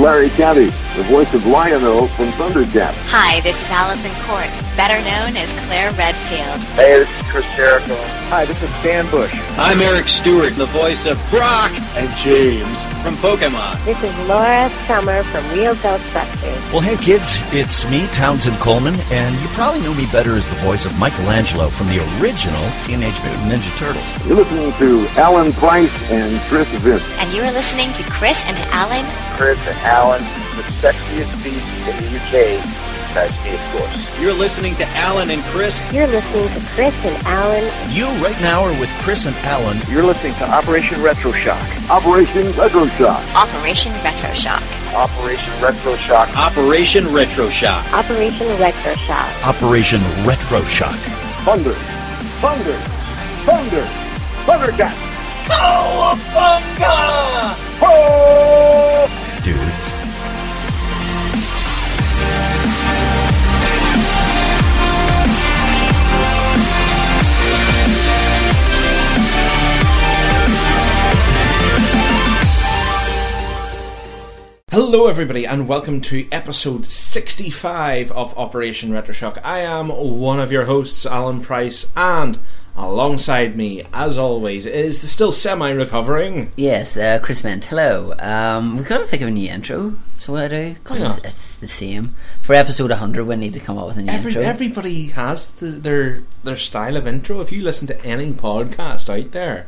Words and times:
Larry 0.00 0.30
Kenney, 0.30 0.70
the 0.96 1.02
voice 1.10 1.32
of 1.34 1.46
Lion-O 1.46 2.06
from 2.16 2.32
Thundercat. 2.32 2.94
Hi, 3.12 3.42
this 3.42 3.60
is 3.60 3.68
Alyson 3.68 4.10
Court, 4.24 4.48
better 4.74 4.96
known 5.04 5.36
as 5.36 5.52
Claire 5.68 5.92
Redfield. 5.92 6.64
Hey, 6.72 7.04
this 7.04 7.08
is 7.20 7.30
Chris 7.30 7.44
Jericho. 7.54 7.94
Hi, 8.32 8.46
this 8.46 8.56
is 8.62 8.70
Dan 8.82 9.04
Bush. 9.10 9.36
I'm 9.58 9.78
Eric 9.82 10.08
Stuart, 10.08 10.56
the 10.56 10.72
voice 10.72 11.04
of 11.04 11.20
Brock 11.28 11.70
and 12.00 12.08
James 12.16 12.80
from 13.02 13.14
Pokemon. 13.16 13.82
This 13.84 13.96
is 14.02 14.28
Laura 14.28 14.68
Summer 14.86 15.22
from 15.24 15.48
Real 15.50 15.74
Ghostbusters. 15.76 16.72
Well, 16.72 16.80
hey 16.80 16.96
kids, 16.96 17.38
it's 17.52 17.88
me, 17.88 18.06
Townsend 18.08 18.58
Coleman, 18.58 18.94
and 19.10 19.40
you 19.40 19.48
probably 19.48 19.80
know 19.80 19.94
me 19.94 20.06
better 20.12 20.34
as 20.34 20.46
the 20.46 20.54
voice 20.56 20.84
of 20.84 20.98
Michelangelo 20.98 21.68
from 21.68 21.88
the 21.88 21.98
original 22.20 22.60
Teenage 22.82 23.22
Mutant 23.22 23.50
Ninja 23.50 23.76
Turtles. 23.78 24.26
You're 24.26 24.36
listening 24.36 24.72
to 24.74 25.08
Alan 25.18 25.52
Price 25.54 25.92
and 26.10 26.40
Chris 26.48 26.68
Vince. 26.80 27.02
And 27.18 27.32
you 27.32 27.42
are 27.42 27.52
listening 27.52 27.92
to 27.94 28.02
Chris 28.04 28.44
and 28.44 28.56
Alan. 28.70 29.06
Chris 29.36 29.58
and 29.66 29.78
Alan, 29.80 30.22
the 30.56 30.64
sexiest 30.84 31.32
beasts 31.42 31.88
in 31.88 31.96
the 31.96 32.18
UK, 32.20 32.79
besides 33.10 33.44
me, 33.44 33.54
of 33.54 33.60
course. 33.72 34.20
You're 34.20 34.32
listening 34.34 34.76
to 34.76 34.86
Alan 34.88 35.30
and 35.30 35.42
Chris. 35.44 35.76
You're 35.92 36.06
listening 36.06 36.48
to 36.54 36.60
Chris 36.70 36.94
and 37.04 37.26
Alan. 37.26 37.64
You 37.90 38.06
right 38.24 38.38
now 38.40 38.62
are 38.62 38.78
with 38.78 38.88
Chris 39.02 39.26
and 39.26 39.36
Alan. 39.38 39.78
You're 39.88 40.04
listening 40.04 40.34
to 40.34 40.48
Operation 40.48 41.02
Retro 41.02 41.32
Shock. 41.32 41.60
Operation 41.90 42.52
Retro 42.52 42.86
Shock. 42.88 43.22
Operation 43.34 43.92
Retro 44.04 44.32
Shock. 44.32 44.62
Operation 44.94 45.52
Retro 45.60 45.96
Shock. 45.96 46.36
Operation 46.36 47.12
Retro 47.12 47.48
Shock. 47.48 47.92
Operation 47.92 48.46
Retro 48.58 48.94
Shock. 48.94 49.46
Operation 49.46 50.00
Retro 50.24 50.62
Shock. 50.64 50.98
Thunder. 51.44 51.74
Thunder. 52.40 52.76
Thunder. 53.44 53.88
Thundercat. 54.46 54.94
Cowabunga! 55.50 56.94
Oh! 57.82 59.08
Dudes. 59.42 59.99
Hello, 74.70 75.08
everybody, 75.08 75.44
and 75.46 75.66
welcome 75.66 76.00
to 76.02 76.28
episode 76.30 76.86
65 76.86 78.12
of 78.12 78.38
Operation 78.38 78.90
Retroshock. 78.90 79.40
I 79.44 79.60
am 79.60 79.88
one 79.88 80.38
of 80.38 80.52
your 80.52 80.66
hosts, 80.66 81.04
Alan 81.04 81.40
Price, 81.40 81.90
and 81.96 82.38
alongside 82.76 83.56
me, 83.56 83.82
as 83.92 84.16
always, 84.16 84.66
is 84.66 85.02
the 85.02 85.08
still 85.08 85.32
semi 85.32 85.70
recovering. 85.70 86.52
Yes, 86.54 86.96
uh, 86.96 87.18
Chris 87.20 87.40
Vent. 87.40 87.64
Hello. 87.64 88.14
Um, 88.20 88.76
we've 88.76 88.86
got 88.86 88.98
to 88.98 89.04
think 89.04 89.22
of 89.22 89.28
a 89.28 89.32
new 89.32 89.48
intro. 89.50 89.96
So 90.18 90.36
I 90.36 90.46
do 90.46 90.74
because 90.74 91.00
Yeah. 91.00 91.16
it's, 91.16 91.24
it's 91.26 91.56
the 91.56 91.66
same 91.68 92.14
for 92.40 92.54
episode 92.54 92.90
100. 92.90 93.24
We 93.26 93.34
need 93.34 93.54
to 93.54 93.60
come 93.60 93.76
up 93.76 93.88
with 93.88 93.96
a 93.96 94.02
new 94.02 94.12
Every, 94.12 94.30
intro. 94.30 94.42
everybody 94.42 95.06
has 95.08 95.48
the, 95.48 95.66
their 95.66 96.22
their 96.44 96.56
style 96.56 96.96
of 96.96 97.08
intro. 97.08 97.40
If 97.40 97.50
you 97.50 97.62
listen 97.62 97.88
to 97.88 98.04
any 98.04 98.32
podcast 98.32 99.10
out 99.10 99.32
there, 99.32 99.66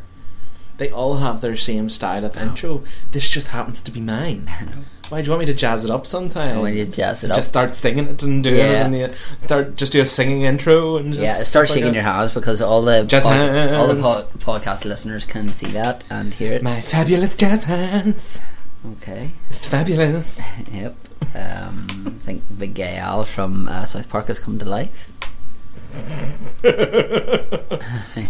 they 0.76 0.90
all 0.90 1.16
have 1.16 1.40
their 1.40 1.56
same 1.56 1.88
style 1.90 2.24
of 2.24 2.36
intro. 2.36 2.84
This 3.10 3.28
just 3.28 3.48
happens 3.48 3.82
to 3.82 3.90
be 3.90 4.00
mine. 4.00 4.48
Why 5.08 5.20
do 5.20 5.26
you 5.26 5.30
want 5.32 5.40
me 5.40 5.46
to 5.46 5.54
jazz 5.54 5.84
it 5.84 5.90
up 5.90 6.06
sometime? 6.06 6.56
I 6.56 6.60
want 6.60 6.74
you 6.74 6.86
to 6.86 6.90
jazz 6.90 7.22
it 7.22 7.30
up. 7.30 7.36
Just 7.36 7.48
start 7.48 7.74
singing 7.74 8.08
it 8.08 8.22
and 8.22 8.42
do 8.42 8.54
Yeah. 8.54 8.64
it, 8.64 8.84
and 8.86 8.94
the, 8.94 9.14
start 9.44 9.76
just 9.76 9.92
do 9.92 10.00
a 10.00 10.06
singing 10.06 10.42
intro 10.42 10.96
and 10.96 11.12
just 11.12 11.22
yeah, 11.22 11.42
start 11.42 11.68
stuff 11.68 11.82
like 11.82 11.92
your 11.94 12.02
hands 12.02 12.32
because 12.32 12.62
all 12.62 12.82
the 12.82 13.04
Jazz 13.04 13.22
pod- 13.22 13.74
all 13.74 13.88
the 13.88 14.00
po- 14.00 14.26
podcast 14.38 14.84
listeners 14.86 15.24
can 15.26 15.48
see 15.52 15.66
that 15.68 16.04
and 16.08 16.32
hear 16.32 16.52
it. 16.52 16.62
My 16.62 16.80
fabulous 16.80 17.36
jazz 17.36 17.64
hands. 17.64 18.40
Okay. 18.92 19.30
It's 19.50 19.66
fabulous. 19.66 20.40
Yep. 20.72 20.96
Um, 21.34 22.04
I 22.20 22.24
think 22.24 22.42
Big 22.58 22.74
Gay 22.74 22.96
Al 22.96 23.24
from 23.24 23.68
uh, 23.68 23.84
South 23.84 24.08
Park 24.08 24.26
has 24.28 24.40
come 24.40 24.58
to 24.58 24.64
life. 24.64 25.10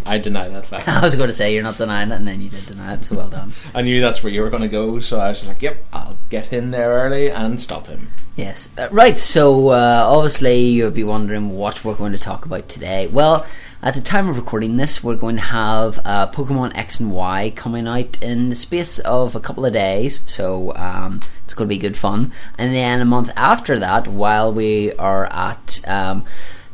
I 0.04 0.18
deny 0.18 0.48
that 0.48 0.66
fact. 0.66 0.88
I 0.90 1.00
was 1.00 1.14
going 1.14 1.28
to 1.28 1.34
say 1.34 1.54
you're 1.54 1.62
not 1.62 1.78
denying 1.78 2.10
it, 2.10 2.14
and 2.14 2.26
then 2.26 2.40
you 2.40 2.48
did 2.48 2.66
deny 2.66 2.94
it. 2.94 3.04
So 3.04 3.16
well 3.16 3.28
done. 3.28 3.52
I 3.74 3.82
knew 3.82 4.00
that's 4.00 4.22
where 4.22 4.32
you 4.32 4.42
were 4.42 4.50
going 4.50 4.62
to 4.62 4.68
go, 4.68 5.00
so 5.00 5.20
I 5.20 5.28
was 5.28 5.38
just 5.38 5.48
like, 5.48 5.62
"Yep, 5.62 5.84
I'll 5.92 6.18
get 6.28 6.52
in 6.52 6.70
there 6.70 6.90
early 6.90 7.30
and 7.30 7.60
stop 7.60 7.86
him." 7.86 8.10
Yes. 8.36 8.68
Uh, 8.76 8.88
right, 8.90 9.16
so 9.16 9.68
uh, 9.68 10.06
obviously 10.08 10.60
you'll 10.68 10.90
be 10.90 11.04
wondering 11.04 11.50
what 11.50 11.84
we're 11.84 11.94
going 11.94 12.12
to 12.12 12.18
talk 12.18 12.46
about 12.46 12.68
today. 12.68 13.06
Well, 13.06 13.46
at 13.82 13.94
the 13.94 14.00
time 14.00 14.28
of 14.28 14.36
recording 14.36 14.76
this, 14.76 15.02
we're 15.02 15.16
going 15.16 15.36
to 15.36 15.42
have 15.42 16.00
uh, 16.04 16.30
Pokemon 16.30 16.76
X 16.76 17.00
and 17.00 17.10
Y 17.10 17.52
coming 17.56 17.86
out 17.86 18.22
in 18.22 18.48
the 18.48 18.54
space 18.54 18.98
of 19.00 19.34
a 19.34 19.40
couple 19.40 19.66
of 19.66 19.72
days, 19.72 20.22
so 20.24 20.72
um, 20.76 21.20
it's 21.44 21.52
going 21.52 21.68
to 21.68 21.74
be 21.74 21.78
good 21.78 21.96
fun. 21.96 22.32
And 22.56 22.74
then 22.74 23.00
a 23.00 23.04
month 23.04 23.30
after 23.36 23.78
that, 23.80 24.08
while 24.08 24.52
we 24.52 24.92
are 24.94 25.26
at 25.26 25.80
um, 25.86 26.24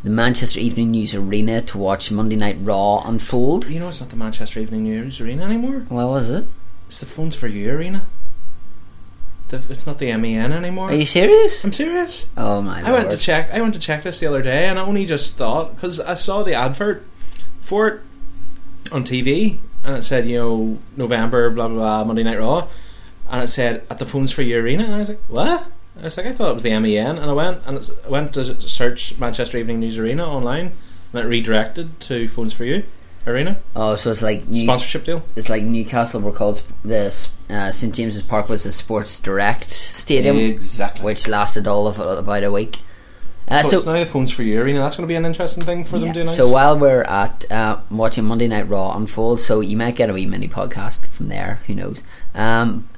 the 0.04 0.10
Manchester 0.10 0.60
Evening 0.60 0.92
News 0.92 1.14
Arena 1.14 1.60
to 1.62 1.78
watch 1.78 2.10
Monday 2.10 2.36
Night 2.36 2.56
Raw 2.60 3.02
unfold. 3.04 3.68
You 3.68 3.80
know, 3.80 3.88
it's 3.88 4.00
not 4.00 4.10
the 4.10 4.16
Manchester 4.16 4.60
Evening 4.60 4.84
News 4.84 5.20
Arena 5.20 5.44
anymore. 5.44 5.86
What 5.88 6.06
was 6.06 6.30
it? 6.30 6.46
It's 6.86 7.00
the 7.00 7.06
Phones 7.06 7.34
for 7.34 7.48
You 7.48 7.72
Arena. 7.72 8.06
The, 9.48 9.56
it's 9.68 9.86
not 9.86 9.98
the 9.98 10.14
MEN 10.14 10.52
anymore. 10.52 10.90
Are 10.90 10.94
you 10.94 11.06
serious? 11.06 11.64
I'm 11.64 11.72
serious. 11.72 12.26
Oh 12.36 12.60
my 12.60 12.82
I 12.86 12.92
went 12.92 13.10
to 13.10 13.16
check. 13.16 13.50
I 13.50 13.60
went 13.60 13.74
to 13.74 13.80
check 13.80 14.02
this 14.02 14.20
the 14.20 14.26
other 14.26 14.42
day, 14.42 14.66
and 14.66 14.78
I 14.78 14.82
only 14.82 15.06
just 15.06 15.36
thought 15.36 15.74
because 15.74 16.00
I 16.00 16.14
saw 16.14 16.42
the 16.42 16.54
advert 16.54 17.04
for 17.58 17.88
it 17.88 18.00
on 18.92 19.04
TV, 19.04 19.58
and 19.82 19.96
it 19.96 20.02
said, 20.02 20.26
you 20.26 20.36
know, 20.36 20.78
November, 20.96 21.50
blah 21.50 21.68
blah 21.68 21.76
blah, 21.76 22.04
Monday 22.04 22.22
Night 22.22 22.38
Raw, 22.38 22.68
and 23.30 23.42
it 23.42 23.48
said 23.48 23.86
at 23.90 23.98
the 23.98 24.06
Phones 24.06 24.32
for 24.32 24.42
You 24.42 24.58
Arena, 24.58 24.84
and 24.84 24.94
I 24.94 24.98
was 24.98 25.08
like, 25.08 25.22
what? 25.28 25.66
I 25.98 26.04
was 26.04 26.16
like, 26.16 26.26
I 26.26 26.32
thought 26.32 26.50
it 26.50 26.54
was 26.54 26.62
the 26.62 26.78
MEN, 26.78 27.18
and 27.18 27.30
I 27.30 27.32
went 27.32 27.60
and 27.66 27.76
it's, 27.76 27.90
I 28.04 28.08
went 28.08 28.34
to 28.34 28.60
search 28.62 29.18
Manchester 29.18 29.58
Evening 29.58 29.80
News 29.80 29.98
Arena 29.98 30.24
online, 30.28 30.72
and 31.12 31.24
it 31.24 31.26
redirected 31.26 31.98
to 32.00 32.28
Phones 32.28 32.52
for 32.52 32.64
You 32.64 32.84
Arena 33.26 33.58
Oh, 33.76 33.96
so 33.96 34.10
it's 34.10 34.22
like 34.22 34.46
New- 34.48 34.62
sponsorship 34.62 35.04
deal. 35.04 35.22
it's 35.36 35.48
like 35.48 35.62
Newcastle 35.62 36.20
were 36.20 36.32
called 36.32 36.62
the 36.84 37.06
uh, 37.50 37.70
St 37.72 37.94
James's 37.94 38.22
Park 38.22 38.48
was 38.48 38.64
the 38.64 38.72
Sports 38.72 39.18
Direct 39.20 39.70
Stadium, 39.70 40.36
Exactly. 40.36 41.04
which 41.04 41.26
lasted 41.28 41.66
all 41.66 41.88
of 41.88 41.98
about 41.98 42.44
a 42.44 42.50
week. 42.52 42.78
Uh, 43.50 43.62
so, 43.62 43.80
so 43.80 43.92
now 43.92 43.98
the 43.98 44.06
Phones 44.06 44.30
for 44.30 44.42
You 44.42 44.60
Arena. 44.60 44.78
That's 44.80 44.96
going 44.96 45.06
to 45.06 45.10
be 45.10 45.16
an 45.16 45.24
interesting 45.24 45.64
thing 45.64 45.82
for 45.84 45.98
them 45.98 46.08
yeah, 46.08 46.12
to 46.12 46.20
announce. 46.20 46.36
so 46.36 46.50
while 46.50 46.78
we're 46.78 47.02
at 47.02 47.50
uh, 47.50 47.80
watching 47.90 48.24
Monday 48.24 48.46
Night 48.46 48.68
Raw 48.68 48.94
unfold, 48.94 49.40
so 49.40 49.60
you 49.60 49.76
might 49.76 49.96
get 49.96 50.10
a 50.10 50.12
wee 50.12 50.26
mini 50.26 50.48
podcast 50.48 51.06
from 51.08 51.28
there. 51.28 51.60
Who 51.66 51.74
knows? 51.74 52.04
Um, 52.34 52.88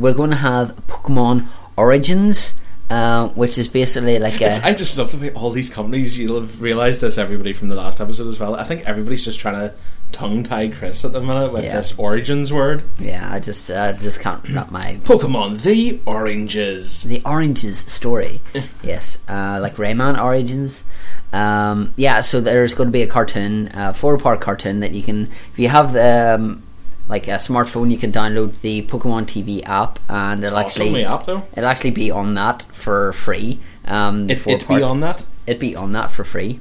we're 0.00 0.14
going 0.14 0.30
to 0.30 0.36
have 0.36 0.74
Pokemon 0.88 1.46
Origins, 1.80 2.54
uh, 2.90 3.28
which 3.28 3.56
is 3.56 3.68
basically 3.68 4.18
like 4.18 4.40
a 4.40 4.50
I 4.66 4.74
just 4.74 4.98
love 4.98 5.10
the 5.12 5.18
way 5.18 5.30
all 5.32 5.50
these 5.50 5.70
companies. 5.70 6.18
You'll 6.18 6.40
have 6.40 6.60
realised 6.60 7.00
this, 7.00 7.16
everybody 7.18 7.52
from 7.52 7.68
the 7.68 7.74
last 7.74 8.00
episode 8.00 8.28
as 8.28 8.38
well. 8.38 8.54
I 8.54 8.64
think 8.64 8.86
everybody's 8.86 9.24
just 9.24 9.40
trying 9.40 9.58
to 9.60 9.72
tongue 10.12 10.42
tie 10.42 10.68
Chris 10.68 11.04
at 11.04 11.12
the 11.12 11.20
minute 11.20 11.52
with 11.52 11.64
Yeah. 11.64 11.76
this 11.76 11.96
Origins 11.98 12.52
word. 12.52 12.82
yeah. 12.98 13.32
I 13.32 13.38
just 13.40 13.70
I 13.70 13.92
just 13.92 14.20
can't 14.20 14.42
wrap 14.50 14.70
my 14.70 14.98
Pokemon 15.04 15.62
the 15.62 16.00
Oranges. 16.06 17.04
the 17.04 17.22
Oranges 17.24 17.78
story. 17.78 18.40
yes, 18.82 19.18
uh, 19.28 19.58
like 19.62 19.76
Rayman 19.76 20.20
Origins. 20.22 20.84
Um, 21.32 21.94
yeah, 21.96 22.22
so 22.22 22.40
there's 22.40 22.74
going 22.74 22.88
to 22.88 22.92
be 22.92 23.02
a 23.02 23.06
cartoon, 23.06 23.70
a 23.72 23.94
four 23.94 24.18
part 24.18 24.40
cartoon 24.40 24.80
that 24.80 24.90
you 24.92 25.02
can, 25.02 25.30
if 25.52 25.58
you 25.58 25.68
have 25.68 25.94
um, 25.96 26.64
like 27.10 27.26
a 27.28 27.32
smartphone, 27.38 27.90
you 27.90 27.98
can 27.98 28.12
download 28.12 28.60
the 28.60 28.82
Pokemon 28.82 29.26
TV 29.26 29.62
app, 29.66 29.98
and 30.08 30.44
it'll 30.44 30.56
Awesome, 30.58 30.82
actually 30.82 31.04
app, 31.04 31.26
though. 31.26 31.42
it'll 31.56 31.68
actually 31.68 31.90
be 31.90 32.10
on 32.10 32.34
that 32.34 32.62
for 32.72 33.12
free. 33.12 33.60
Um, 33.84 34.30
It, 34.30 34.46
it 34.46 34.68
be 34.68 34.82
on 34.82 35.00
that. 35.00 35.24
It'd 35.46 35.60
be 35.60 35.74
on 35.76 35.92
that 35.92 36.10
for 36.10 36.24
free. 36.24 36.60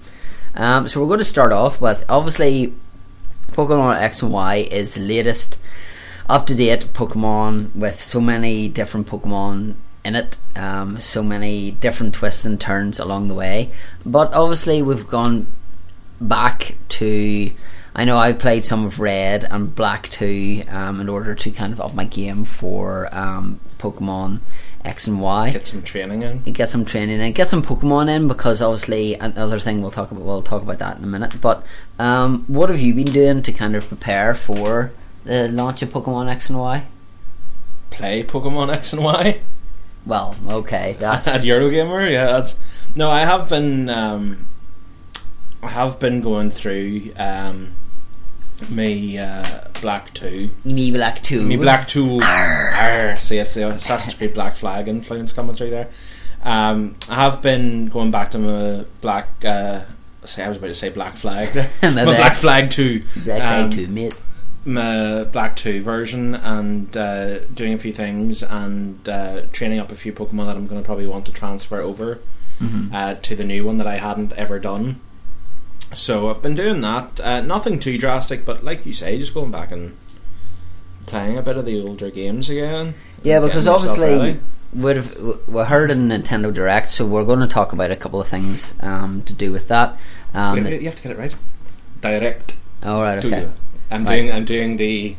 Um, 0.56 0.88
so 0.88 1.00
we're 1.00 1.08
going 1.08 1.20
to 1.20 1.26
start 1.26 1.52
off 1.54 1.80
with 1.80 2.04
obviously 2.10 2.74
Pokemon 3.52 4.02
X 4.02 4.22
and 4.24 4.32
Y 4.32 4.56
is 4.72 4.96
the 4.96 5.02
latest 5.02 5.58
up 6.28 6.46
to 6.48 6.56
date 6.56 6.92
Pokemon 6.94 7.76
with 7.76 8.02
so 8.02 8.20
many 8.20 8.68
different 8.68 9.08
Pokemon 9.08 9.76
in 10.04 10.16
it, 10.16 10.38
um, 10.56 11.00
so 11.00 11.22
many 11.22 11.72
different 11.72 12.14
twists 12.16 12.46
and 12.46 12.60
turns 12.60 13.00
along 13.00 13.28
the 13.28 13.34
way. 13.36 13.70
But 14.06 14.34
obviously, 14.34 14.82
we've 14.82 15.08
gone 15.08 15.48
back 16.20 16.76
to. 16.90 17.52
I 18.00 18.06
know 18.06 18.18
I've 18.18 18.40
played 18.40 18.64
some 18.64 18.86
of 18.86 19.02
Red 19.02 19.44
and 19.44 19.76
Black 19.76 20.08
too, 20.08 20.64
um, 20.70 21.02
in 21.02 21.10
order 21.10 21.36
to 21.36 21.52
kind 21.52 21.74
of 21.74 21.82
up 21.82 21.94
my 21.94 22.06
game 22.06 22.46
for 22.46 23.14
um, 23.14 23.60
Pokemon 23.78 24.40
X 24.86 25.06
and 25.06 25.20
Y 25.20 25.50
Get 25.52 25.68
some 25.68 25.82
training 25.82 26.22
in. 26.22 26.40
get 26.44 26.70
some 26.70 26.86
training 26.86 27.20
in, 27.20 27.34
get 27.34 27.50
some 27.50 27.62
Pokemon 27.62 28.10
in 28.10 28.30
because 28.30 28.62
obviously 28.62 29.16
another 29.16 29.60
thing 29.60 29.82
we'll 29.82 29.92
talk 29.92 30.12
about. 30.12 30.24
We'll 30.24 30.42
talk 30.42 30.62
about 30.62 30.80
that 30.80 30.98
in 30.98 31.04
a 31.04 31.08
minute. 31.08 31.42
But 31.42 31.66
um, 32.00 32.46
what 32.48 32.70
have 32.70 32.80
you 32.80 32.94
been 32.94 33.12
doing 33.12 33.42
to 33.42 33.52
kind 33.52 33.76
of 33.76 33.86
prepare 33.86 34.34
for 34.34 34.94
the 35.26 35.50
launch 35.50 35.82
of 35.82 35.90
Pokemon 35.90 36.30
X 36.30 36.50
and 36.50 36.58
Y? 36.58 36.86
play 37.90 38.24
Pokemon 38.24 38.72
X 38.74 38.94
and 38.94 39.04
Y 39.04 39.42
Well, 40.06 40.38
okay, 40.50 40.96
that's 41.00 41.28
at 41.28 41.42
Eurogamer. 41.42 42.10
Yeah, 42.10 42.28
that's 42.28 42.62
no. 42.96 43.12
I 43.12 43.26
have 43.26 43.50
been. 43.50 43.90
Um, 43.90 44.48
I 45.62 45.68
have 45.68 46.00
been 46.00 46.22
going 46.22 46.50
through 46.50 47.12
um, 47.18 47.74
me 48.70 49.18
uh, 49.18 49.62
Black 49.82 50.14
Two. 50.14 50.50
me 50.66 50.92
black 50.92 51.22
2. 51.24 51.42
Me 51.42 51.56
Black 51.56 51.88
Two. 51.88 52.20
Arr, 52.22 53.16
so 53.22 53.34
yes, 53.36 53.54
the 53.54 53.70
Assassin's 53.70 54.16
Creed 54.16 54.34
Black 54.34 54.56
Flag 54.56 54.88
influence 54.88 55.32
coming 55.34 55.56
through 55.56 55.70
there. 55.70 55.90
Um, 56.44 56.96
I 57.10 57.16
have 57.16 57.42
been 57.42 57.88
going 57.88 58.12
back 58.12 58.32
to 58.32 58.38
my 58.40 58.86
Black. 59.02 59.44
Uh, 59.46 59.82
say 60.26 60.44
I 60.44 60.50
was 60.50 60.58
about 60.58 60.68
to 60.68 60.76
say 60.76 60.90
Black 60.90 61.16
Flag. 61.16 61.50
there. 61.54 61.70
My 61.82 61.90
my. 61.92 62.04
Black 62.06 62.36
Flag 62.36 62.70
Two. 62.72 63.02
Black 63.24 63.40
flag 63.42 63.64
Um, 63.66 63.70
too, 63.72 63.88
mate. 63.88 64.20
my 64.66 65.24
Black 65.24 65.56
2 65.56 65.82
version 65.82 66.36
and 66.36 66.96
uh, 66.96 67.40
doing 67.46 67.74
a 67.74 67.78
few 67.78 67.94
things 67.94 68.44
and 68.44 69.08
uh, 69.08 69.42
training 69.54 69.80
up 69.80 69.92
a 69.92 69.96
few 69.96 70.12
Pokemon 70.14 70.46
that 70.48 70.56
I'm 70.58 70.68
going 70.68 70.82
to 70.82 70.86
probably 70.86 71.08
want 71.08 71.26
to 71.28 71.32
transfer 71.32 71.82
over 71.82 72.20
Mm-hmm. 72.62 72.94
uh, 72.94 73.14
to 73.16 73.36
the 73.38 73.46
new 73.46 73.64
one 73.64 73.78
that 73.78 73.88
I 73.88 74.00
hadn't 74.00 74.34
ever 74.34 74.60
done. 74.60 75.00
So 75.94 76.30
I've 76.30 76.42
been 76.42 76.56
doing 76.56 76.82
that. 76.82 77.20
Uh, 77.20 77.42
nothing 77.42 77.80
too 77.80 77.98
drastic, 77.98 78.46
but 78.46 78.64
like 78.64 78.86
you 78.86 78.94
say, 78.94 79.18
just 79.18 79.34
going 79.34 79.52
back 79.52 79.72
and 79.72 79.98
playing 81.08 81.38
a 81.38 81.42
bit 81.42 81.58
of 81.58 81.66
the 81.66 81.82
older 81.82 82.12
games 82.12 82.50
again. 82.50 82.94
Yeah, 83.24 83.40
because 83.40 83.68
obviously 83.68 84.40
we've 84.74 85.48
we 85.48 85.64
heard 85.64 85.90
in 85.92 86.08
Nintendo 86.10 86.54
Direct, 86.54 86.90
so 86.90 87.06
we're 87.06 87.26
going 87.26 87.40
to 87.40 87.48
talk 87.48 87.74
about 87.74 87.90
a 87.92 87.96
couple 87.96 88.22
of 88.22 88.28
things 88.28 88.74
um, 88.82 89.24
to 89.24 89.34
do 89.34 89.52
with 89.52 89.68
that. 89.70 89.98
Um, 90.34 90.64
Wait, 90.64 90.80
you 90.82 90.88
have 90.88 90.96
to 90.96 91.04
get 91.04 91.12
it 91.14 91.18
right. 91.18 91.36
Direct. 92.02 92.56
all 92.84 93.02
right, 93.02 93.24
okay. 93.24 93.50
I'm 93.92 94.06
Right. 94.06 94.18
doing. 94.22 94.32
I'm 94.32 94.46
doing 94.46 94.78
the 94.78 95.16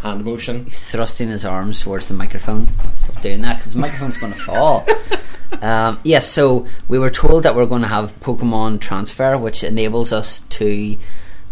hand 0.00 0.24
motion. 0.24 0.64
He's 0.64 0.84
thrusting 0.84 1.28
his 1.28 1.44
arms 1.44 1.80
towards 1.80 2.06
the 2.06 2.14
microphone. 2.14 2.68
Stop 2.94 3.20
doing 3.20 3.40
that 3.40 3.56
because 3.58 3.72
the 3.74 3.80
microphone's 3.80 4.16
going 4.16 4.32
to 4.32 4.38
fall. 4.38 4.86
um, 5.62 6.00
yes, 6.04 6.26
so 6.28 6.66
we 6.88 6.98
were 6.98 7.10
told 7.10 7.42
that 7.44 7.54
we're 7.54 7.66
going 7.66 7.82
to 7.82 7.88
have 7.88 8.18
Pokemon 8.20 8.80
transfer, 8.80 9.36
which 9.38 9.62
enables 9.64 10.12
us 10.12 10.40
to. 10.40 10.96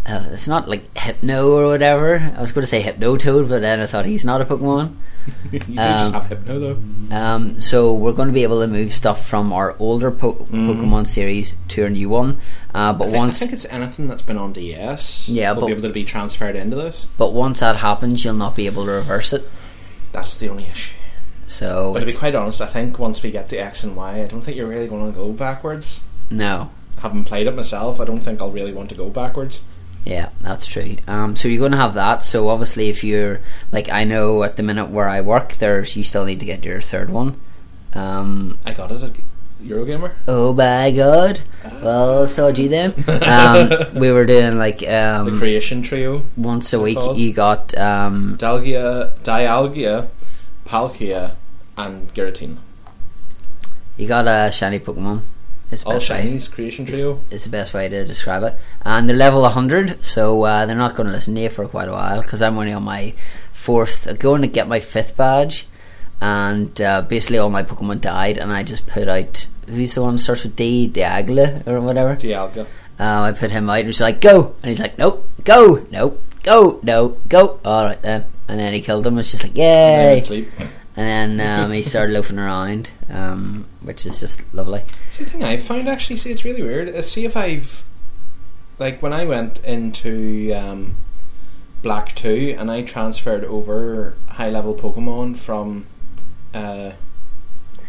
Uh, 0.05 0.27
it's 0.31 0.47
not 0.49 0.67
like 0.67 0.95
Hypno 0.97 1.49
or 1.51 1.67
whatever. 1.67 2.19
I 2.35 2.41
was 2.41 2.51
going 2.51 2.63
to 2.63 2.67
say 2.67 2.81
Hypno 2.81 3.15
Toad, 3.15 3.47
but 3.47 3.61
then 3.61 3.79
I 3.79 3.85
thought 3.85 4.05
he's 4.05 4.25
not 4.25 4.41
a 4.41 4.45
Pokemon. 4.45 4.95
you 5.53 5.59
can 5.61 5.75
just 5.75 6.13
Um, 6.13 6.21
have 6.21 6.27
Hypno 6.29 6.59
though. 6.59 7.15
Um, 7.15 7.57
so 7.59 7.93
we're 7.93 8.11
going 8.11 8.27
to 8.27 8.33
be 8.33 8.43
able 8.43 8.59
to 8.59 8.67
move 8.67 8.91
stuff 8.91 9.25
from 9.25 9.53
our 9.53 9.77
older 9.79 10.11
po- 10.11 10.45
Pokemon 10.51 11.07
series 11.07 11.55
to 11.69 11.83
our 11.83 11.89
new 11.89 12.09
one. 12.09 12.41
Uh, 12.75 12.91
but 12.91 13.05
Mm. 13.05 13.07
I 13.07 13.11
think, 13.11 13.17
once 13.17 13.37
I 13.37 13.39
think 13.45 13.53
it's 13.53 13.65
anything 13.71 14.07
that's 14.09 14.21
been 14.21 14.37
on 14.37 14.51
DS. 14.51 15.29
Yeah, 15.29 15.53
will 15.53 15.61
but- 15.61 15.67
be 15.67 15.71
able 15.71 15.83
to 15.83 15.89
be 15.93 16.03
transferred 16.03 16.57
into 16.57 16.75
this. 16.75 17.07
but 17.17 17.31
once 17.31 17.61
that 17.61 17.77
happens, 17.77 18.25
you'll 18.25 18.33
not 18.33 18.57
be 18.57 18.65
able 18.65 18.83
to 18.85 18.91
reverse 18.91 19.31
it. 19.31 19.49
That's 20.11 20.35
the 20.37 20.49
only 20.49 20.65
issue. 20.65 20.97
So 21.53 21.93
But 21.93 21.99
to 22.01 22.05
be 22.07 22.13
quite 22.13 22.33
honest, 22.35 22.61
I 22.61 22.65
think 22.67 22.97
once 22.97 23.21
we 23.21 23.29
get 23.31 23.47
to 23.49 23.57
X 23.57 23.83
and 23.83 23.95
Y, 23.95 24.21
I 24.23 24.25
don't 24.27 24.41
think 24.41 24.57
you're 24.57 24.67
really 24.67 24.87
going 24.87 25.11
to 25.11 25.15
go 25.17 25.31
backwards. 25.31 26.03
no, 26.29 26.71
Having 26.99 27.25
played 27.25 27.47
it 27.47 27.55
myself, 27.55 27.99
I 27.99 28.05
don't 28.05 28.21
think 28.21 28.41
I'll 28.41 28.49
really 28.51 28.71
want 28.73 28.89
to 28.89 28.95
go 28.95 29.09
backwards. 29.09 29.61
Yeah, 30.05 30.29
that's 30.41 30.65
true. 30.65 30.97
Um, 31.07 31.35
so 31.35 31.47
you're 31.47 31.59
going 31.59 31.71
to 31.73 31.77
have 31.77 31.93
that. 31.95 32.23
So 32.23 32.49
obviously, 32.49 32.89
if 32.89 33.03
you're 33.03 33.39
like, 33.71 33.89
I 33.89 34.03
know 34.05 34.43
at 34.43 34.55
the 34.57 34.63
minute 34.63 34.89
where 34.89 35.07
I 35.09 35.21
work, 35.21 35.53
there's 35.55 35.95
you 35.97 36.03
still 36.03 36.25
need 36.25 36.39
to 36.39 36.45
get 36.45 36.63
your 36.65 36.79
third 36.81 37.09
one. 37.09 37.39
Um, 37.93 38.57
I 38.65 38.73
got 38.73 38.91
it 38.91 39.03
at 39.03 39.13
Eurogamer. 39.61 40.11
oh 40.27 40.53
my 40.53 40.91
god! 40.91 41.41
Well, 41.81 42.25
so 42.27 42.51
did 42.51 42.63
you 42.63 42.69
then. 42.69 42.93
Um, 43.07 43.99
we 43.99 44.11
were 44.11 44.25
doing 44.25 44.57
like 44.57 44.79
The 44.79 45.15
um, 45.21 45.37
Creation 45.37 45.81
Trio. 45.81 46.23
once 46.35 46.73
a 46.73 46.79
week. 46.81 46.97
called? 46.97 47.17
You 47.17 47.31
got 47.33 47.77
um, 47.77 48.37
Dalgia, 48.37 49.11
Dialgia, 49.23 50.07
Palkia, 50.65 51.35
and 51.77 52.13
Giratina. 52.13 52.57
you 53.97 54.07
got 54.07 54.27
a 54.27 54.51
shiny 54.51 54.79
Pokemon. 54.79 55.21
It's 55.71 55.83
All 55.85 55.93
best 55.93 56.09
way. 56.11 56.39
Creation 56.51 56.85
Trio. 56.85 57.21
Is 57.31 57.45
the 57.45 57.49
best 57.49 57.73
way 57.73 57.89
to 57.89 58.05
describe 58.05 58.43
it. 58.43 58.55
And 58.83 59.09
they're 59.09 59.17
level 59.17 59.41
100, 59.41 60.05
so 60.05 60.43
uh, 60.43 60.65
they're 60.67 60.75
not 60.75 60.93
going 60.95 61.07
to 61.07 61.13
listen 61.13 61.33
to 61.35 61.41
you 61.41 61.49
for 61.49 61.67
quite 61.67 61.89
a 61.89 61.91
while 61.91 62.21
because 62.21 62.43
I'm 62.43 62.57
only 62.59 62.73
on 62.73 62.83
my 62.83 63.13
fourth, 63.51 64.05
uh, 64.07 64.13
going 64.13 64.43
to 64.43 64.47
get 64.47 64.67
my 64.67 64.79
fifth 64.79 65.17
badge. 65.17 65.65
And 66.21 66.79
uh, 66.79 67.01
basically, 67.01 67.39
all 67.39 67.49
my 67.49 67.63
Pokemon 67.63 68.01
died, 68.01 68.37
and 68.37 68.53
I 68.53 68.63
just 68.63 68.85
put 68.85 69.07
out 69.07 69.47
who's 69.67 69.95
the 69.95 70.03
one 70.03 70.15
that 70.15 70.19
starts 70.19 70.43
with 70.43 70.55
D, 70.55 70.87
Diagla 70.87 71.65
or 71.67 71.81
whatever. 71.81 72.15
Dialga. 72.15 72.67
Um, 72.99 73.23
I 73.23 73.31
put 73.31 73.49
him 73.51 73.69
out, 73.69 73.79
and 73.79 73.87
he's 73.87 73.99
like, 73.99 74.21
"Go!" 74.21 74.55
And 74.61 74.69
he's 74.69 74.79
like, 74.79 74.97
"Nope, 74.97 75.27
go, 75.43 75.85
nope, 75.89 76.23
go, 76.43 76.79
no, 76.83 77.17
go." 77.27 77.59
All 77.65 77.85
right 77.85 78.01
then, 78.01 78.25
and 78.47 78.59
then 78.59 78.71
he 78.73 78.81
killed 78.81 79.05
him. 79.07 79.13
And 79.13 79.21
it's 79.21 79.31
just 79.31 79.43
like, 79.43 79.57
"Yay!" 79.57 80.47
And 80.95 81.39
then 81.39 81.59
um, 81.65 81.71
he 81.71 81.81
started 81.81 82.13
loafing 82.13 82.39
around, 82.39 82.91
um, 83.09 83.65
which 83.81 84.05
is 84.05 84.19
just 84.19 84.41
lovely. 84.53 84.83
See, 85.09 85.23
the 85.23 85.29
thing 85.29 85.43
I 85.43 85.57
found 85.57 85.87
actually, 85.87 86.17
see, 86.17 86.31
it's 86.31 86.45
really 86.45 86.61
weird. 86.61 86.89
Uh, 86.89 87.01
see 87.01 87.25
if 87.25 87.35
I've, 87.35 87.83
like, 88.79 89.01
when 89.01 89.13
I 89.13 89.25
went 89.25 89.63
into 89.63 90.53
um, 90.53 90.97
Black 91.81 92.15
2 92.15 92.55
and 92.57 92.71
I 92.71 92.81
transferred 92.81 93.43
over 93.45 94.15
high 94.27 94.49
level 94.49 94.75
Pokemon 94.75 95.37
from 95.37 95.87
uh, 96.53 96.91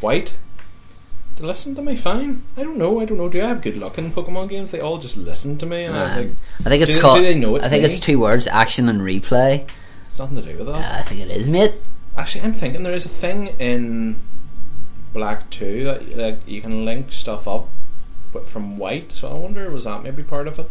White, 0.01 0.37
they 1.37 1.45
listen 1.45 1.75
to 1.75 1.83
me 1.83 1.97
fine. 1.97 2.43
I 2.57 2.63
don't 2.63 2.77
know, 2.77 3.01
I 3.01 3.05
don't 3.05 3.19
know. 3.19 3.29
Do 3.29 3.43
I 3.43 3.47
have 3.47 3.61
good 3.61 3.77
luck 3.77 3.99
in 3.99 4.13
Pokemon 4.13 4.51
games? 4.51 4.71
They 4.71 4.81
all 4.81 4.99
just 4.99 5.17
listen 5.17 5.59
to 5.59 5.67
me, 5.67 5.85
and 5.85 5.97
I 5.97 6.03
was 6.03 6.17
like, 6.17 6.37
I 6.61 6.69
think 6.69 6.83
it's 6.83 6.95
do, 6.95 7.01
called. 7.01 7.19
Do 7.19 7.25
they 7.25 7.35
know 7.35 7.57
it's 7.57 7.67
I 7.67 7.69
think 7.69 7.83
me? 7.83 7.89
it's 7.89 7.99
two 7.99 8.21
words: 8.21 8.47
action 8.47 8.89
and 8.89 9.01
replay. 9.01 9.69
It's 10.07 10.19
nothing 10.19 10.37
to 10.37 10.43
do 10.43 10.59
with 10.59 10.67
that. 10.69 10.75
Uh, 10.77 10.99
I 11.01 11.03
think 11.03 11.21
it 11.23 11.31
is, 11.31 11.49
mate. 11.49 11.75
Actually, 12.17 12.43
I'm 12.43 12.53
thinking 12.55 12.83
there 12.83 12.93
is 12.93 13.07
a 13.07 13.09
thing 13.11 13.49
in 13.59 14.21
Black 15.13 15.51
2 15.51 15.85
that 15.85 16.17
like 16.17 16.47
you 16.47 16.61
can 16.61 16.85
link 16.85 17.13
stuff 17.13 17.49
up, 17.49 17.69
but 18.33 18.47
from 18.47 18.79
White. 18.79 19.13
So 19.13 19.29
I 19.29 19.35
wonder 19.35 19.71
was 19.71 19.85
that 19.85 20.03
maybe 20.03 20.23
part 20.23 20.49
of 20.49 20.59
it 20.59 20.71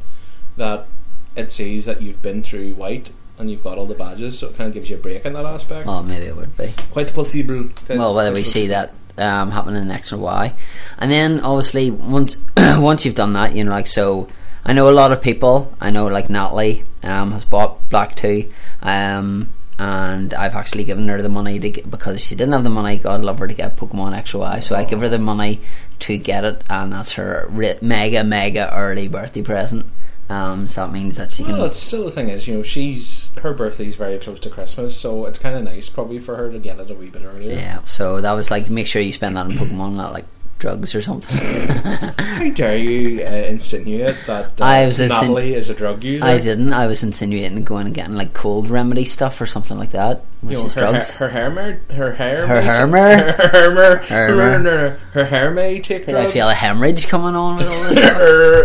that 0.58 0.88
it 1.36 1.52
sees 1.52 1.86
that 1.86 2.02
you've 2.02 2.22
been 2.22 2.44
through 2.44 2.76
White 2.76 3.12
and 3.38 3.50
you've 3.50 3.64
got 3.64 3.78
all 3.78 3.86
the 3.86 3.96
badges, 3.96 4.40
so 4.40 4.48
it 4.48 4.56
kind 4.56 4.68
of 4.68 4.74
gives 4.74 4.90
you 4.90 4.96
a 4.96 5.00
break 5.00 5.26
in 5.26 5.34
that 5.34 5.46
aspect. 5.46 5.88
Well, 5.88 6.04
maybe 6.04 6.26
it 6.26 6.36
would 6.36 6.56
be. 6.56 6.74
Quite 6.92 7.14
possible. 7.14 7.70
Well, 7.90 8.14
whether 8.14 8.32
we 8.32 8.44
see 8.44 8.68
that 8.68 8.94
um, 9.18 9.52
happening 9.52 9.82
in 9.82 9.92
X 9.92 10.14
or 10.14 10.18
Y, 10.18 10.54
and 11.00 11.12
then 11.12 11.40
obviously 11.40 11.90
once 11.90 12.38
once 12.58 13.06
you've 13.06 13.16
done 13.16 13.34
that, 13.34 13.56
you 13.56 13.64
know, 13.64 13.72
like 13.72 13.88
so. 13.88 14.30
I 14.66 14.72
know 14.72 14.90
a 14.90 14.92
lot 14.92 15.12
of 15.12 15.22
people. 15.22 15.76
I 15.82 15.90
know, 15.90 16.08
like 16.08 16.30
Natalie 16.30 16.86
um, 17.04 17.34
has 17.34 17.44
bought 17.44 17.90
Black 17.90 18.16
Two, 18.16 18.50
um, 18.82 19.53
and 19.80 20.34
I've 20.34 20.56
actually 20.56 20.84
given 20.84 21.08
her 21.08 21.22
the 21.22 21.30
money 21.30 21.60
to 21.60 21.70
get, 21.70 21.90
because 21.90 22.24
she 22.24 22.36
didn't 22.36 22.54
have 22.54 22.64
the 22.64 22.70
money. 22.70 22.98
God 22.98 23.22
love 23.22 23.40
her 23.40 23.48
to 23.48 23.54
get 23.54 23.76
Pokemon 23.76 24.16
XY, 24.24 24.64
so 24.64 24.76
I 24.76 24.84
give 24.84 25.02
her 25.02 25.10
the 25.10 25.20
money 25.20 25.62
to 26.00 26.18
get 26.18 26.44
it, 26.44 26.64
and 26.70 26.94
that's 26.94 27.14
her 27.14 27.50
mega 27.82 28.24
mega 28.24 28.76
early 28.76 29.08
birthday 29.08 29.42
present. 29.42 29.86
Um, 30.30 30.68
so 30.68 30.86
that 30.86 30.94
means 30.94 31.18
that 31.18 31.32
she 31.32 31.44
can. 31.44 31.54
Well, 31.54 31.66
it's 31.66 31.78
still 31.78 32.06
the 32.06 32.12
thing 32.12 32.30
is, 32.30 32.48
you 32.48 32.56
know, 32.56 32.64
she's 32.64 33.36
her 33.36 33.54
birthday's 33.54 33.96
very 33.96 34.18
close 34.20 34.40
to 34.42 34.50
Christmas, 34.50 34.98
so 34.98 35.26
it's 35.26 35.38
kind 35.38 35.56
of 35.56 35.64
nice 35.64 35.90
probably 35.90 36.20
for 36.20 36.36
her 36.38 36.52
to 36.52 36.60
get 36.60 36.80
it 36.80 36.90
a 36.90 36.94
wee 36.94 37.10
bit 37.10 37.24
earlier. 37.24 37.54
Yeah, 37.54 37.84
so 37.84 38.22
that 38.22 38.32
was 38.32 38.50
like 38.50 38.70
make 38.70 38.88
sure 38.88 39.02
you 39.02 39.12
spend 39.12 39.36
that 39.36 39.46
on 39.46 39.52
Pokemon, 39.52 39.96
not 39.96 40.14
like 40.14 40.26
drugs 40.64 40.96
or 40.96 41.02
something. 41.02 41.38
How 42.18 42.50
dare 42.52 42.78
you 42.78 43.22
uh, 43.22 43.30
insinuate 43.30 44.16
that 44.28 44.62
uh, 44.62 44.64
I 44.64 44.86
was 44.86 44.98
insin- 45.00 45.10
Natalie 45.10 45.56
is 45.56 45.70
a 45.70 45.74
drug 45.74 46.02
user? 46.06 46.24
I 46.24 46.38
didn't. 46.38 46.72
I 46.72 46.88
was 46.88 47.04
insinuating 47.04 47.62
going 47.66 47.86
and 47.86 47.94
getting 47.94 48.16
like 48.16 48.34
cold 48.34 48.70
remedy 48.70 49.04
stuff 49.04 49.42
or 49.42 49.46
something 49.46 49.78
like 49.78 49.92
that, 49.92 50.24
which 50.40 50.54
You 50.54 50.60
know, 50.60 50.66
is 50.68 50.74
her, 50.76 50.80
drugs. 50.80 51.14
Her, 51.16 51.28
her 51.28 51.52
hair, 51.52 51.82
her 51.92 52.14
hair, 52.14 52.48
Her 52.54 52.62
hair 52.62 52.88
her 52.88 53.98
hair, 53.98 54.28
her, 54.30 54.36
mer- 54.36 54.60
no, 54.60 54.72
no, 54.90 54.98
her 55.12 55.26
hair 55.26 55.52
may 55.52 55.82
take 55.82 56.06
Did 56.06 56.16
I 56.16 56.28
feel 56.28 56.48
a 56.48 56.54
hemorrhage 56.54 57.08
coming 57.10 57.36
on 57.36 57.58
with 57.58 57.68
all 57.68 57.84
this 57.84 57.98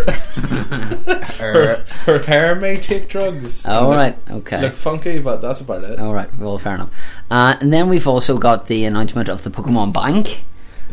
stuff? 0.05 1.39
her, 1.39 1.85
her, 2.05 2.19
hair 2.23 2.55
may 2.55 2.77
take 2.77 3.09
drugs. 3.09 3.67
All 3.67 3.91
right, 3.91 4.17
okay. 4.31 4.61
Look 4.61 4.77
funky, 4.77 5.19
but 5.19 5.39
that's 5.41 5.61
about 5.63 5.83
it. 5.83 5.99
All 5.99 6.15
right, 6.15 6.29
well, 6.39 6.59
fair 6.59 6.75
enough. 6.77 6.91
Uh, 7.29 7.57
and 7.61 7.73
then 7.73 7.89
we've 7.89 8.07
also 8.07 8.39
got 8.39 8.69
the 8.69 8.85
announcement 8.85 9.29
of 9.29 9.43
the 9.43 9.51
Pokemon 9.51 9.93
Bank. 9.93 10.43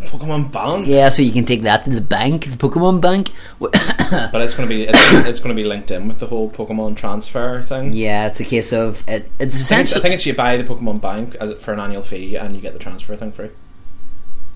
Pokemon 0.01 0.51
Bank. 0.51 0.87
Yeah, 0.87 1.09
so 1.09 1.21
you 1.21 1.31
can 1.31 1.45
take 1.45 1.63
that 1.63 1.83
to 1.85 1.89
the 1.89 2.01
bank, 2.01 2.45
the 2.45 2.57
Pokemon 2.57 3.01
Bank. 3.01 3.31
But 3.59 4.41
it's 4.41 4.53
going 4.53 4.69
to 4.69 4.75
be 4.75 4.83
it's, 4.83 5.13
it's 5.27 5.39
going 5.39 5.55
to 5.55 5.61
be 5.61 5.67
linked 5.67 5.89
in 5.91 6.07
with 6.07 6.19
the 6.19 6.27
whole 6.27 6.49
Pokemon 6.51 6.95
transfer 6.95 7.63
thing. 7.63 7.91
yeah, 7.93 8.27
it's 8.27 8.39
a 8.39 8.43
case 8.45 8.71
of 8.71 9.03
it, 9.07 9.31
it's 9.39 9.71
I 9.71 9.75
think, 9.75 9.81
it's, 9.81 9.97
I 9.97 9.99
think 9.99 10.13
it's 10.15 10.25
you 10.25 10.35
buy 10.35 10.57
the 10.57 10.63
Pokemon 10.63 11.01
Bank 11.01 11.35
as 11.35 11.61
for 11.61 11.73
an 11.73 11.79
annual 11.79 12.03
fee 12.03 12.35
and 12.35 12.55
you 12.55 12.61
get 12.61 12.73
the 12.73 12.79
transfer 12.79 13.15
thing 13.15 13.31
free. 13.31 13.49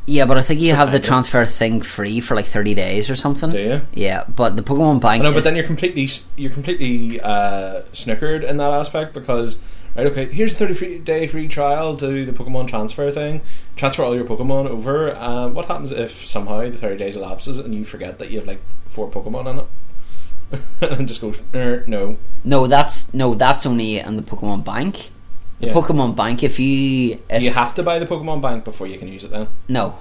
yeah, 0.06 0.26
but 0.26 0.38
I 0.38 0.42
think 0.42 0.60
you 0.62 0.74
have 0.76 0.92
the 0.92 1.00
transfer 1.00 1.46
thing 1.46 1.82
free 1.82 2.20
for 2.20 2.36
like 2.36 2.46
thirty 2.46 2.74
days 2.76 3.10
or 3.10 3.16
something. 3.16 3.50
Do 3.50 3.60
you? 3.60 3.82
Yeah, 3.94 4.26
but 4.28 4.56
the 4.56 4.62
Pokemon 4.62 5.02
Bank. 5.02 5.24
No, 5.24 5.32
but 5.32 5.44
then 5.44 5.56
you're 5.56 5.66
completely 5.66 6.10
you're 6.36 6.52
completely 6.52 7.20
uh, 7.22 7.82
snookered 7.94 8.44
in 8.44 8.58
that 8.58 8.72
aspect 8.72 9.14
because 9.14 9.60
right, 9.96 10.08
okay, 10.08 10.26
here's 10.26 10.54
a 10.54 10.56
thirty 10.56 10.74
free 10.74 10.98
day 11.00 11.28
free 11.28 11.48
trial 11.48 11.96
to 11.98 12.26
the 12.26 12.32
Pokemon 12.32 12.68
transfer 12.68 13.12
thing. 13.12 13.42
Transfer 13.76 14.04
all 14.04 14.16
your 14.16 14.26
Pokemon 14.26 14.68
over. 14.68 15.16
Uh, 15.16 15.48
what 15.48 15.66
happens 15.66 15.92
if 15.92 16.26
somehow 16.26 16.62
the 16.70 16.78
thirty 16.78 16.98
days 16.98 17.16
elapses 17.16 17.60
and 17.60 17.74
you 17.76 17.86
forget 17.86 18.20
that 18.20 18.32
you 18.32 18.40
have 18.40 18.48
like 18.48 18.62
four 18.88 19.10
Pokemon 19.10 19.50
in 19.52 19.60
it, 19.60 20.62
and 20.98 21.08
just 21.08 21.22
goes 21.22 21.42
"Er, 21.54 21.84
no? 21.88 22.18
no, 22.44 22.68
that's 22.68 23.14
no, 23.14 23.36
that's 23.36 23.66
only 23.66 24.02
on 24.04 24.16
the 24.16 24.22
Pokemon 24.24 24.64
Bank. 24.64 25.12
the 25.60 25.68
Yeah. 25.68 25.74
Pokemon 25.74 26.16
Bank. 26.16 26.44
If 26.44 26.60
you, 26.60 27.20
if 27.30 27.40
Do 27.40 27.46
you 27.46 27.52
have 27.52 27.76
to 27.76 27.84
buy 27.84 28.00
the 28.00 28.06
Pokemon 28.06 28.42
Bank 28.42 28.64
before 28.64 28.88
you 28.88 28.98
can 28.98 29.08
use 29.08 29.24
it 29.24 29.32
then? 29.32 29.48
no, 29.68 29.98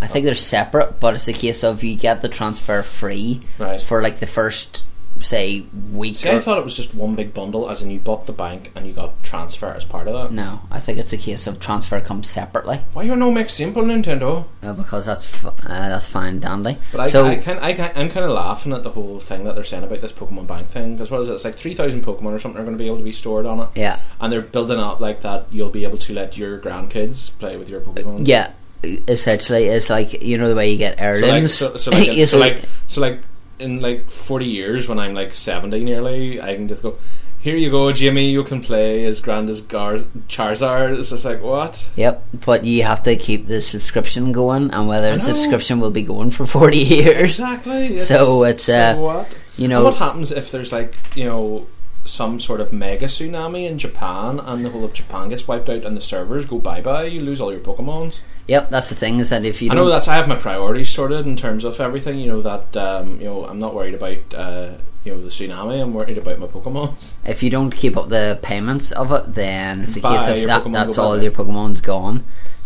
I 0.00 0.06
think 0.06 0.24
they're 0.26 0.34
separate, 0.36 1.00
but 1.00 1.14
it's 1.14 1.26
a 1.28 1.32
case 1.32 1.64
of 1.64 1.82
you 1.82 1.96
get 1.96 2.22
the 2.22 2.28
transfer 2.28 2.82
free 2.84 3.40
Right. 3.58 3.80
for 3.82 4.00
like 4.02 4.18
the 4.20 4.26
first 4.26 4.84
say 5.20 5.66
week. 5.92 6.16
See, 6.16 6.30
I 6.30 6.38
thought 6.40 6.58
it 6.58 6.64
was 6.64 6.76
just 6.76 6.94
one 6.94 7.14
big 7.14 7.34
bundle, 7.34 7.68
as 7.70 7.82
in 7.82 7.90
you 7.90 7.98
bought 7.98 8.26
the 8.26 8.32
bank 8.32 8.70
and 8.74 8.86
you 8.86 8.92
got 8.92 9.22
transfer 9.22 9.68
as 9.68 9.84
part 9.84 10.08
of 10.08 10.14
that. 10.14 10.32
no, 10.34 10.60
I 10.70 10.80
think 10.80 10.98
it's 10.98 11.12
a 11.12 11.16
case 11.18 11.46
of 11.46 11.60
transfer 11.60 12.00
comes 12.00 12.28
separately 12.30 12.80
Why 12.92 13.02
you 13.04 13.16
no 13.16 13.30
make 13.30 13.50
simple 13.50 13.82
Nintendo? 13.82 14.44
uh, 14.62 14.72
because 14.72 15.06
that's 15.06 15.24
f- 15.26 15.46
uh, 15.46 15.88
that's 15.88 16.08
fine, 16.08 16.40
dandy. 16.40 16.76
But 16.92 17.00
I, 17.00 17.08
so 17.08 17.26
I, 17.26 17.36
can, 17.36 17.58
I 17.58 17.74
can, 17.74 17.92
I'm 17.96 18.10
kind 18.10 18.24
of 18.24 18.32
laughing 18.32 18.72
at 18.72 18.82
the 18.82 18.90
whole 18.90 19.18
thing 19.20 19.44
that 19.44 19.54
they're 19.54 19.64
saying 19.64 19.84
about 19.84 20.00
this 20.00 20.12
Pokemon 20.12 20.46
Bank 20.46 20.68
thing 20.68 20.94
because 20.96 21.10
what 21.10 21.20
is 21.20 21.28
it? 21.28 21.34
It's 21.34 21.44
like 21.44 21.56
three 21.56 21.74
thousand 21.74 22.04
Pokemon 22.04 22.32
or 22.32 22.38
something 22.38 22.60
are 22.60 22.64
going 22.64 22.76
to 22.76 22.82
be 22.82 22.86
able 22.86 22.98
to 22.98 23.04
be 23.04 23.12
stored 23.12 23.46
on 23.46 23.60
it. 23.60 23.68
yeah, 23.74 23.98
and 24.20 24.32
they're 24.32 24.40
building 24.40 24.78
up 24.78 25.00
like 25.00 25.20
that. 25.22 25.46
You'll 25.50 25.70
be 25.70 25.84
able 25.84 25.98
to 25.98 26.12
let 26.12 26.36
your 26.36 26.58
grandkids 26.58 27.38
play 27.38 27.56
with 27.56 27.68
your 27.68 27.80
Pokemon. 27.80 28.26
yeah. 28.26 28.52
Essentially, 28.84 29.64
it's 29.64 29.90
like 29.90 30.22
you 30.22 30.38
know 30.38 30.48
the 30.48 30.54
way 30.54 30.70
you 30.70 30.78
get 30.78 30.98
So 30.98 31.26
like, 31.26 31.48
so, 31.48 31.76
so, 31.76 31.90
like, 31.90 32.28
so 32.28 32.38
like, 32.38 32.62
so 32.86 33.00
like, 33.00 33.20
in 33.58 33.80
like 33.80 34.10
forty 34.10 34.46
years, 34.46 34.88
when 34.88 34.98
I'm 34.98 35.14
like 35.14 35.34
seventy 35.34 35.84
nearly, 35.84 36.40
I 36.40 36.54
can 36.54 36.68
just 36.68 36.82
go. 36.82 36.96
Here 37.40 37.56
you 37.56 37.70
go, 37.70 37.92
Jimmy. 37.92 38.30
You 38.30 38.42
can 38.42 38.60
play 38.60 39.04
as 39.04 39.20
grand 39.20 39.48
as 39.48 39.60
Gar- 39.60 40.00
Charizard. 40.28 40.98
It's 40.98 41.10
just 41.10 41.24
like 41.24 41.40
what? 41.40 41.88
Yep, 41.94 42.26
but 42.44 42.64
you 42.64 42.82
have 42.82 43.02
to 43.04 43.16
keep 43.16 43.46
the 43.46 43.60
subscription 43.60 44.32
going, 44.32 44.70
and 44.72 44.88
whether 44.88 45.12
the 45.12 45.20
subscription 45.20 45.78
will 45.78 45.92
be 45.92 46.02
going 46.02 46.30
for 46.30 46.46
forty 46.46 46.78
years. 46.96 47.38
Exactly. 47.38 47.96
So 47.98 48.42
it's, 48.42 48.68
uh, 48.68 48.94
so 48.94 49.00
what? 49.00 49.38
You 49.56 49.68
know, 49.68 49.84
what 49.84 49.96
happens 49.98 50.32
if 50.32 50.50
there's 50.50 50.72
like 50.72 50.96
you 51.16 51.24
know 51.24 51.66
some 52.04 52.40
sort 52.40 52.60
of 52.60 52.72
mega 52.72 53.06
tsunami 53.06 53.68
in 53.68 53.78
Japan 53.78 54.40
and 54.40 54.64
the 54.64 54.70
whole 54.70 54.84
of 54.84 54.92
Japan 54.94 55.28
gets 55.28 55.46
wiped 55.46 55.68
out 55.68 55.84
and 55.84 55.96
the 55.96 56.00
servers 56.00 56.44
go 56.46 56.58
bye 56.58 56.80
bye? 56.80 57.04
You 57.04 57.20
lose 57.20 57.40
all 57.40 57.52
your 57.52 57.60
Pokemons. 57.60 58.20
Yep, 58.48 58.70
that's 58.70 58.88
the 58.88 58.94
thing 58.94 59.20
is 59.20 59.30
that 59.30 59.44
if 59.44 59.62
you 59.62 59.70
I 59.70 59.74
know 59.74 59.88
that's 59.88 60.08
I 60.08 60.14
have 60.14 60.26
my 60.26 60.34
priorities 60.34 60.90
sorted 60.90 61.26
in 61.26 61.36
terms 61.36 61.62
of 61.62 61.78
everything. 61.78 62.18
You 62.18 62.26
know 62.26 62.42
that 62.42 62.76
um, 62.76 63.20
you 63.20 63.26
know 63.26 63.46
I'm 63.46 63.60
not 63.60 63.74
worried 63.74 63.94
about 63.94 64.34
uh, 64.34 64.70
you 65.04 65.14
know 65.14 65.22
the 65.22 65.28
tsunami. 65.28 65.80
I'm 65.80 65.92
worried 65.92 66.18
about 66.18 66.40
my 66.40 66.46
Pokemons. 66.46 67.14
if 67.24 67.42
you 67.42 67.50
don't 67.50 67.70
keep 67.70 67.96
up 67.96 68.08
the 68.08 68.38
payments 68.42 68.90
of 68.90 69.12
it, 69.12 69.34
then 69.34 69.82
it's 69.82 69.96
a 69.96 70.00
case 70.00 70.26
of 70.26 70.48
that, 70.48 70.64
Pokemon 70.64 70.72
that's 70.72 70.98
all 70.98 71.22
your 71.22 71.32
Pokemon's 71.32 71.80
gone. 71.80 72.24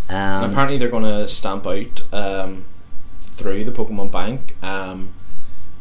Um, 0.09 0.51
apparently 0.51 0.79
they're 0.79 0.89
going 0.89 1.05
to 1.05 1.29
stamp 1.29 1.67
out 1.67 2.03
um, 2.13 2.65
through 3.23 3.65
the 3.65 3.73
Pokemon 3.73 4.11
Bank 4.11 4.57
um, 4.63 5.13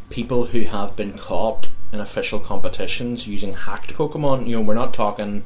people 0.10 0.46
who 0.48 0.62
have 0.62 0.96
been 0.96 1.18
caught 1.18 1.70
in 1.92 2.00
official 2.00 2.40
competitions 2.40 3.28
using 3.28 3.54
hacked 3.54 3.94
Pokemon. 3.94 4.48
You 4.48 4.58
know 4.58 4.62
we're 4.62 4.74
not 4.74 4.94
talking 4.94 5.44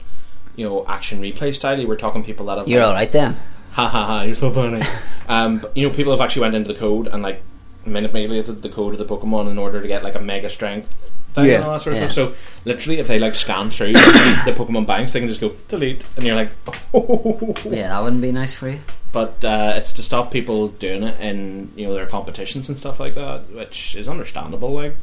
you 0.55 0.67
know 0.67 0.85
action 0.87 1.21
replay 1.21 1.53
style. 1.53 1.85
We're 1.85 1.95
talking 1.95 2.23
people 2.23 2.45
that 2.47 2.57
have 2.57 2.67
you're 2.67 2.81
like, 2.81 2.87
all 2.87 2.93
right 2.93 3.11
then. 3.11 3.37
Ha 3.75 3.89
ha 3.89 4.05
ha, 4.05 4.21
you're 4.23 4.35
so 4.35 4.49
funny. 4.49 4.81
um, 5.27 5.59
but, 5.59 5.75
you 5.75 5.87
know, 5.87 5.93
people 5.93 6.13
have 6.13 6.21
actually 6.21 6.43
went 6.43 6.55
into 6.55 6.71
the 6.71 6.79
code 6.79 7.07
and 7.07 7.21
like 7.21 7.41
manipulated 7.85 8.61
the 8.61 8.69
code 8.69 8.93
of 8.93 8.99
the 8.99 9.05
Pokemon 9.05 9.51
in 9.51 9.57
order 9.57 9.81
to 9.81 9.87
get 9.87 10.01
like 10.01 10.15
a 10.15 10.19
mega 10.19 10.49
strength 10.49 10.91
thing 11.33 11.45
Yeah, 11.45 11.55
and 11.55 11.63
all 11.65 11.73
that 11.73 11.81
sort 11.81 11.97
of 11.97 12.01
yeah. 12.01 12.07
stuff. 12.07 12.37
So 12.37 12.59
literally, 12.63 12.99
if 12.99 13.07
they 13.09 13.19
like 13.19 13.35
scan 13.35 13.69
through 13.69 13.93
the 13.93 14.53
Pokemon 14.55 14.87
banks, 14.87 15.11
they 15.11 15.19
can 15.19 15.27
just 15.27 15.41
go 15.41 15.53
delete, 15.67 16.05
and 16.15 16.25
you're 16.25 16.37
like, 16.37 16.49
oh. 16.93 17.53
Yeah, 17.65 17.89
that 17.89 18.01
wouldn't 18.01 18.21
be 18.21 18.31
nice 18.31 18.53
for 18.53 18.69
you. 18.69 18.79
But 19.11 19.43
uh, 19.43 19.73
it's 19.75 19.91
to 19.93 20.03
stop 20.03 20.31
people 20.31 20.69
doing 20.69 21.03
it 21.03 21.19
in 21.19 21.71
you 21.75 21.87
know 21.87 21.93
their 21.93 22.05
competitions 22.05 22.69
and 22.69 22.79
stuff 22.79 22.99
like 22.99 23.15
that, 23.15 23.51
which 23.51 23.95
is 23.95 24.07
understandable. 24.07 24.71
Like, 24.71 24.95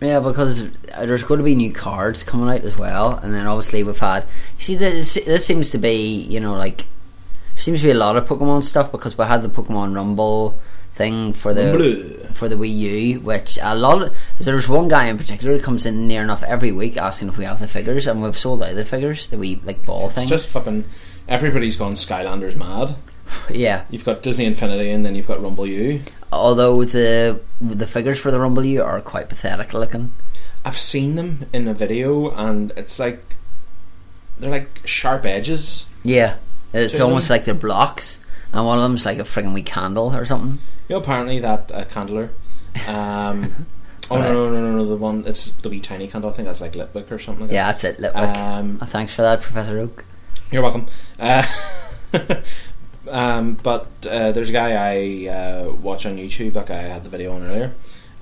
Yeah, 0.00 0.20
because 0.20 0.70
there's 0.70 1.22
going 1.22 1.38
to 1.38 1.44
be 1.44 1.54
new 1.54 1.72
cards 1.72 2.22
coming 2.22 2.48
out 2.48 2.62
as 2.62 2.78
well, 2.78 3.16
and 3.22 3.34
then 3.34 3.46
obviously 3.46 3.82
we've 3.82 3.98
had. 3.98 4.24
You 4.58 4.64
see, 4.64 4.76
this, 4.76 5.14
this 5.14 5.44
seems 5.44 5.70
to 5.70 5.78
be 5.78 5.96
you 6.22 6.40
know 6.40 6.56
like 6.56 6.86
seems 7.56 7.80
to 7.80 7.86
be 7.86 7.90
a 7.90 7.94
lot 7.94 8.16
of 8.16 8.26
Pokemon 8.26 8.64
stuff 8.64 8.92
because 8.92 9.16
we 9.16 9.24
had 9.24 9.42
the 9.42 9.48
Pokemon 9.48 9.94
Rumble 9.94 10.58
thing 10.92 11.32
for 11.34 11.52
the 11.52 11.66
Rumble. 11.70 12.34
for 12.34 12.48
the 12.48 12.56
Wii 12.56 12.76
U, 12.76 13.20
which 13.20 13.58
a 13.62 13.74
lot. 13.74 14.02
Of, 14.02 14.16
there's 14.38 14.68
one 14.68 14.88
guy 14.88 15.06
in 15.06 15.18
particular 15.18 15.54
who 15.56 15.62
comes 15.62 15.86
in 15.86 16.08
near 16.08 16.22
enough 16.22 16.42
every 16.42 16.72
week 16.72 16.96
asking 16.96 17.28
if 17.28 17.36
we 17.36 17.44
have 17.44 17.60
the 17.60 17.68
figures, 17.68 18.06
and 18.06 18.22
we've 18.22 18.36
sold 18.36 18.62
out 18.62 18.74
the 18.74 18.84
figures, 18.84 19.28
the 19.28 19.38
wee 19.38 19.60
like 19.64 19.84
ball 19.84 20.06
it's 20.06 20.14
thing. 20.14 20.28
just 20.28 20.48
flipping. 20.48 20.84
Everybody's 21.28 21.76
gone 21.76 21.94
Skylanders 21.94 22.56
mad. 22.56 22.96
yeah. 23.50 23.84
You've 23.90 24.04
got 24.04 24.22
Disney 24.22 24.46
Infinity, 24.46 24.90
and 24.90 25.04
then 25.04 25.14
you've 25.14 25.26
got 25.26 25.42
Rumble 25.42 25.66
U. 25.66 26.00
Although 26.32 26.84
the 26.84 27.40
the 27.60 27.86
figures 27.86 28.18
for 28.18 28.30
the 28.30 28.40
Rumble 28.40 28.64
U 28.64 28.82
are 28.82 29.00
quite 29.00 29.28
pathetic 29.28 29.74
looking. 29.74 30.12
I've 30.64 30.78
seen 30.78 31.14
them 31.14 31.46
in 31.52 31.68
a 31.68 31.74
video, 31.74 32.30
and 32.30 32.72
it's 32.76 32.98
like 32.98 33.36
they're 34.38 34.50
like 34.50 34.80
sharp 34.84 35.24
edges. 35.24 35.86
Yeah, 36.02 36.36
it's 36.76 36.96
To 36.96 37.02
almost 37.04 37.30
like 37.30 37.44
they're 37.44 37.54
blocks, 37.54 38.18
and 38.52 38.64
one 38.66 38.78
of 38.78 38.82
them's 38.82 39.04
like 39.04 39.18
a 39.18 39.22
friggin' 39.22 39.54
wee 39.54 39.62
candle 39.62 40.14
or 40.14 40.24
something. 40.24 40.58
You 40.88 40.94
know, 40.96 41.00
apparently 41.00 41.40
that 41.40 41.72
uh, 41.72 41.84
candler. 41.84 42.30
Um, 42.86 43.66
oh 44.10 44.16
Right. 44.18 44.32
no, 44.32 44.50
no, 44.50 44.50
no, 44.50 44.60
no, 44.60 44.76
no! 44.76 44.84
The 44.84 44.96
one 44.96 45.24
it's 45.26 45.50
the 45.62 45.68
wee 45.68 45.80
tiny 45.80 46.06
candle. 46.08 46.30
I 46.30 46.32
think 46.34 46.46
that's 46.46 46.60
like 46.60 46.72
Litwick 46.74 47.10
or 47.10 47.18
something. 47.18 47.46
like 47.46 47.52
Yeah, 47.52 47.66
that's 47.66 47.84
it. 47.84 47.98
Litwick. 47.98 48.36
Um, 48.36 48.78
Oh, 48.80 48.86
thanks 48.86 49.12
for 49.12 49.22
that, 49.22 49.40
Professor 49.42 49.78
Oak. 49.78 50.04
You're 50.52 50.62
welcome. 50.62 50.86
Uh, 51.18 51.44
um, 53.10 53.54
but 53.62 53.86
uh, 54.08 54.32
there's 54.32 54.50
a 54.50 54.52
guy 54.52 54.72
I 55.26 55.28
uh, 55.28 55.72
watch 55.72 56.06
on 56.06 56.16
YouTube. 56.16 56.52
That 56.54 56.66
guy 56.66 56.78
I 56.78 56.82
had 56.88 57.04
the 57.04 57.10
video 57.10 57.32
on 57.34 57.42
earlier, 57.44 57.74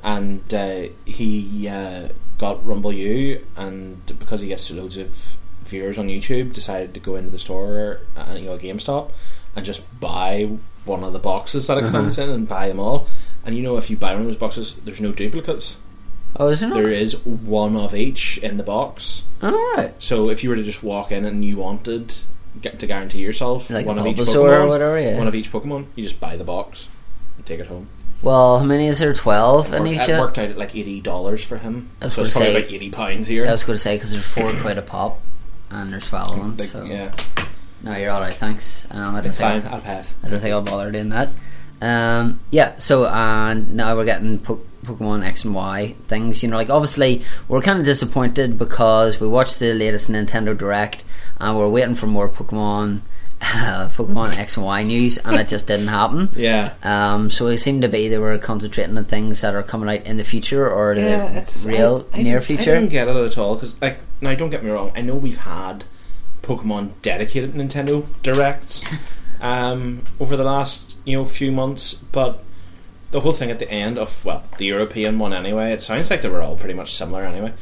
and 0.03 0.53
uh, 0.55 0.85
he 1.05 1.69
uh, 1.69 2.09
got 2.39 2.65
Rumble 2.67 2.93
U, 2.93 3.45
and 3.57 4.05
because 4.19 4.41
he 4.41 4.49
gets 4.49 4.71
loads 4.71 4.97
of 4.97 5.37
viewers 5.65 5.99
on 5.99 6.09
YouTube, 6.09 6.53
decided 6.53 6.95
to 6.95 7.01
go 7.01 7.17
into 7.17 7.31
the 7.31 7.39
store, 7.39 8.01
uh, 8.17 8.35
you 8.37 8.47
know, 8.47 8.59
GameStop, 8.59 9.11
and 9.57 9.65
just 9.65 9.83
buy 10.01 10.57
one 10.85 11.03
of 11.05 11.13
the 11.13 11.19
boxes 11.19 11.67
that 11.67 11.79
it 11.79 11.91
comes 11.91 12.19
in 12.19 12.29
and 12.29 12.47
buy 12.49 12.69
them 12.69 12.79
all. 12.81 13.07
And 13.45 13.57
you 13.57 13.63
know, 13.63 13.77
if 13.77 13.91
you 13.91 13.97
buy 13.97 14.13
one 14.13 14.23
of 14.23 14.27
those 14.27 14.37
boxes, 14.37 14.75
there's 14.85 15.01
no 15.01 15.13
duplicates. 15.13 15.79
Oh, 16.37 16.49
is 16.49 16.61
there 16.61 16.69
not? 16.71 16.77
There 16.77 16.91
is 16.91 17.25
one 17.25 17.77
of 17.77 17.95
each 17.95 18.39
in 18.39 18.57
the 18.57 18.63
box. 18.65 19.25
All 19.43 19.53
right. 19.77 19.93
So 19.99 20.31
if 20.31 20.43
you 20.43 20.51
were 20.51 20.57
to 20.57 20.63
just 20.65 20.83
walk 20.83 21.13
in 21.13 21.25
and 21.25 21.45
you 21.45 21.57
wanted 21.57 22.15
get 22.61 22.79
to 22.81 22.87
guarantee 22.87 23.19
yourself 23.19 23.69
Like 23.71 23.85
one 23.87 23.99
of 23.99 24.07
each 24.07 24.17
Pokemon, 24.17 24.63
or 24.63 24.67
whatever, 24.69 24.99
yeah. 25.01 25.19
one 25.19 25.27
of 25.29 25.35
each 25.35 25.51
Pokemon, 25.53 25.87
you 25.97 26.03
just 26.05 26.21
buy 26.21 26.37
the 26.37 26.45
box 26.45 26.89
and 27.37 27.45
take 27.47 27.61
it 27.61 27.67
home. 27.67 27.89
Well, 28.23 28.59
how 28.61 28.65
many 28.65 28.87
is 28.87 28.99
there? 29.01 29.13
Twelve 29.13 29.73
in 29.75 29.83
Work- 29.83 29.93
each. 29.93 30.09
it 30.09 30.19
worked 30.19 30.39
out 30.39 30.49
at 30.51 30.57
like 30.59 30.75
eighty 30.75 31.01
dollars 31.01 31.45
for 31.45 31.59
him. 31.59 31.91
I 32.01 32.07
was 32.07 32.15
So 32.15 32.23
it's 32.23 32.33
probably 32.33 32.53
say- 32.55 32.59
about 32.61 32.73
eighty 32.73 32.91
pounds 32.91 33.27
here. 33.27 33.47
I 33.47 33.51
was 33.53 33.65
going 33.65 33.77
to 33.77 33.81
say 33.81 33.97
because 33.97 34.13
there's 34.13 34.25
four 34.27 34.51
quid 34.61 34.79
a 34.79 34.83
pop, 34.83 35.21
and 35.71 35.95
of 35.95 36.11
them. 36.11 36.57
Like, 36.57 36.69
so 36.69 36.85
yeah, 36.85 37.13
no, 37.83 37.97
you're 37.97 38.11
all 38.11 38.21
right. 38.21 38.33
Thanks. 38.33 38.87
Um, 38.91 39.15
I 39.15 39.21
don't 39.21 39.27
it's 39.31 39.39
think 39.39 39.65
fine. 39.65 39.73
I'll 39.75 39.81
pass. 39.81 40.15
I 40.23 40.29
don't 40.29 40.41
think 40.41 40.53
I'll 40.53 40.63
bother 40.63 40.91
doing 40.91 41.11
that. 41.11 41.31
Um, 41.83 42.41
yeah, 42.51 42.77
so 42.79 43.07
and 43.07 43.75
now 43.75 43.95
we're 43.97 44.05
getting 44.05 44.39
po- 44.39 44.63
Pokemon 44.85 45.25
X 45.25 45.45
and 45.45 45.55
Y 45.55 45.95
things. 46.07 46.43
You 46.43 46.49
know, 46.49 46.57
like 46.57 46.71
obviously 46.71 47.25
we're 47.49 47.61
kind 47.61 47.79
of 47.79 47.85
disappointed 47.85 48.59
because 48.59 49.21
we 49.21 49.29
watched 49.29 49.59
the 49.59 49.75
latest 49.75 50.11
Nintendo 50.11 50.57
Direct 50.57 51.05
and 51.39 51.59
we're 51.59 51.69
waiting 51.69 51.95
for 51.95 52.07
more 52.07 52.29
Pokemon, 52.29 53.01
uh, 53.43 53.89
Pokemon 53.95 54.39
X 54.39 54.57
and 54.57 54.65
Y 54.65 54.83
news, 54.85 55.19
and 55.19 55.37
it 55.37 55.49
just 55.49 55.67
didn't 55.67 55.89
happen. 55.89 56.31
Yeah, 56.37 56.73
Um, 56.83 57.29
so 57.29 57.49
it 57.49 57.59
seemed 57.59 57.83
to 57.83 57.89
be 57.89 58.09
they 58.09 58.19
were 58.19 58.39
concentrating 58.39 58.97
on 58.97 59.05
things 59.05 59.41
that 59.43 59.55
are 59.55 59.63
coming 59.63 59.89
out 59.91 60.07
in 60.07 60.17
the 60.17 60.25
future 60.25 60.71
or 60.71 60.95
yeah, 60.95 61.41
the 61.41 61.65
real 61.69 62.09
I, 62.15 62.21
I 62.21 62.23
near 62.23 62.41
future. 62.41 62.73
I 62.73 62.75
didn't 62.81 62.91
get 62.91 63.09
it 63.09 63.17
at 63.17 63.37
all 63.37 63.57
because 63.57 63.79
like 63.83 63.99
now, 64.25 64.35
don't 64.35 64.51
get 64.51 64.65
me 64.65 64.71
wrong. 64.71 64.93
I 64.97 65.01
know 65.01 65.15
we've 65.15 65.39
had 65.39 65.85
Pokemon 66.43 66.93
dedicated 67.03 67.53
Nintendo 67.53 68.07
directs 68.23 68.85
um, 69.41 70.05
over 70.21 70.37
the 70.37 70.45
last 70.45 70.97
you 71.05 71.17
know 71.17 71.25
few 71.25 71.53
months, 71.53 71.95
but 71.95 72.43
the 73.11 73.21
whole 73.21 73.33
thing 73.33 73.51
at 73.51 73.59
the 73.59 73.71
end 73.71 73.99
of 73.99 74.25
well 74.25 74.43
the 74.59 74.67
European 74.67 75.19
one 75.19 75.33
anyway. 75.33 75.73
It 75.73 75.83
sounds 75.83 76.11
like 76.11 76.23
they 76.23 76.29
were 76.29 76.43
all 76.43 76.57
pretty 76.57 76.75
much 76.75 76.95
similar 76.95 77.25
anyway, 77.25 77.55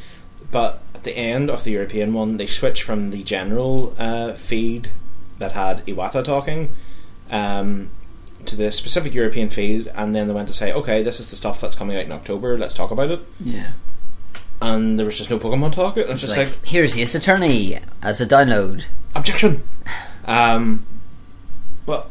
but 0.51 0.81
at 0.95 1.03
the 1.03 1.15
end 1.15 1.49
of 1.49 1.63
the 1.63 1.71
European 1.71 2.13
one, 2.13 2.37
they 2.37 2.47
switched 2.47 2.83
from 2.83 3.11
the 3.11 3.23
general 3.23 3.93
uh, 3.97 4.33
feed 4.33 4.89
that 5.39 5.53
had 5.53 5.85
Iwata 5.85 6.23
talking. 6.23 6.69
Um, 7.29 7.91
to 8.45 8.57
the 8.57 8.73
specific 8.73 9.13
European 9.13 9.49
feed, 9.49 9.87
and 9.95 10.13
then 10.13 10.27
they 10.27 10.33
went 10.33 10.49
to 10.49 10.53
say, 10.53 10.73
"Okay, 10.73 11.01
this 11.01 11.19
is 11.21 11.29
the 11.29 11.35
stuff 11.37 11.61
that's 11.61 11.77
coming 11.77 11.95
out 11.95 12.03
in 12.03 12.11
October. 12.11 12.57
Let's 12.57 12.73
talk 12.73 12.91
about 12.91 13.09
it." 13.09 13.21
yeah. 13.39 13.71
And 14.63 14.97
there 14.97 15.05
was 15.05 15.17
just 15.17 15.29
no 15.29 15.37
Pokemon 15.37 15.73
talk. 15.73 15.97
It 15.97 16.07
was 16.07 16.23
It's 16.23 16.33
just 16.33 16.37
like, 16.37 16.47
like, 16.47 16.65
here's 16.65 16.97
Ace 16.97 17.15
Attorney 17.15 17.79
as 18.01 18.21
a 18.21 18.25
download. 18.25 18.85
objection. 19.13 19.61
Um, 20.25 20.85
but 21.85 22.09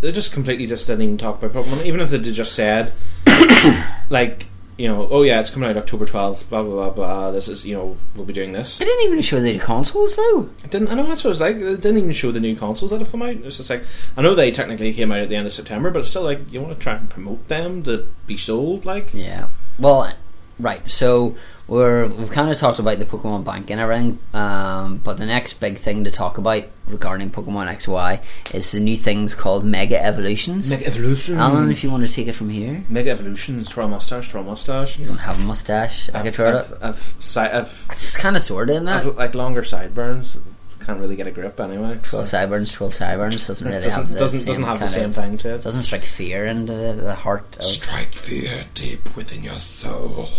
they 0.00 0.12
just 0.12 0.32
completely 0.32 0.66
just 0.66 0.86
didn't 0.86 1.02
even 1.02 1.18
talk 1.18 1.42
about 1.42 1.64
Pokemon. 1.64 1.84
Even 1.84 2.00
if 2.00 2.10
they 2.10 2.18
did 2.18 2.34
just 2.34 2.52
said, 2.54 2.92
like, 4.10 4.46
you 4.76 4.86
know, 4.86 5.08
oh 5.10 5.22
yeah, 5.22 5.40
it's 5.40 5.50
coming 5.50 5.68
out 5.68 5.76
October 5.76 6.06
twelfth. 6.06 6.48
Blah 6.48 6.62
blah 6.62 6.72
blah 6.72 6.90
blah. 6.90 7.30
This 7.32 7.48
is 7.48 7.66
you 7.66 7.74
know 7.74 7.96
we'll 8.14 8.24
be 8.24 8.32
doing 8.32 8.52
this. 8.52 8.78
They 8.78 8.84
didn't 8.84 9.06
even 9.06 9.20
show 9.20 9.40
the 9.40 9.52
new 9.52 9.58
consoles 9.58 10.14
though. 10.14 10.48
It 10.64 10.70
didn't 10.70 10.88
I 10.88 10.94
know 10.94 11.04
that's 11.04 11.24
what 11.24 11.30
it 11.30 11.32
was 11.32 11.40
like. 11.40 11.58
They 11.58 11.74
didn't 11.74 11.98
even 11.98 12.12
show 12.12 12.30
the 12.30 12.38
new 12.38 12.54
consoles 12.54 12.92
that 12.92 13.00
have 13.00 13.10
come 13.10 13.22
out. 13.22 13.30
It's 13.30 13.56
just 13.56 13.70
like 13.70 13.82
I 14.16 14.22
know 14.22 14.36
they 14.36 14.52
technically 14.52 14.94
came 14.94 15.10
out 15.10 15.18
at 15.18 15.28
the 15.28 15.34
end 15.34 15.48
of 15.48 15.52
September, 15.52 15.90
but 15.90 15.98
it's 15.98 16.08
still 16.08 16.22
like 16.22 16.52
you 16.52 16.60
want 16.60 16.74
to 16.74 16.80
try 16.80 16.94
and 16.94 17.10
promote 17.10 17.48
them 17.48 17.82
to 17.82 18.06
be 18.28 18.36
sold. 18.36 18.84
Like 18.86 19.12
Yeah. 19.12 19.48
Well, 19.80 20.12
right. 20.60 20.88
So 20.88 21.36
we're 21.68 22.06
we've 22.08 22.30
kind 22.30 22.50
of 22.50 22.56
talked 22.58 22.78
about 22.78 22.98
the 22.98 23.04
Pokemon 23.04 23.44
Bank 23.44 23.70
and 23.70 23.78
everything, 23.80 24.18
um, 24.34 24.96
but 25.04 25.18
the 25.18 25.26
next 25.26 25.54
big 25.60 25.78
thing 25.78 26.04
to 26.04 26.10
talk 26.10 26.38
about 26.38 26.64
regarding 26.86 27.30
Pokemon 27.30 27.68
XY 27.74 28.22
is 28.54 28.72
the 28.72 28.80
new 28.80 28.96
things 28.96 29.34
called 29.34 29.64
Mega 29.64 30.02
Evolutions. 30.02 30.70
Mega 30.70 30.86
Evolution. 30.86 31.36
Alan, 31.36 31.70
if 31.70 31.84
you 31.84 31.90
want 31.90 32.06
to 32.06 32.12
take 32.12 32.26
it 32.26 32.32
from 32.32 32.48
here, 32.50 32.82
Mega 32.88 33.10
Evolutions. 33.10 33.68
Twirl 33.68 33.88
mustache. 33.88 34.28
Twirl 34.28 34.44
mustache. 34.44 34.98
you 34.98 35.06
don't 35.06 35.18
have 35.18 35.38
a 35.40 35.44
mustache. 35.44 36.08
I 36.14 36.18
I've, 36.20 36.24
could 36.24 36.34
try 36.34 36.58
I've, 36.58 36.70
it. 36.72 36.78
I've, 36.80 37.16
si- 37.20 37.40
I've, 37.40 37.86
It's 37.90 38.16
kind 38.16 38.34
of 38.36 38.42
sort 38.42 38.70
of 38.70 38.76
in 38.76 38.84
that. 38.86 39.04
I've 39.06 39.16
like 39.18 39.34
longer 39.34 39.62
sideburns. 39.62 40.38
Can't 40.80 41.00
really 41.00 41.16
get 41.16 41.26
a 41.26 41.30
grip 41.30 41.60
anyway. 41.60 41.98
Twelve 42.02 42.28
sideburns, 42.28 42.72
twelve 42.72 42.94
sideburns 42.94 43.46
doesn't 43.46 43.66
really 43.66 43.78
doesn't 43.80 43.92
have 43.92 44.10
the 44.10 44.18
doesn't 44.18 44.38
same 44.38 44.46
doesn't 44.46 44.62
have 44.62 44.80
the 44.80 44.88
same 44.88 45.10
of- 45.10 45.14
thing 45.16 45.36
to 45.38 45.56
it. 45.56 45.62
Doesn't 45.62 45.82
strike 45.82 46.04
fear 46.04 46.46
into 46.46 46.72
the, 46.72 46.92
the 46.94 47.14
heart. 47.14 47.56
Of, 47.58 47.64
Strike 47.64 48.12
fear 48.14 48.62
deep 48.72 49.14
within 49.14 49.44
your 49.44 49.58
soul. 49.58 50.30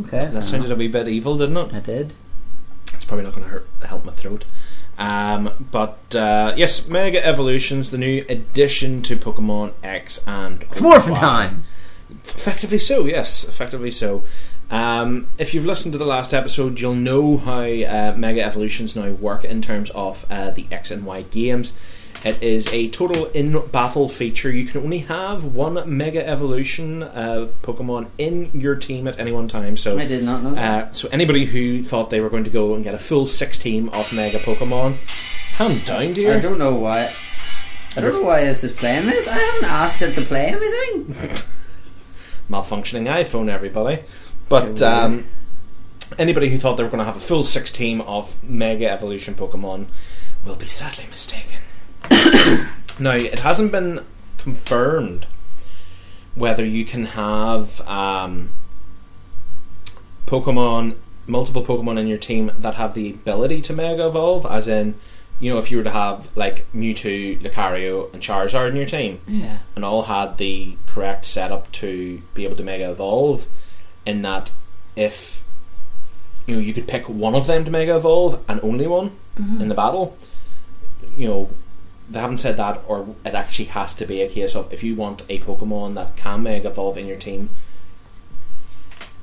Okay, 0.00 0.28
That 0.32 0.44
sounded 0.44 0.70
a 0.70 0.76
wee 0.76 0.88
bit 0.88 1.08
evil, 1.08 1.36
didn't 1.36 1.56
it? 1.56 1.74
I 1.74 1.80
did. 1.80 2.12
It's 2.94 3.04
probably 3.04 3.24
not 3.24 3.34
going 3.34 3.44
to 3.44 3.50
hurt 3.50 3.68
help 3.84 4.04
my 4.04 4.12
throat. 4.12 4.44
Um, 4.98 5.68
but 5.70 6.14
uh, 6.14 6.54
yes, 6.56 6.88
Mega 6.88 7.24
Evolutions, 7.24 7.90
the 7.90 7.98
new 7.98 8.24
addition 8.28 9.02
to 9.02 9.16
Pokemon 9.16 9.72
X 9.82 10.20
and 10.26 10.62
It's 10.62 10.80
morphin' 10.80 11.12
Y. 11.12 11.18
time. 11.18 11.64
Effectively 12.24 12.78
so, 12.78 13.04
yes, 13.04 13.44
effectively 13.44 13.90
so. 13.90 14.24
Um, 14.70 15.26
if 15.38 15.54
you've 15.54 15.66
listened 15.66 15.92
to 15.92 15.98
the 15.98 16.06
last 16.06 16.32
episode, 16.32 16.80
you'll 16.80 16.94
know 16.94 17.36
how 17.36 17.60
uh, 17.60 18.14
Mega 18.16 18.42
Evolutions 18.42 18.96
now 18.96 19.10
work 19.10 19.44
in 19.44 19.60
terms 19.62 19.90
of 19.90 20.24
uh, 20.30 20.50
the 20.50 20.66
X 20.70 20.90
and 20.90 21.04
Y 21.04 21.22
games. 21.22 21.76
It 22.26 22.42
is 22.42 22.66
a 22.72 22.88
total 22.88 23.26
in 23.26 23.56
battle 23.68 24.08
feature. 24.08 24.50
You 24.50 24.64
can 24.64 24.82
only 24.82 24.98
have 24.98 25.44
one 25.44 25.96
Mega 25.96 26.26
Evolution 26.26 27.04
uh, 27.04 27.50
Pokemon 27.62 28.08
in 28.18 28.50
your 28.52 28.74
team 28.74 29.06
at 29.06 29.20
any 29.20 29.30
one 29.30 29.46
time. 29.46 29.76
So 29.76 29.96
I 29.96 30.06
did 30.06 30.24
not 30.24 30.42
know 30.42 30.52
that. 30.54 30.84
uh, 30.88 30.92
so 30.92 31.08
anybody 31.12 31.44
who 31.44 31.84
thought 31.84 32.10
they 32.10 32.20
were 32.20 32.28
going 32.28 32.42
to 32.42 32.50
go 32.50 32.74
and 32.74 32.82
get 32.82 32.94
a 32.94 32.98
full 32.98 33.28
six 33.28 33.58
team 33.60 33.90
of 33.90 34.12
Mega 34.12 34.40
Pokemon, 34.40 34.98
calm 35.54 35.78
down, 35.84 36.14
dear. 36.14 36.34
I 36.34 36.40
don't 36.40 36.58
know 36.58 36.74
why. 36.74 37.14
I 37.96 38.00
don't 38.00 38.12
know 38.12 38.22
why 38.22 38.44
this 38.44 38.64
is 38.64 38.72
playing 38.72 39.06
this. 39.06 39.28
I 39.28 39.38
haven't 39.38 39.70
asked 39.70 40.02
it 40.02 40.12
to 40.16 40.22
play 40.22 40.46
anything. 40.46 41.14
malfunctioning 42.50 43.08
iPhone, 43.08 43.48
everybody. 43.48 44.02
But 44.48 44.82
um, 44.82 45.26
anybody 46.18 46.48
who 46.48 46.58
thought 46.58 46.76
they 46.76 46.82
were 46.82 46.88
going 46.88 46.98
to 46.98 47.04
have 47.04 47.16
a 47.16 47.20
full 47.20 47.44
six 47.44 47.70
team 47.70 48.00
of 48.00 48.42
Mega 48.42 48.90
Evolution 48.90 49.34
Pokemon 49.34 49.86
will 50.44 50.56
be 50.56 50.66
sadly 50.66 51.06
mistaken. 51.08 51.58
Now, 52.98 53.12
it 53.12 53.40
hasn't 53.40 53.72
been 53.72 54.04
confirmed 54.38 55.26
whether 56.34 56.64
you 56.64 56.84
can 56.84 57.06
have 57.06 57.80
um, 57.88 58.50
Pokemon, 60.26 60.96
multiple 61.26 61.64
Pokemon 61.64 61.98
in 61.98 62.06
your 62.06 62.18
team 62.18 62.52
that 62.58 62.74
have 62.74 62.94
the 62.94 63.10
ability 63.10 63.60
to 63.62 63.72
Mega 63.72 64.06
Evolve, 64.06 64.46
as 64.46 64.68
in. 64.68 64.94
You 65.38 65.52
know, 65.52 65.58
if 65.58 65.70
you 65.70 65.76
were 65.76 65.84
to 65.84 65.90
have 65.90 66.34
like 66.34 66.64
Mewtwo, 66.72 67.38
Lucario, 67.42 68.10
and 68.14 68.22
Charizard 68.22 68.70
in 68.70 68.76
your 68.76 68.86
team, 68.86 69.20
Yeah. 69.28 69.58
and 69.74 69.84
all 69.84 70.04
had 70.04 70.36
the 70.38 70.76
correct 70.86 71.26
setup 71.26 71.70
to 71.72 72.22
be 72.32 72.44
able 72.46 72.56
to 72.56 72.62
mega 72.64 72.90
evolve 72.90 73.46
in 74.06 74.22
that 74.22 74.50
if 74.94 75.44
you 76.46 76.54
know 76.54 76.60
you 76.60 76.72
could 76.72 76.88
pick 76.88 77.06
one 77.06 77.34
of 77.34 77.46
them 77.46 77.66
to 77.66 77.70
mega 77.70 77.94
evolve 77.96 78.42
and 78.48 78.58
only 78.62 78.86
one 78.86 79.10
in 79.60 79.68
the 79.68 79.74
battle 79.74 80.16
you 81.18 81.28
know 81.28 81.50
they 82.08 82.20
haven't 82.20 82.38
said 82.38 82.56
that 82.56 82.82
or 82.86 83.14
it 83.24 83.34
actually 83.34 83.66
has 83.66 83.94
to 83.94 84.06
be 84.06 84.22
a 84.22 84.28
case 84.28 84.54
of 84.54 84.72
if 84.72 84.82
you 84.82 84.94
want 84.94 85.22
a 85.28 85.38
pokemon 85.40 85.94
that 85.94 86.16
can 86.16 86.42
mega 86.42 86.68
evolve 86.68 86.96
in 86.96 87.06
your 87.06 87.16
team 87.16 87.50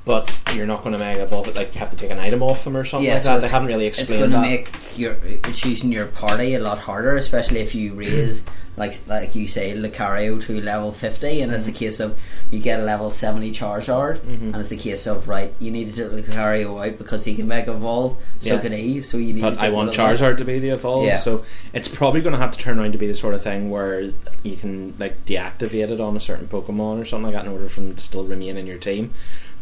but 0.05 0.37
you're 0.53 0.65
not 0.65 0.81
going 0.83 0.91
to 0.93 0.99
mega 0.99 1.23
evolve 1.23 1.47
it 1.47 1.55
like 1.55 1.73
you 1.73 1.79
have 1.79 1.89
to 1.89 1.95
take 1.95 2.11
an 2.11 2.19
item 2.19 2.43
off 2.43 2.63
them 2.65 2.75
or 2.75 2.83
something 2.83 3.07
Yeah, 3.07 3.13
like 3.13 3.21
so 3.21 3.33
that 3.35 3.41
they 3.41 3.47
haven't 3.47 3.69
really 3.69 3.85
explained. 3.85 4.11
It's 4.11 4.19
going 4.19 4.31
to 4.31 4.41
make 4.41 4.97
your 4.97 5.15
choosing 5.53 5.91
your 5.91 6.07
party 6.07 6.55
a 6.55 6.59
lot 6.59 6.77
harder, 6.79 7.15
especially 7.15 7.61
if 7.61 7.73
you 7.73 7.93
raise, 7.93 8.45
like 8.75 8.93
like 9.07 9.33
you 9.33 9.47
say, 9.47 9.73
Lucario 9.75 10.41
to 10.43 10.59
level 10.61 10.91
fifty, 10.91 11.41
and 11.41 11.51
Mm-hmm. 11.51 11.55
it's 11.55 11.67
a 11.67 11.71
case 11.71 11.99
of 12.01 12.19
you 12.51 12.59
get 12.59 12.79
a 12.81 12.83
level 12.83 13.09
seventy 13.09 13.51
Charizard, 13.51 14.21
and 14.23 14.55
it's 14.55 14.71
a 14.71 14.77
case 14.77 15.07
of 15.07 15.27
right, 15.29 15.53
you 15.59 15.71
need 15.71 15.91
to 15.93 15.95
take 16.09 16.25
Lucario 16.25 16.85
out 16.85 16.97
because 16.97 17.23
he 17.23 17.33
can 17.35 17.47
Mega 17.47 17.71
Evolve, 17.71 18.17
so 18.39 18.55
Yeah. 18.55 18.59
can 18.59 18.73
he. 18.73 18.99
So 19.01 19.17
you 19.17 19.33
need. 19.33 19.41
but 19.41 19.51
to 19.55 19.61
I 19.61 19.69
want 19.69 19.73
one 19.75 19.89
of 19.89 19.95
them. 19.95 20.05
Charizard 20.17 20.37
to 20.37 20.45
be 20.45 20.59
the 20.59 20.69
evolve. 20.69 21.05
Yeah. 21.05 21.17
So 21.17 21.45
it's 21.71 21.87
probably 21.87 22.19
going 22.21 22.33
to 22.33 22.39
have 22.39 22.51
to 22.51 22.59
turn 22.59 22.77
around 22.77 22.91
to 22.91 22.97
be 22.97 23.07
the 23.07 23.15
sort 23.15 23.33
of 23.35 23.41
thing 23.41 23.69
where 23.69 24.11
you 24.43 24.57
can 24.57 24.95
like 24.99 25.25
deactivate 25.25 25.89
it 25.91 26.01
on 26.01 26.17
a 26.17 26.19
certain 26.19 26.47
Pokemon 26.47 26.99
or 27.01 27.05
something 27.05 27.27
like 27.31 27.35
that 27.35 27.45
in 27.45 27.51
order 27.53 27.69
for 27.69 27.79
them 27.79 27.95
to 27.95 28.01
still 28.03 28.25
remain 28.25 28.57
in 28.57 28.67
your 28.67 28.77
team. 28.77 29.13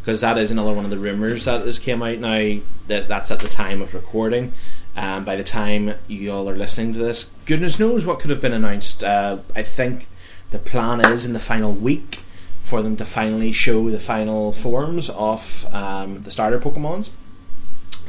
Because 0.01 0.21
that 0.21 0.37
is 0.37 0.49
another 0.49 0.73
one 0.73 0.83
of 0.83 0.91
the 0.91 0.97
rumors 0.97 1.45
that 1.45 1.65
has 1.65 1.79
came 1.79 2.01
out 2.01 2.17
now. 2.17 2.59
That 2.87 3.07
that's 3.07 3.31
at 3.31 3.39
the 3.39 3.47
time 3.47 3.81
of 3.81 3.93
recording. 3.93 4.53
Um, 4.95 5.23
by 5.23 5.35
the 5.35 5.43
time 5.43 5.93
you 6.07 6.31
all 6.31 6.49
are 6.49 6.55
listening 6.55 6.93
to 6.93 6.99
this, 6.99 7.31
goodness 7.45 7.79
knows 7.79 8.05
what 8.05 8.19
could 8.19 8.29
have 8.29 8.41
been 8.41 8.53
announced. 8.53 9.03
Uh, 9.03 9.37
I 9.55 9.63
think 9.63 10.07
the 10.49 10.59
plan 10.59 10.99
is 11.05 11.25
in 11.25 11.33
the 11.33 11.39
final 11.39 11.71
week 11.71 12.21
for 12.61 12.81
them 12.81 12.95
to 12.97 13.05
finally 13.05 13.51
show 13.51 13.89
the 13.89 13.99
final 13.99 14.51
forms 14.51 15.09
of 15.11 15.65
um, 15.73 16.23
the 16.23 16.31
starter 16.31 16.59
Pokemons. 16.59 17.11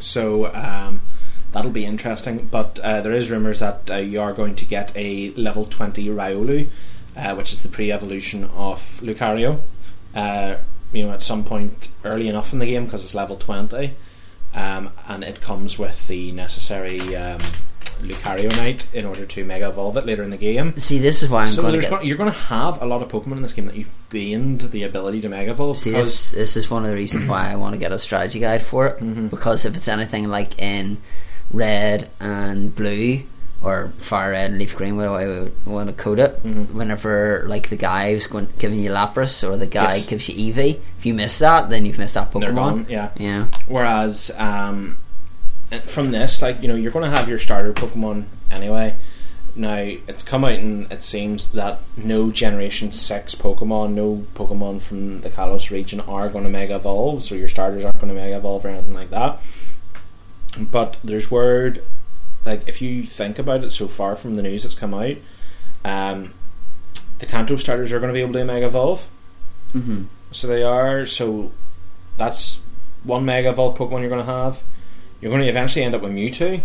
So 0.01 0.53
um, 0.55 1.03
that'll 1.53 1.71
be 1.71 1.85
interesting. 1.85 2.49
But 2.51 2.79
uh, 2.81 3.01
there 3.01 3.13
is 3.13 3.31
rumours 3.31 3.61
that 3.61 3.91
uh, 3.91 3.97
you 3.97 4.21
are 4.21 4.33
going 4.33 4.57
to 4.57 4.65
get 4.65 4.93
a 4.97 5.31
level 5.35 5.65
20 5.67 6.07
Riolu, 6.07 6.69
uh, 7.17 7.35
which 7.35 7.53
is 7.53 7.63
the 7.63 7.69
pre 7.69 7.93
evolution 7.93 8.45
of 8.45 9.01
Lucario. 9.03 9.61
You 10.93 11.07
know, 11.07 11.13
at 11.13 11.23
some 11.23 11.45
point 11.45 11.91
early 12.05 12.29
enough 12.29 12.53
in 12.53 12.59
the 12.59 12.67
game 12.67 12.85
because 12.85 13.05
it's 13.05 13.15
level 13.15 13.37
20. 13.37 13.95
Um, 14.55 14.91
and 15.09 15.25
it 15.25 15.41
comes 15.41 15.79
with 15.79 16.07
the 16.09 16.31
necessary 16.33 17.17
um, 17.17 17.41
Lucarionite 18.03 18.85
in 18.93 19.07
order 19.07 19.25
to 19.25 19.45
Mega 19.45 19.69
Evolve 19.69 19.97
it 19.97 20.07
later 20.07 20.23
in 20.23 20.31
the 20.31 20.37
game. 20.37 20.77
See, 20.79 20.99
this 20.99 21.23
is 21.23 21.31
why 21.31 21.45
I'm 21.45 21.53
so 21.53 21.63
going 21.63 21.75
to 21.75 21.81
get. 21.81 21.91
gonna, 21.91 22.05
you're 22.05 22.17
going 22.17 22.31
to 22.31 22.39
have 22.39 22.83
a 22.83 22.87
lot 22.87 23.03
of 23.03 23.09
Pokemon 23.09 23.37
in 23.37 23.43
this 23.43 23.53
game 23.53 23.67
that 23.67 23.77
you've 23.77 23.91
gained 24.11 24.61
the 24.61 24.83
ability 24.83 25.21
to 25.23 25.29
Mega 25.29 25.53
Evolve. 25.53 25.79
See, 25.79 25.91
this, 25.91 26.33
this 26.33 26.57
is 26.57 26.71
one 26.71 26.83
of 26.83 26.91
the 26.91 26.95
reasons 26.95 27.29
why 27.29 27.51
I 27.51 27.57
want 27.57 27.75
to 27.75 27.79
get 27.79 27.93
a 27.93 27.99
strategy 27.99 28.41
guide 28.41 28.63
for 28.63 28.89
it. 28.89 28.99
Mm-hmm. 28.99 29.29
Because 29.29 29.65
if 29.65 29.77
it's 29.77 29.89
anything 29.89 30.29
like 30.29 30.59
in 30.59 30.99
red 31.51 32.11
and 32.21 32.75
blue, 32.75 33.23
or 33.65 33.93
fire 33.97 34.31
red 34.33 34.53
leaf 34.55 34.75
green, 34.77 34.97
whatever 34.97 35.17
I 35.17 35.27
would 35.27 35.67
want 35.67 35.89
to 35.89 35.93
code 35.95 36.19
it, 36.19 36.43
Mm-hmm. 36.43 36.77
whenever 36.77 37.45
like 37.47 37.69
the 37.69 37.77
guy 37.77 38.13
who's 38.13 38.27
going 38.27 38.49
giving 38.59 38.81
you 38.81 38.91
Lapras 38.91 39.49
or 39.49 39.57
the 39.57 39.67
guy 39.67 39.97
Yes. 39.97 40.07
gives 40.07 40.29
you 40.29 40.53
Eevee, 40.53 40.81
if 40.99 41.07
you 41.07 41.15
miss 41.15 41.39
that, 41.39 41.71
then 41.71 41.85
you've 41.87 41.99
missed 41.99 42.15
that 42.15 42.31
Pokemon. 42.33 42.89
yeah. 42.89 43.11
Yeah. 43.17 43.47
Whereas 43.67 44.31
um, 44.37 44.97
from 45.87 46.11
this, 46.11 46.43
like 46.43 46.61
you 46.63 46.69
know, 46.69 46.75
you're 46.75 46.91
going 46.93 47.11
to 47.11 47.17
have 47.17 47.29
your 47.29 47.39
starter 47.39 47.73
Pokemon 47.73 48.25
anyway. 48.51 48.97
Now 49.55 49.77
it's 49.83 50.23
come 50.23 50.45
out 50.47 50.53
and 50.55 50.91
it 50.91 51.03
seems 51.03 51.51
that 51.53 51.81
no 51.97 52.31
Generation 52.31 52.91
Six 52.91 53.35
Pokemon, 53.35 53.93
no 53.93 54.25
Pokemon 54.35 54.81
from 54.81 55.21
the 55.21 55.29
Kalos 55.29 55.71
region 55.71 56.01
are 56.01 56.31
going 56.31 56.45
to 56.45 56.51
Mega 56.51 56.77
Evolve. 56.77 57.23
So 57.23 57.35
your 57.35 57.49
starters 57.49 57.85
aren't 57.85 58.01
going 58.01 58.09
to 58.09 58.15
Mega 58.19 58.39
Evolve 58.39 58.65
or 58.65 58.69
anything 58.71 58.95
like 58.95 59.11
that. 59.11 59.41
But 60.59 60.99
there's 61.05 61.31
word, 61.31 61.83
like 62.45 62.69
if 62.69 62.83
you 62.83 63.05
think 63.05 63.39
about 63.39 63.65
it, 63.65 63.71
so 63.73 63.89
far 63.89 64.17
from 64.17 64.37
the 64.37 64.43
news 64.43 64.63
that's 64.63 64.75
come 64.75 64.95
out, 64.95 65.17
um, 65.85 66.35
the 67.19 67.27
Kanto 67.27 67.57
starters 67.57 67.93
are 67.93 68.01
going 68.01 68.13
to 68.13 68.15
be 68.15 68.21
able 68.21 68.33
to 68.33 68.45
Mega 68.45 68.67
Evolve. 68.67 69.09
Mm-hmm. 69.75 70.05
So 70.33 70.47
they 70.47 70.63
are. 70.63 71.07
So 71.07 71.53
that's 72.17 72.61
one 73.05 73.25
Mega 73.25 73.51
Evolved 73.51 73.79
Pokemon 73.79 74.01
you're 74.01 74.09
going 74.09 74.25
to 74.25 74.33
have. 74.33 74.63
You're 75.21 75.31
going 75.31 75.43
to 75.43 75.49
eventually 75.49 75.85
end 75.85 75.95
up 75.95 76.03
with 76.03 76.13
Mewtwo 76.13 76.61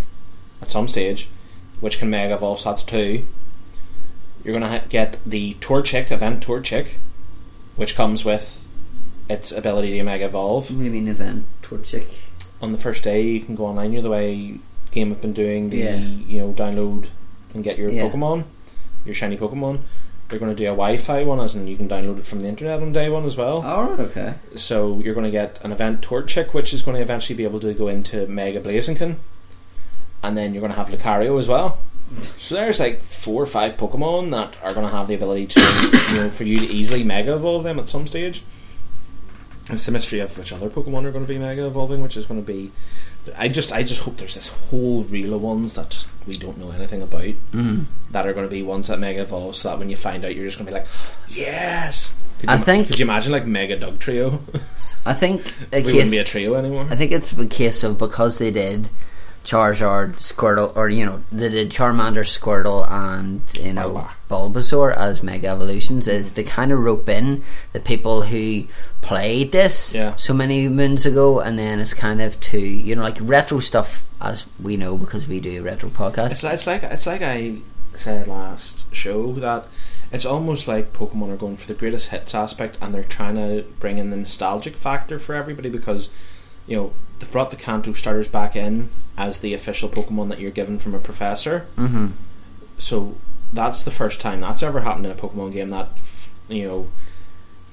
at 0.62 0.72
some 0.72 0.88
stage, 0.88 1.30
which 1.80 2.00
can 2.00 2.10
Mega 2.10 2.34
Evolve. 2.34 2.60
So 2.60 2.72
that's 2.72 2.84
two. 2.84 3.28
You're 4.44 4.58
going 4.58 4.64
to 4.64 4.80
ha- 4.80 4.86
get 4.90 5.20
the 5.26 5.56
Torchic 5.56 6.12
event 6.12 6.46
Torchic, 6.46 6.96
which 7.76 7.96
comes 7.96 8.26
with 8.26 8.66
its 9.30 9.52
ability 9.52 9.92
to 9.92 10.04
Mega 10.04 10.26
Evolve. 10.26 10.72
What 10.72 10.80
do 10.80 10.86
you 10.86 10.92
mean 10.92 11.08
event 11.08 11.46
Torchic? 11.62 12.22
On 12.62 12.72
the 12.72 12.78
first 12.78 13.04
day, 13.04 13.22
you 13.22 13.42
can 13.42 13.56
go 13.56 13.66
online. 13.66 13.92
You 13.92 14.00
know 14.00 14.04
the 14.04 14.10
way 14.10 14.60
game 14.98 15.10
have 15.10 15.22
been 15.22 15.34
doing 15.34 15.70
the 15.70 15.78
Yeah. 15.78 15.98
you 16.32 16.40
know 16.42 16.52
download 16.54 17.08
and 17.54 17.64
get 17.64 17.78
your 17.78 17.90
Yeah. 17.90 18.04
Pokemon, 18.04 18.44
your 19.06 19.16
shiny 19.16 19.38
Pokemon. 19.38 19.80
They're 20.30 20.40
going 20.40 20.54
to 20.54 20.62
do 20.62 20.66
a 20.66 20.76
Wi-Fi 20.76 21.24
one, 21.24 21.40
as 21.40 21.56
in 21.56 21.68
you 21.70 21.78
can 21.78 21.88
download 21.88 22.18
it 22.20 22.26
from 22.26 22.42
the 22.42 22.50
internet 22.50 22.82
on 22.82 22.92
day 22.92 23.10
one 23.10 23.24
as 23.26 23.38
well. 23.38 23.64
Oh, 23.66 23.96
okay. 24.08 24.34
So 24.56 25.00
you're 25.02 25.14
going 25.14 25.24
to 25.24 25.32
get 25.32 25.60
an 25.64 25.72
event 25.72 26.02
Torchic, 26.02 26.54
which 26.54 26.74
is 26.74 26.82
going 26.82 26.96
to 26.98 27.02
eventually 27.02 27.38
be 27.38 27.46
able 27.46 27.62
to 27.62 27.74
go 27.74 27.88
into 27.88 28.28
Mega 28.28 28.60
Blaziken, 28.60 29.16
and 30.22 30.38
then 30.38 30.54
you're 30.54 30.60
going 30.60 30.74
to 30.74 30.78
have 30.78 30.90
Lucario 30.90 31.40
as 31.40 31.48
well. 31.48 31.78
So 32.22 32.56
there's 32.56 32.80
like 32.80 33.02
four 33.04 33.42
or 33.42 33.46
five 33.46 33.78
Pokemon 33.78 34.32
that 34.32 34.58
are 34.62 34.74
going 34.74 34.86
to 34.90 34.92
have 34.94 35.08
the 35.08 35.16
ability 35.16 35.48
to, 35.48 35.60
you 36.12 36.18
know, 36.18 36.30
for 36.30 36.44
you 36.44 36.58
to 36.60 36.66
easily 36.66 37.04
Mega 37.06 37.34
Evolve 37.36 37.64
them 37.64 37.80
at 37.80 37.88
some 37.88 38.06
stage. 38.06 38.44
It's 39.70 39.86
the 39.86 39.92
mystery 39.94 40.20
of 40.22 40.38
which 40.38 40.52
other 40.54 40.70
Pokemon 40.70 41.06
are 41.06 41.12
going 41.12 41.26
to 41.26 41.28
be 41.28 41.38
Mega 41.38 41.66
Evolving, 41.68 42.02
which 42.02 42.16
is 42.18 42.26
going 42.26 42.42
to 42.42 42.46
be. 42.46 42.72
I 43.38 43.48
just, 43.48 43.72
I 43.74 43.84
just 43.84 44.02
hope 44.02 44.18
there's 44.18 44.36
this 44.36 44.48
whole 44.50 45.04
reel 45.06 45.34
of 45.34 45.42
ones 45.42 45.76
that 45.76 45.90
just 45.90 46.08
we 46.26 46.36
don't 46.36 46.58
know 46.58 46.72
anything 46.72 47.02
about 47.02 47.22
Mm-hmm. 47.24 47.84
that 48.12 48.28
are 48.28 48.34
going 48.34 48.46
to 48.46 48.52
be 48.52 48.62
ones 48.64 48.88
that 48.88 49.00
Mega 49.00 49.22
Evolve, 49.22 49.56
so 49.56 49.70
that 49.70 49.80
when 49.80 49.90
you 49.90 49.96
find 49.98 50.24
out, 50.26 50.36
you're 50.36 50.46
just 50.46 50.58
going 50.58 50.66
to 50.68 50.72
be 50.72 50.78
like, 50.80 50.88
yes. 51.30 52.14
Could 52.40 52.50
I 52.50 52.56
ima- 52.56 52.66
think- 52.66 52.88
Could 52.88 53.00
you 53.00 53.06
imagine 53.06 53.32
like 53.32 53.46
Mega 53.46 53.78
Dugtrio? 53.78 54.40
I 55.06 55.14
think 55.14 55.42
a 55.72 55.78
we 55.78 55.84
case. 55.84 55.94
wouldn't 55.94 56.12
be 56.12 56.18
a 56.20 56.24
trio 56.24 56.54
anymore. 56.56 56.88
I 56.90 56.96
think 56.96 57.12
it's 57.12 57.32
a 57.34 57.46
case 57.48 57.84
of 57.84 57.98
because 57.98 58.38
they 58.38 58.52
did 58.52 58.90
Charizard, 59.48 60.18
Squirtle, 60.18 60.76
or 60.76 60.90
you 60.90 61.06
know, 61.06 61.24
the, 61.32 61.50
did 61.50 61.70
Charmander, 61.70 62.26
Squirtle, 62.26 62.86
and 62.92 63.42
you 63.54 63.72
know 63.72 64.10
Bulbasaur 64.30 64.94
as 64.94 65.24
Mega 65.24 65.48
Evolutions. 65.48 66.06
Is 66.06 66.28
mm-hmm. 66.28 66.36
they 66.36 66.44
kind 66.44 66.72
of 66.74 66.80
rope 66.80 67.08
in 67.08 67.44
the 67.72 67.80
people 67.80 68.24
who 68.24 68.66
played 69.00 69.54
this 69.54 69.96
Yeah. 69.96 70.16
so 70.16 70.34
many 70.34 70.68
moons 70.68 71.06
ago, 71.06 71.40
and 71.40 71.58
then 71.58 71.80
it's 71.80 71.94
kind 71.94 72.22
of 72.22 72.38
to 72.42 72.60
you 72.60 72.94
know 72.94 73.02
like 73.02 73.18
retro 73.22 73.60
stuff 73.60 74.06
as 74.20 74.46
we 74.62 74.76
know 74.76 74.98
because 74.98 75.30
we 75.30 75.40
do 75.40 75.60
a 75.60 75.64
retro 75.64 75.90
podcast. 75.90 76.32
It's, 76.32 76.44
it's 76.44 76.68
like 76.68 76.84
it's 76.84 77.08
like 77.08 77.22
I 77.22 77.60
said 77.96 78.28
last 78.28 78.94
show 78.94 79.32
that 79.36 79.68
it's 80.12 80.26
almost 80.26 80.68
like 80.68 80.92
Pokemon 80.92 81.32
are 81.34 81.38
going 81.38 81.56
for 81.56 81.68
the 81.68 81.74
greatest 81.74 82.10
hits 82.10 82.36
aspect, 82.36 82.78
and 82.82 82.94
they're 82.94 83.04
trying 83.06 83.36
to 83.36 83.64
bring 83.80 83.98
in 83.98 84.10
the 84.10 84.18
nostalgic 84.18 84.76
factor 84.76 85.20
for 85.20 85.36
everybody 85.36 85.70
because 85.70 86.10
you 86.68 86.76
know 86.76 86.94
they've 87.20 87.32
brought 87.32 87.50
the 87.52 87.56
Kanto 87.58 87.94
starters 87.94 88.28
back 88.28 88.56
in 88.56 88.90
as 89.18 89.40
the 89.40 89.54
official 89.54 89.90
Pokemon 89.90 90.30
that 90.30 90.40
you're 90.40 90.52
given 90.52 90.78
from 90.80 90.94
a 90.96 91.00
professor. 91.00 91.68
mm-hmm. 91.78 92.08
So 92.78 93.16
that's 93.54 93.84
the 93.84 93.92
first 93.92 94.20
time 94.22 94.42
that's 94.42 94.62
ever 94.62 94.82
happened 94.82 95.06
in 95.06 95.12
a 95.12 95.16
Pokemon 95.16 95.54
game 95.54 95.70
that 95.70 95.90
you 96.48 96.68
know 96.68 96.88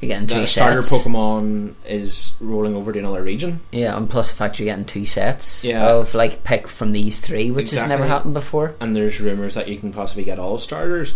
You're 0.00 0.08
getting 0.08 0.26
two 0.26 0.34
that 0.36 0.44
a 0.44 0.46
starter 0.46 0.82
sets. 0.82 1.04
Pokemon 1.04 1.74
is 1.86 2.34
rolling 2.40 2.74
over 2.74 2.92
to 2.92 2.98
another 2.98 3.22
region. 3.22 3.60
Yeah, 3.72 3.96
and 3.96 4.08
plus 4.08 4.30
the 4.30 4.36
fact 4.36 4.58
you're 4.58 4.64
getting 4.66 4.84
two 4.86 5.04
sets 5.04 5.64
Yeah. 5.64 5.86
of 5.90 6.14
like 6.14 6.42
pick 6.44 6.68
from 6.68 6.92
these 6.92 7.20
three, 7.20 7.50
which 7.50 7.70
has 7.72 7.86
never 7.86 8.06
happened 8.06 8.34
before. 8.34 8.74
and 8.80 8.96
there's 8.96 9.20
rumors 9.20 9.54
that 9.54 9.68
you 9.68 9.76
can 9.76 9.92
possibly 9.92 10.24
get 10.24 10.38
all 10.38 10.58
starters, 10.58 11.14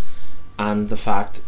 and 0.58 0.88
the 0.90 0.96
fact 0.96 1.40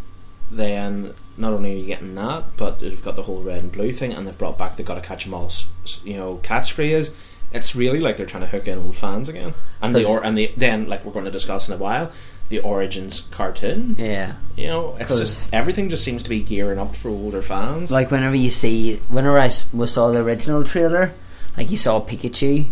then 0.50 1.12
not 1.40 1.52
only 1.52 1.74
are 1.74 1.78
you 1.78 1.86
getting 1.86 2.14
that, 2.16 2.44
but 2.56 2.78
they've 2.78 3.02
got 3.02 3.16
the 3.16 3.22
whole 3.22 3.40
red 3.42 3.62
and 3.62 3.72
blue 3.72 3.92
thing, 3.92 4.12
and 4.12 4.26
they've 4.26 4.36
brought 4.38 4.58
back 4.58 4.76
the 4.76 4.82
gotta 4.82 5.00
catch 5.00 5.26
'em 5.26 5.34
all, 5.34 5.46
s- 5.46 5.66
s- 5.84 6.00
you 6.04 6.16
know, 6.16 6.38
catchphrase. 6.42 7.12
It's 7.52 7.74
really 7.74 7.98
like 7.98 8.16
they're 8.16 8.26
trying 8.26 8.42
to 8.44 8.48
hook 8.48 8.68
in 8.68 8.78
old 8.78 8.94
fans 8.96 9.28
again, 9.28 9.54
and 9.82 9.94
the 9.94 10.04
or 10.04 10.24
and 10.24 10.36
the 10.38 10.52
then 10.56 10.86
like 10.88 11.04
we're 11.04 11.12
going 11.12 11.24
to 11.24 11.30
discuss 11.32 11.66
in 11.68 11.74
a 11.74 11.78
while 11.78 12.12
the 12.48 12.58
origins 12.60 13.22
cartoon. 13.30 13.94
Yeah. 13.98 14.32
You 14.56 14.66
know, 14.68 14.96
it's 15.00 15.08
'Cause- 15.08 15.20
just 15.20 15.54
everything 15.54 15.88
just 15.88 16.02
seems 16.04 16.22
to 16.24 16.28
be 16.28 16.40
gearing 16.40 16.78
up 16.78 16.94
for 16.96 17.08
older 17.08 17.42
fans. 17.42 17.90
Like 17.90 18.10
whenever 18.10 18.34
you 18.36 18.50
see, 18.50 19.00
whenever 19.08 19.38
I 19.38 19.50
was 19.72 19.92
saw 19.92 20.10
the 20.12 20.18
original 20.18 20.62
trailer, 20.64 21.12
like 21.56 21.70
you 21.70 21.76
saw 21.76 22.00
Pikachu, 22.00 22.66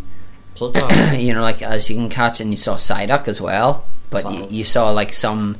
you 1.18 1.32
know, 1.32 1.42
like 1.42 1.62
as 1.62 1.88
you 1.88 1.96
can 1.96 2.08
catch, 2.08 2.40
and 2.40 2.50
you 2.50 2.56
saw 2.56 2.74
Psyduck 2.74 3.28
as 3.28 3.40
well. 3.40 3.84
But 4.10 4.32
you, 4.32 4.46
you 4.50 4.64
saw 4.64 4.90
like 4.90 5.12
some 5.12 5.58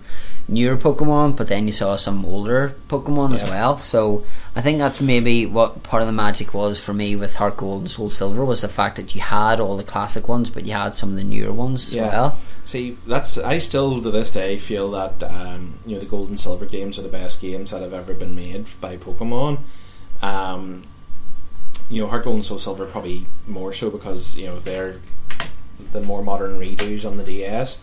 newer 0.51 0.77
Pokemon, 0.79 1.37
but 1.37 1.49
then 1.49 1.67
you 1.67 1.73
saw 1.73 1.95
some 1.97 2.25
older 2.25 2.75
Pokemon 2.89 3.35
as 3.39 3.49
well. 3.51 3.77
So 3.77 4.25
I 4.57 4.63
think 4.63 4.79
that's 4.79 4.99
maybe 5.01 5.45
what 5.45 5.83
part 5.83 6.01
of 6.03 6.07
the 6.09 6.13
magic 6.13 6.55
was 6.55 6.81
for 6.81 6.95
me 6.95 7.15
with 7.17 7.35
Heart 7.35 7.59
Gold 7.59 7.83
and 7.83 7.91
Soul 7.91 8.09
Silver 8.09 8.45
was 8.45 8.63
the 8.63 8.69
fact 8.69 8.97
that 8.97 9.15
you 9.15 9.21
had 9.21 9.61
all 9.61 9.77
the 9.77 9.85
classic 9.85 10.27
ones, 10.27 10.49
but 10.49 10.65
you 10.65 10.73
had 10.73 10.95
some 10.95 11.11
of 11.11 11.17
the 11.17 11.25
newer 11.25 11.53
ones 11.53 11.89
as 11.89 11.95
Yeah. 11.95 12.09
well. 12.09 12.39
See, 12.65 12.97
that's 13.07 13.37
I 13.37 13.59
still 13.59 14.01
to 14.03 14.11
this 14.11 14.31
day 14.31 14.57
feel 14.59 14.91
that 14.93 15.23
um, 15.23 15.75
you 15.85 15.95
know 15.95 16.01
the 16.01 16.07
gold 16.07 16.29
and 16.31 16.41
silver 16.41 16.65
games 16.67 16.99
are 16.99 17.03
the 17.03 17.09
best 17.09 17.41
games 17.43 17.71
that 17.71 17.83
have 17.83 17.93
ever 17.93 18.15
been 18.15 18.35
made 18.35 18.67
by 18.81 18.97
Pokemon. 18.97 19.59
Um, 20.23 20.85
you 21.91 22.03
know, 22.03 22.09
Heart 22.09 22.25
Gold 22.25 22.37
and 22.37 22.45
Soul 22.45 22.59
Silver 22.59 22.87
probably 22.87 23.27
more 23.47 23.73
so 23.73 23.91
because 23.91 24.37
you 24.37 24.47
know 24.47 24.59
they're 24.59 25.01
the 25.93 26.01
more 26.03 26.23
modern 26.23 26.59
redos 26.59 27.07
on 27.07 27.17
the 27.19 27.25
DS. 27.25 27.83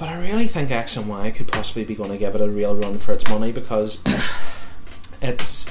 But 0.00 0.08
I 0.08 0.18
really 0.18 0.48
think 0.48 0.70
X 0.70 0.96
and 0.96 1.06
Y 1.10 1.30
could 1.30 1.52
possibly 1.52 1.84
be 1.84 1.94
going 1.94 2.10
to 2.10 2.16
give 2.16 2.34
it 2.34 2.40
a 2.40 2.48
real 2.48 2.74
run 2.74 2.96
for 2.98 3.12
its 3.12 3.28
money 3.28 3.52
because 3.52 3.98
it's 5.22 5.66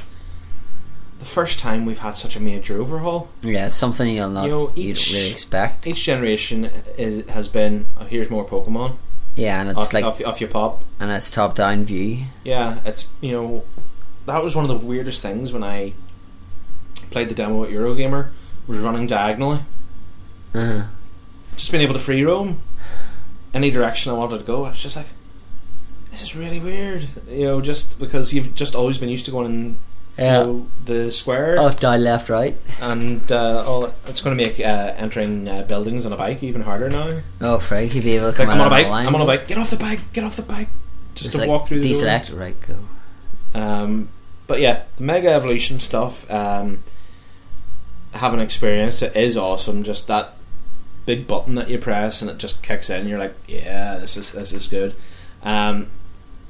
the 1.17 1.25
first 1.25 1.57
time 1.59 1.83
we've 1.85 1.97
had 1.99 2.11
such 2.15 2.35
a 2.35 2.39
major 2.39 2.79
overhaul. 2.79 3.27
Yeah, 3.41 3.65
it's 3.65 3.75
something 3.75 4.07
you'll 4.07 4.29
not 4.29 4.43
You 4.45 4.51
know, 4.51 4.71
each- 4.75 5.07
don't 5.09 5.15
really 5.17 5.31
expect. 5.31 5.87
Each 5.87 6.03
generation 6.03 6.65
is, 6.97 7.27
has 7.29 7.47
been 7.47 7.87
oh, 7.99 8.05
here's 8.05 8.29
more 8.29 8.45
Pokemon 8.45 8.97
Yeah, 9.35 9.59
and 9.61 9.69
it's 9.71 9.79
off, 9.79 9.93
like 9.93 10.05
off, 10.05 10.23
off 10.23 10.39
your 10.39 10.49
pop. 10.51 10.83
and 10.99 11.09
it's 11.11 11.31
top 11.31 11.55
down 11.55 11.83
view. 11.85 12.25
Yeah, 12.43 12.81
it's 12.85 13.09
you 13.21 13.31
know 13.31 13.63
that 14.27 14.43
was 14.43 14.55
one 14.55 14.63
of 14.63 14.69
the 14.69 14.85
weirdest 14.87 15.23
things 15.23 15.51
when 15.51 15.63
I 15.63 15.93
played 17.09 17.29
the 17.29 17.35
demo 17.35 17.63
at 17.63 17.71
Eurogamer 17.71 18.29
was 18.67 18.77
running 18.77 19.07
diagonally, 19.07 19.61
Uh-huh. 20.53 20.83
just 21.55 21.71
being 21.71 21.81
able 21.83 21.95
to 21.95 21.99
free 21.99 22.23
roam 22.23 22.61
any 23.53 23.71
direction 23.71 24.11
I 24.11 24.15
wanted 24.15 24.39
to 24.39 24.43
go. 24.43 24.65
I 24.65 24.69
was 24.71 24.81
just 24.81 24.95
like, 24.95 25.07
this 26.11 26.21
is 26.21 26.35
really 26.35 26.59
weird, 26.59 27.07
you 27.29 27.45
know, 27.45 27.61
just 27.61 27.99
because 27.99 28.33
you've 28.33 28.53
just 28.55 28.75
always 28.75 28.97
been 28.97 29.09
used 29.09 29.25
to 29.25 29.31
going 29.31 29.45
in 29.45 29.77
Yeah. 30.17 30.39
you 30.41 30.45
know, 30.47 30.67
the 30.85 31.11
square 31.11 31.57
Up, 31.59 31.79
down, 31.79 32.03
left, 32.03 32.29
right. 32.29 32.55
and 32.81 33.31
uh, 33.31 33.63
all, 33.65 33.93
it's 34.07 34.21
going 34.21 34.37
to 34.37 34.43
make 34.43 34.59
uh, 34.59 34.93
entering 34.97 35.47
uh, 35.47 35.63
buildings 35.63 36.05
on 36.05 36.11
a 36.13 36.17
bike 36.17 36.41
even 36.43 36.61
harder 36.63 36.89
now. 36.89 37.21
Oh, 37.41 37.59
Frank, 37.59 37.93
you'd 37.95 38.03
be 38.03 38.15
able 38.17 38.31
to 38.33 38.39
like 38.39 38.49
I'm 38.49 38.59
on 38.59 38.67
a 38.67 38.69
bike, 38.69 38.87
line. 38.87 39.07
I'm 39.07 39.15
on 39.15 39.21
a 39.21 39.25
bike, 39.25 39.47
get 39.47 39.57
off 39.57 39.69
the 39.69 39.77
bike, 39.77 39.99
get 40.13 40.23
off 40.23 40.35
the 40.35 40.41
bike, 40.43 40.67
just 41.15 41.23
Just 41.25 41.31
to 41.35 41.37
like 41.41 41.49
walk 41.49 41.67
through 41.67 41.81
the 41.81 41.93
door. 41.93 42.37
right? 42.39 42.55
Go. 42.61 43.59
Um, 43.59 44.09
but 44.47 44.59
yeah, 44.59 44.83
the 44.97 45.03
Mega 45.03 45.29
Evolution 45.31 45.79
stuff, 45.79 46.29
um, 46.31 46.83
I 48.13 48.17
haven't 48.17 48.39
experienced 48.41 49.01
it, 49.03 49.15
is 49.15 49.37
awesome. 49.37 49.83
Just 49.83 50.07
that 50.07 50.33
big 51.09 51.25
button 51.25 51.55
that 51.55 51.67
you 51.71 51.79
press 51.79 52.21
and 52.21 52.29
it 52.29 52.37
just 52.37 52.61
kicks 52.61 52.87
in. 52.87 53.07
You're 53.07 53.17
like, 53.17 53.33
yeah, 53.47 53.97
this 53.97 54.15
is 54.15 54.31
this 54.33 54.53
is 54.53 54.67
good. 54.67 54.93
Um, 55.41 55.87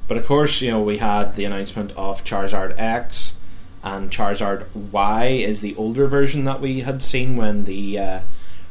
but 0.06 0.18
of 0.18 0.26
course, 0.26 0.60
you 0.60 0.70
know, 0.70 0.82
we 0.82 0.98
had 0.98 1.34
the 1.34 1.46
announcement 1.46 1.92
of 1.92 2.24
Charizard 2.24 2.74
X 2.78 3.36
and 3.82 4.10
Charizard 4.10 4.66
Y 4.74 5.26
is 5.28 5.62
the 5.62 5.74
older 5.76 6.06
version 6.06 6.44
that 6.44 6.60
we 6.60 6.80
had 6.80 7.02
seen 7.02 7.36
when 7.36 7.64
the 7.64 7.98
uh, 7.98 8.20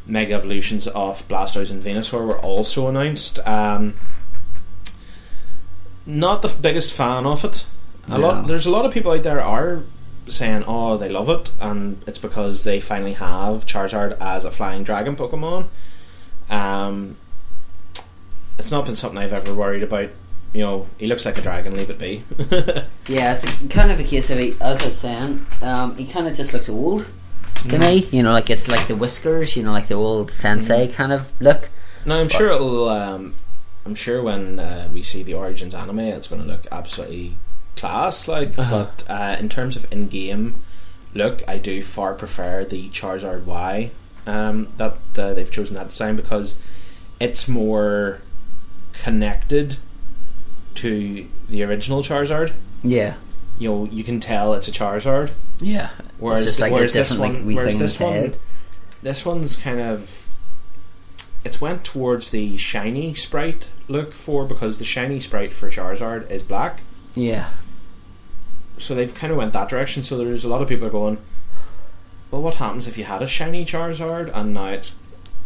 Mega 0.06 0.36
Evolutions 0.36 0.86
of 0.88 1.28
Blastoise 1.28 1.72
and 1.72 1.82
Venusaur 1.84 2.28
were 2.28 2.38
also 2.38 2.88
announced. 2.88 3.40
Um, 3.48 3.96
not 6.06 6.42
the 6.44 6.50
f- 6.50 6.62
biggest 6.62 6.94
fan 6.94 7.26
of 7.26 7.44
it. 7.44 7.66
A 8.08 8.18
No. 8.18 8.28
lot. 8.28 8.48
There's 8.48 8.66
a 8.68 8.72
lot 8.72 8.86
of 8.86 8.94
people 8.94 9.12
out 9.12 9.24
there 9.24 9.42
are 9.42 9.84
saying, 10.32 10.64
"Oh, 10.68 10.98
they 10.98 11.10
love 11.10 11.30
it," 11.30 11.52
and 11.60 12.02
it's 12.08 12.20
because 12.20 12.64
they 12.64 12.80
finally 12.82 13.14
have 13.14 13.66
Charizard 13.66 14.18
as 14.22 14.44
a 14.46 14.52
flying 14.52 14.84
dragon 14.84 15.16
Pokemon. 15.16 15.68
Um, 16.50 17.18
it's 18.58 18.72
not 18.72 18.86
been 18.86 18.96
something 18.96 19.18
I've 19.18 19.34
ever 19.34 19.54
worried 19.54 19.84
about. 19.84 20.10
You 20.54 20.62
know, 20.62 20.88
he 20.98 21.08
looks 21.08 21.26
like 21.26 21.38
a 21.38 21.42
dragon. 21.42 21.76
Leave 21.76 21.90
it 21.90 22.00
be. 22.00 22.24
Yeah, 23.08 23.34
it's 23.34 23.44
kind 23.74 23.92
of 23.92 24.00
a 24.00 24.04
case 24.04 24.30
of, 24.30 24.38
he, 24.38 24.52
as 24.62 24.84
I 24.84 24.86
was 24.86 24.98
saying, 25.00 25.44
um, 25.64 25.96
he 25.98 26.06
kind 26.06 26.28
of 26.28 26.36
just 26.36 26.54
looks 26.54 26.70
old 26.70 27.06
to 27.56 27.76
Mm. 27.78 27.80
me. 27.80 28.08
You 28.12 28.22
know, 28.22 28.32
like 28.34 28.52
it's 28.52 28.68
like 28.68 28.88
the 28.88 28.96
whiskers, 28.96 29.56
you 29.58 29.64
know, 29.64 29.72
like 29.72 29.88
the 29.88 29.96
old 29.96 30.30
sensei 30.30 30.88
Mm. 30.88 30.94
kind 30.94 31.12
of 31.12 31.32
look. 31.42 31.70
No, 32.06 32.20
I'm 32.22 32.30
sure 32.30 32.52
it'll. 32.52 32.88
Um, 32.90 33.34
I'm 33.86 33.96
sure 33.96 34.22
when 34.22 34.60
uh, 34.60 34.90
we 34.94 35.02
see 35.02 35.24
the 35.24 35.34
Origins 35.34 35.74
anime, 35.74 36.00
it's 36.00 36.28
going 36.28 36.42
to 36.44 36.48
look 36.48 36.68
absolutely 36.72 37.38
class. 37.80 38.28
Like, 38.28 38.58
Uh-huh. 38.60 38.88
but 38.98 39.10
uh, 39.10 39.38
in 39.40 39.50
terms 39.50 39.76
of 39.76 39.92
in-game 39.92 40.56
look, 41.14 41.42
I 41.48 41.58
do 41.58 41.82
far 41.82 42.14
prefer 42.14 42.64
the 42.66 42.90
Charizard 42.90 43.46
Y 43.46 43.92
um, 44.28 44.68
that 44.78 44.98
uh, 45.18 45.34
they've 45.34 45.50
chosen 45.50 45.76
that 45.76 45.90
design 45.90 46.16
because 46.16 46.56
it's 47.20 47.48
more 47.48 48.22
connected 48.94 49.78
to 50.76 51.28
the 51.50 51.64
original 51.64 52.02
Charizard. 52.04 52.54
Yeah, 52.84 53.16
You 53.58 53.70
know, 53.70 53.86
you 53.86 54.04
can 54.04 54.20
tell 54.20 54.54
it's 54.54 54.68
a 54.68 54.72
Charizard. 54.72 55.32
yeah. 55.60 55.90
Whereas, 56.20 56.60
like 56.60 56.72
whereas 56.74 56.94
this 56.94 57.18
one, 57.18 57.48
like 57.48 57.56
whereas 57.58 57.80
this 57.80 58.00
one, 58.00 58.14
head. 58.14 58.38
this 59.02 59.26
one's 59.26 59.56
kind 59.56 59.80
of 59.80 60.28
it's 61.46 61.62
went 61.62 61.86
towards 61.86 62.32
the 62.32 62.58
shiny 62.58 63.14
sprite 63.14 63.70
look 63.88 64.12
for 64.12 64.44
because 64.46 64.78
the 64.80 64.84
shiny 64.86 65.20
sprite 65.22 65.54
for 65.54 65.70
Charizard 65.70 66.30
is 66.30 66.44
black. 66.44 66.82
Yeah, 67.16 67.50
So 68.80 68.96
they've 68.96 69.14
kind 69.14 69.32
of 69.32 69.38
went 69.38 69.54
that 69.54 69.70
direction. 69.70 70.04
So 70.04 70.18
there's 70.18 70.44
a 70.44 70.50
lot 70.50 70.62
of 70.62 70.68
people 70.68 70.88
are 70.88 70.92
going, 70.92 71.18
well, 72.32 72.42
what 72.42 72.56
happens 72.56 72.88
if 72.88 72.98
you 72.98 73.04
had 73.06 73.22
a 73.22 73.28
shiny 73.28 73.66
Charizard 73.66 74.32
and 74.34 74.54
now 74.54 74.68
it's 74.68 74.96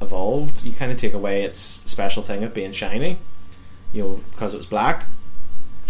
evolved? 0.02 0.64
You 0.64 0.74
kind 0.74 0.92
of 0.92 0.98
take 0.98 1.14
away 1.14 1.44
its 1.44 1.60
special 1.60 2.24
thing 2.24 2.44
of 2.44 2.54
being 2.54 2.72
shiny, 2.72 3.20
you 3.92 4.04
know, 4.04 4.20
because 4.32 4.54
it 4.54 4.58
was 4.58 4.66
black. 4.66 5.06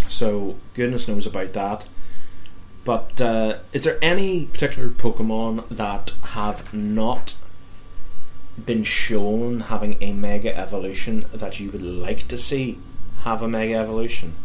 So 0.08 0.58
goodness 0.74 1.08
knows 1.08 1.26
about 1.26 1.54
that. 1.54 1.88
But 2.86 3.20
uh, 3.22 3.60
is 3.72 3.84
there 3.84 3.98
any 4.02 4.46
particular 4.48 4.90
Pokemon 4.90 5.68
that 5.70 6.14
have 6.24 6.74
not 6.74 7.36
been 8.64 8.84
shown 8.84 9.62
having 9.62 9.98
a 10.02 10.12
Mega 10.12 10.56
Evolution 10.56 11.26
that 11.34 11.60
you 11.60 11.72
would 11.72 11.82
like 11.82 12.28
to 12.28 12.38
see 12.38 12.78
have 13.24 13.42
a 13.42 13.48
Mega 13.48 13.76
Evolution? 13.76 14.36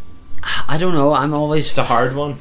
I 0.67 0.77
don't 0.77 0.93
know. 0.93 1.13
I'm 1.13 1.33
always 1.33 1.67
It's 1.67 1.77
a 1.77 1.83
hard 1.83 2.15
one. 2.15 2.39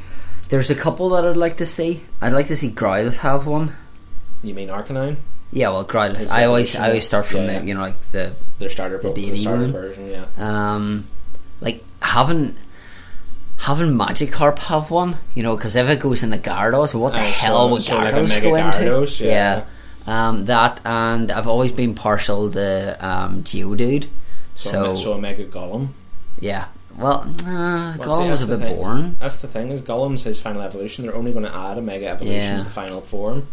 There's 0.49 0.71
a 0.71 0.75
couple 0.75 1.11
that 1.11 1.25
I'd 1.27 1.37
like 1.37 1.57
to 1.59 1.67
see. 1.67 2.03
I'd 2.21 2.33
like 2.33 2.47
to 2.49 2.57
see 2.57 2.71
Growlithe 2.71 3.17
have 3.19 3.47
one. 3.47 3.73
You 4.43 4.55
mean 4.55 4.69
Arcanine? 4.69 5.17
Yeah, 5.53 5.71
well, 5.71 5.85
Growlithe. 5.85 6.31
I 6.31 6.45
always 6.45 6.75
I 6.77 6.89
always 6.89 7.07
start 7.07 7.27
from 7.27 7.41
yeah, 7.41 7.47
the 7.47 7.53
yeah. 7.55 7.63
you 7.63 7.75
know 7.75 7.81
like 7.81 8.01
the 8.13 8.35
Their 8.59 8.71
starter, 8.71 8.99
The 8.99 9.11
baby 9.11 9.37
starter 9.39 9.63
one? 9.63 9.73
version, 9.73 10.11
yeah. 10.11 10.27
um 10.39 11.07
like 11.61 11.85
having 12.03 12.57
having 13.59 13.91
Magikarp 13.91 14.59
have 14.61 14.91
one, 14.91 15.17
you 15.35 15.43
know, 15.43 15.57
because 15.57 15.75
if 15.75 15.89
it 15.89 15.99
goes 16.01 16.23
in 16.23 16.31
the 16.31 16.39
Gyarados, 16.39 16.95
what 16.95 17.13
the 17.13 17.19
so- 17.19 17.25
hell 17.47 17.71
would 17.71 17.83
so 17.83 17.97
like 17.97 18.15
a 18.15 18.19
Gyarados 18.19 18.43
go 18.43 18.55
into? 18.55 18.79
Gyarados, 18.79 19.21
yeah. 19.25 19.65
Um, 20.07 20.47
that 20.47 20.81
and 20.87 21.31
I've 21.31 21.49
always 21.49 21.71
been 21.73 21.95
partial 21.95 22.51
to 22.53 23.07
um, 23.07 23.43
Geodude. 23.43 24.09
So, 24.55 24.71
So, 24.71 24.97
so 24.97 25.13
a 25.15 25.21
Mega 25.21 25.45
Golem. 25.45 25.89
yeah, 26.41 26.69
well, 26.99 27.21
uh, 27.47 27.95
Well, 27.99 28.37
see, 28.37 28.45
a 28.45 28.47
bit 28.47 28.59
thing. 28.67 28.77
boring. 28.77 29.17
That's 29.21 29.39
the 29.39 29.49
thing 29.49 29.71
is 29.71 29.83
Golem's 29.83 30.25
his 30.25 30.41
final 30.41 30.63
evolution. 30.63 31.05
They're 31.05 31.15
only 31.15 31.33
going 31.33 31.45
to 31.45 31.55
add 31.55 31.79
a 31.79 31.83
Mega 31.83 32.07
Evolution 32.09 32.37
Yeah. 32.53 32.59
to 32.59 32.65
the 32.65 32.71
final 32.71 33.01
form. 33.01 33.47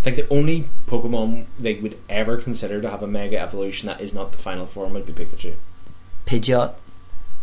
I 0.00 0.04
think 0.04 0.16
the 0.16 0.28
only 0.32 0.68
Pokemon 0.86 1.46
they 1.58 1.74
would 1.74 1.98
ever 2.08 2.36
consider 2.36 2.80
to 2.80 2.88
have 2.90 3.02
a 3.02 3.06
Mega 3.06 3.38
Evolution 3.40 3.86
that 3.88 4.00
is 4.00 4.14
not 4.14 4.32
the 4.32 4.38
final 4.38 4.66
form 4.66 4.92
would 4.94 5.06
be 5.06 5.12
Pikachu. 5.12 5.54
Pidgeot, 6.26 6.74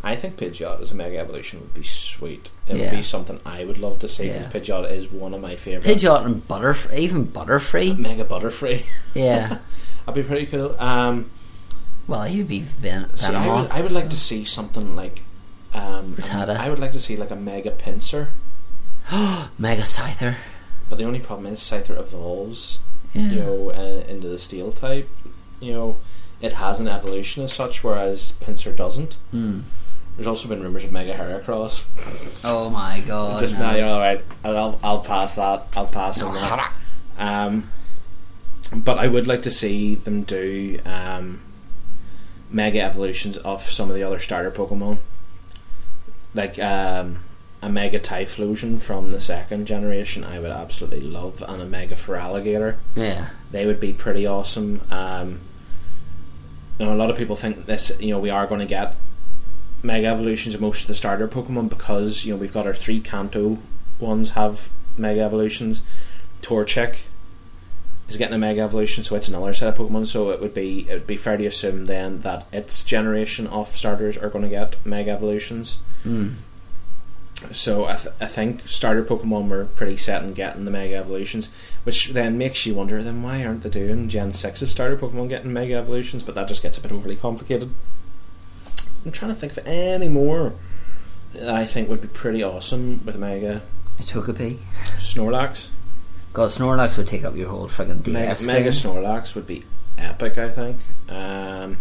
I 0.03 0.15
think 0.15 0.37
Pidgeot 0.37 0.81
as 0.81 0.91
a 0.91 0.95
Mega 0.95 1.17
Evolution 1.17 1.59
would 1.61 1.73
be 1.73 1.83
sweet. 1.83 2.49
It 2.67 2.77
Yeah. 2.77 2.83
would 2.83 2.97
be 2.97 3.01
something 3.01 3.39
I 3.45 3.65
would 3.65 3.77
love 3.79 3.99
to 3.99 4.07
see 4.07 4.27
because 4.27 4.43
Yeah. 4.45 4.51
Pidgeot 4.83 4.91
is 4.91 5.11
one 5.11 5.33
of 5.33 5.41
my 5.41 5.55
favorites. 5.55 5.87
Pidgeot 6.03 6.25
and 6.25 6.47
Butterfree, 6.47 6.97
even 6.99 7.25
Butterfree. 7.27 7.97
Mega 7.97 8.23
Butterfree. 8.23 8.83
Yeah. 9.15 9.57
That'd 10.05 10.23
be 10.23 10.27
pretty 10.27 10.45
cool. 10.45 10.75
Um, 10.79 11.31
Well, 12.07 12.23
he'd 12.23 12.47
be 12.47 12.59
Ven- 12.61 13.09
see, 13.17 13.33
I 13.33 13.61
would, 13.61 13.71
I 13.71 13.81
would 13.81 13.91
like 13.91 14.09
to 14.11 14.17
see 14.17 14.45
something 14.45 14.95
like. 14.95 15.23
Um. 15.75 16.15
I 16.31 16.69
would 16.69 16.79
like 16.79 16.91
to 16.93 16.99
see 16.99 17.17
like 17.17 17.31
a 17.31 17.35
Mega 17.35 17.71
Pinsir, 17.71 18.27
Mega 19.59 19.83
Scyther. 19.83 20.37
but 20.89 20.97
the 20.97 21.03
only 21.03 21.19
problem 21.19 21.51
is 21.51 21.59
Scyther 21.59 21.99
evolves. 21.99 22.79
Yeah. 23.13 23.29
you 23.29 23.39
know, 23.39 23.71
uh, 23.71 24.03
into 24.09 24.27
the 24.27 24.37
steel 24.39 24.71
type. 24.73 25.09
You 25.61 25.71
know, 25.73 25.95
it 26.41 26.53
has 26.53 26.79
an 26.81 26.87
evolution 26.89 27.43
as 27.43 27.53
such, 27.53 27.83
whereas 27.83 28.33
Pinsir 28.41 28.75
doesn't. 28.75 29.13
Hmm. 29.31 29.61
There's 30.17 30.27
also 30.27 30.47
been 30.49 30.61
rumours 30.61 30.83
of 30.85 30.91
Mega 30.91 31.13
Heracross. 31.13 31.83
Oh 32.43 32.69
my 32.69 33.01
god. 33.01 33.39
Just 33.45 33.57
no. 33.59 33.71
now, 33.71 33.75
you're 33.75 33.87
all 33.87 33.99
right. 33.99 34.23
I'll, 34.43 34.79
I'll 34.83 34.99
pass 35.01 35.35
that. 35.35 35.67
I'll 35.75 35.87
pass 35.87 36.21
on 36.21 36.33
that. 36.35 36.71
Um, 37.17 37.69
but 38.75 38.97
I 38.97 39.07
would 39.07 39.25
like 39.25 39.41
to 39.43 39.51
see 39.51 39.95
them 39.95 40.23
do 40.23 40.79
um, 40.85 41.41
mega 42.51 42.81
evolutions 42.81 43.37
of 43.37 43.61
some 43.61 43.89
of 43.89 43.95
the 43.95 44.03
other 44.03 44.19
starter 44.19 44.51
Pokemon, 44.51 44.97
like 46.35 46.59
um, 46.59 47.23
a 47.63 47.69
Mega 47.69 47.99
Typhlosion 47.99 48.79
from 48.79 49.09
the 49.11 49.19
second 49.19 49.65
generation. 49.65 50.23
I 50.23 50.37
would 50.39 50.51
absolutely 50.51 51.01
love, 51.01 51.43
and 51.47 51.61
a 51.61 51.65
Mega 51.65 51.95
Feraligatr 51.95 52.75
Yeah. 52.95 53.29
they 53.51 53.65
would 53.65 53.79
be 53.79 53.93
pretty 53.93 54.27
awesome. 54.27 54.81
Um, 54.91 55.39
you 56.77 56.85
know, 56.85 56.93
a 56.93 56.95
lot 56.95 57.09
of 57.09 57.17
people 57.17 57.35
think 57.35 57.65
this. 57.65 57.91
You 57.99 58.09
know, 58.11 58.19
we 58.19 58.29
are 58.29 58.45
going 58.45 58.59
to 58.59 58.65
get 58.67 58.95
mega 59.81 60.07
evolutions 60.07 60.53
of 60.55 60.61
most 60.61 60.81
of 60.81 60.87
the 60.87 60.95
starter 60.95 61.27
Pokemon 61.27 61.69
because 61.69 62.25
you 62.25 62.33
know 62.33 62.39
we've 62.39 62.53
got 62.53 62.67
our 62.67 62.73
three 62.73 62.99
Kanto 62.99 63.57
ones 63.99 64.31
have 64.31 64.69
mega 64.97 65.21
evolutions. 65.21 65.83
Torchic 66.41 66.97
is 68.07 68.17
getting 68.17 68.35
a 68.35 68.37
mega 68.37 68.61
evolution, 68.61 69.03
so 69.03 69.15
it's 69.15 69.27
another 69.27 69.53
set 69.53 69.69
of 69.69 69.75
Pokemon. 69.75 70.07
So 70.07 70.29
it 70.29 70.41
would 70.41 70.53
be 70.53 70.87
it 70.89 70.93
would 70.93 71.07
be 71.07 71.17
fair 71.17 71.37
to 71.37 71.45
assume 71.45 71.85
then 71.85 72.19
that 72.21 72.47
its 72.51 72.83
generation 72.83 73.47
of 73.47 73.75
starters 73.75 74.17
are 74.17 74.29
going 74.29 74.43
to 74.43 74.49
get 74.49 74.83
mega 74.85 75.11
evolutions. 75.11 75.79
Mm. 76.03 76.35
So 77.51 77.85
I, 77.85 77.95
th- 77.95 78.15
I 78.21 78.27
think 78.27 78.67
starter 78.67 79.03
Pokemon 79.03 79.49
were 79.49 79.65
pretty 79.65 79.97
set 79.97 80.23
in 80.23 80.33
getting 80.33 80.63
the 80.63 80.71
Mega 80.71 80.95
Evolutions, 80.95 81.49
which 81.83 82.09
then 82.09 82.37
makes 82.37 82.65
you 82.65 82.73
wonder 82.73 83.03
then 83.03 83.23
why 83.23 83.43
aren't 83.43 83.61
they 83.61 83.69
doing 83.69 84.07
Gen 84.07 84.31
6's 84.31 84.71
starter 84.71 84.95
Pokemon 84.95 85.29
getting 85.29 85.51
Mega 85.51 85.73
Evolutions? 85.73 86.23
But 86.23 86.35
that 86.35 86.47
just 86.47 86.63
gets 86.63 86.77
a 86.77 86.81
bit 86.81 86.93
overly 86.93 87.17
complicated. 87.17 87.71
I'm 89.05 89.11
trying 89.11 89.33
to 89.33 89.35
think 89.35 89.57
of 89.57 89.67
any 89.67 90.07
more 90.07 90.53
that 91.33 91.49
I 91.49 91.65
think 91.65 91.89
would 91.89 92.01
be 92.01 92.07
pretty 92.07 92.41
awesome 92.41 93.05
with 93.05 93.17
Mega 93.17 93.61
A 93.99 94.03
Togepi. 94.03 94.59
Snorlax. 94.97 95.71
God, 96.35 96.49
Snorlax 96.49 96.97
would 96.97 97.07
take 97.07 97.23
up 97.23 97.37
your 97.37 97.47
whole 97.47 97.69
friggin' 97.69 98.03
DS. 98.03 98.45
Mega. 98.45 98.69
Snorlax 98.69 99.35
would 99.35 99.47
be 99.47 99.63
epic, 99.97 100.37
I 100.37 100.49
think. 100.51 100.79
Um, 101.07 101.77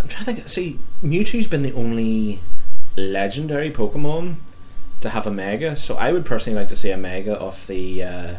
I'm 0.00 0.08
trying 0.08 0.24
to 0.24 0.24
think. 0.24 0.48
See, 0.48 0.80
Mewtwo's 1.04 1.46
been 1.46 1.62
the 1.62 1.74
only 1.74 2.40
legendary 2.96 3.70
Pokemon 3.70 4.36
to 5.02 5.10
have 5.10 5.26
a 5.26 5.30
Mega, 5.30 5.76
so 5.76 5.96
I 5.96 6.12
would 6.12 6.24
personally 6.24 6.58
like 6.58 6.70
to 6.70 6.76
see 6.76 6.90
a 6.90 6.96
Mega 6.96 7.34
of 7.34 7.66
the 7.66 8.02
uh, 8.04 8.34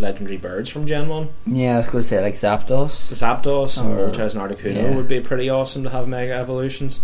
legendary 0.00 0.38
birds 0.38 0.68
from 0.68 0.84
Gen 0.88 1.08
1. 1.08 1.28
Yeah, 1.46 1.74
I 1.74 1.76
was 1.76 1.86
going 1.86 2.02
to 2.02 2.08
say 2.08 2.20
like 2.20 2.34
Zapdos. 2.34 3.12
Zapdos 3.14 3.80
and 3.80 3.96
Or- 3.96 4.08
Moltres 4.08 4.34
and 4.34 4.42
Articuno 4.42 4.74
yeah. 4.74 4.96
would 4.96 5.06
be 5.06 5.20
pretty 5.20 5.48
awesome 5.48 5.84
to 5.84 5.90
have 5.90 6.08
Mega 6.08 6.32
evolutions. 6.32 7.00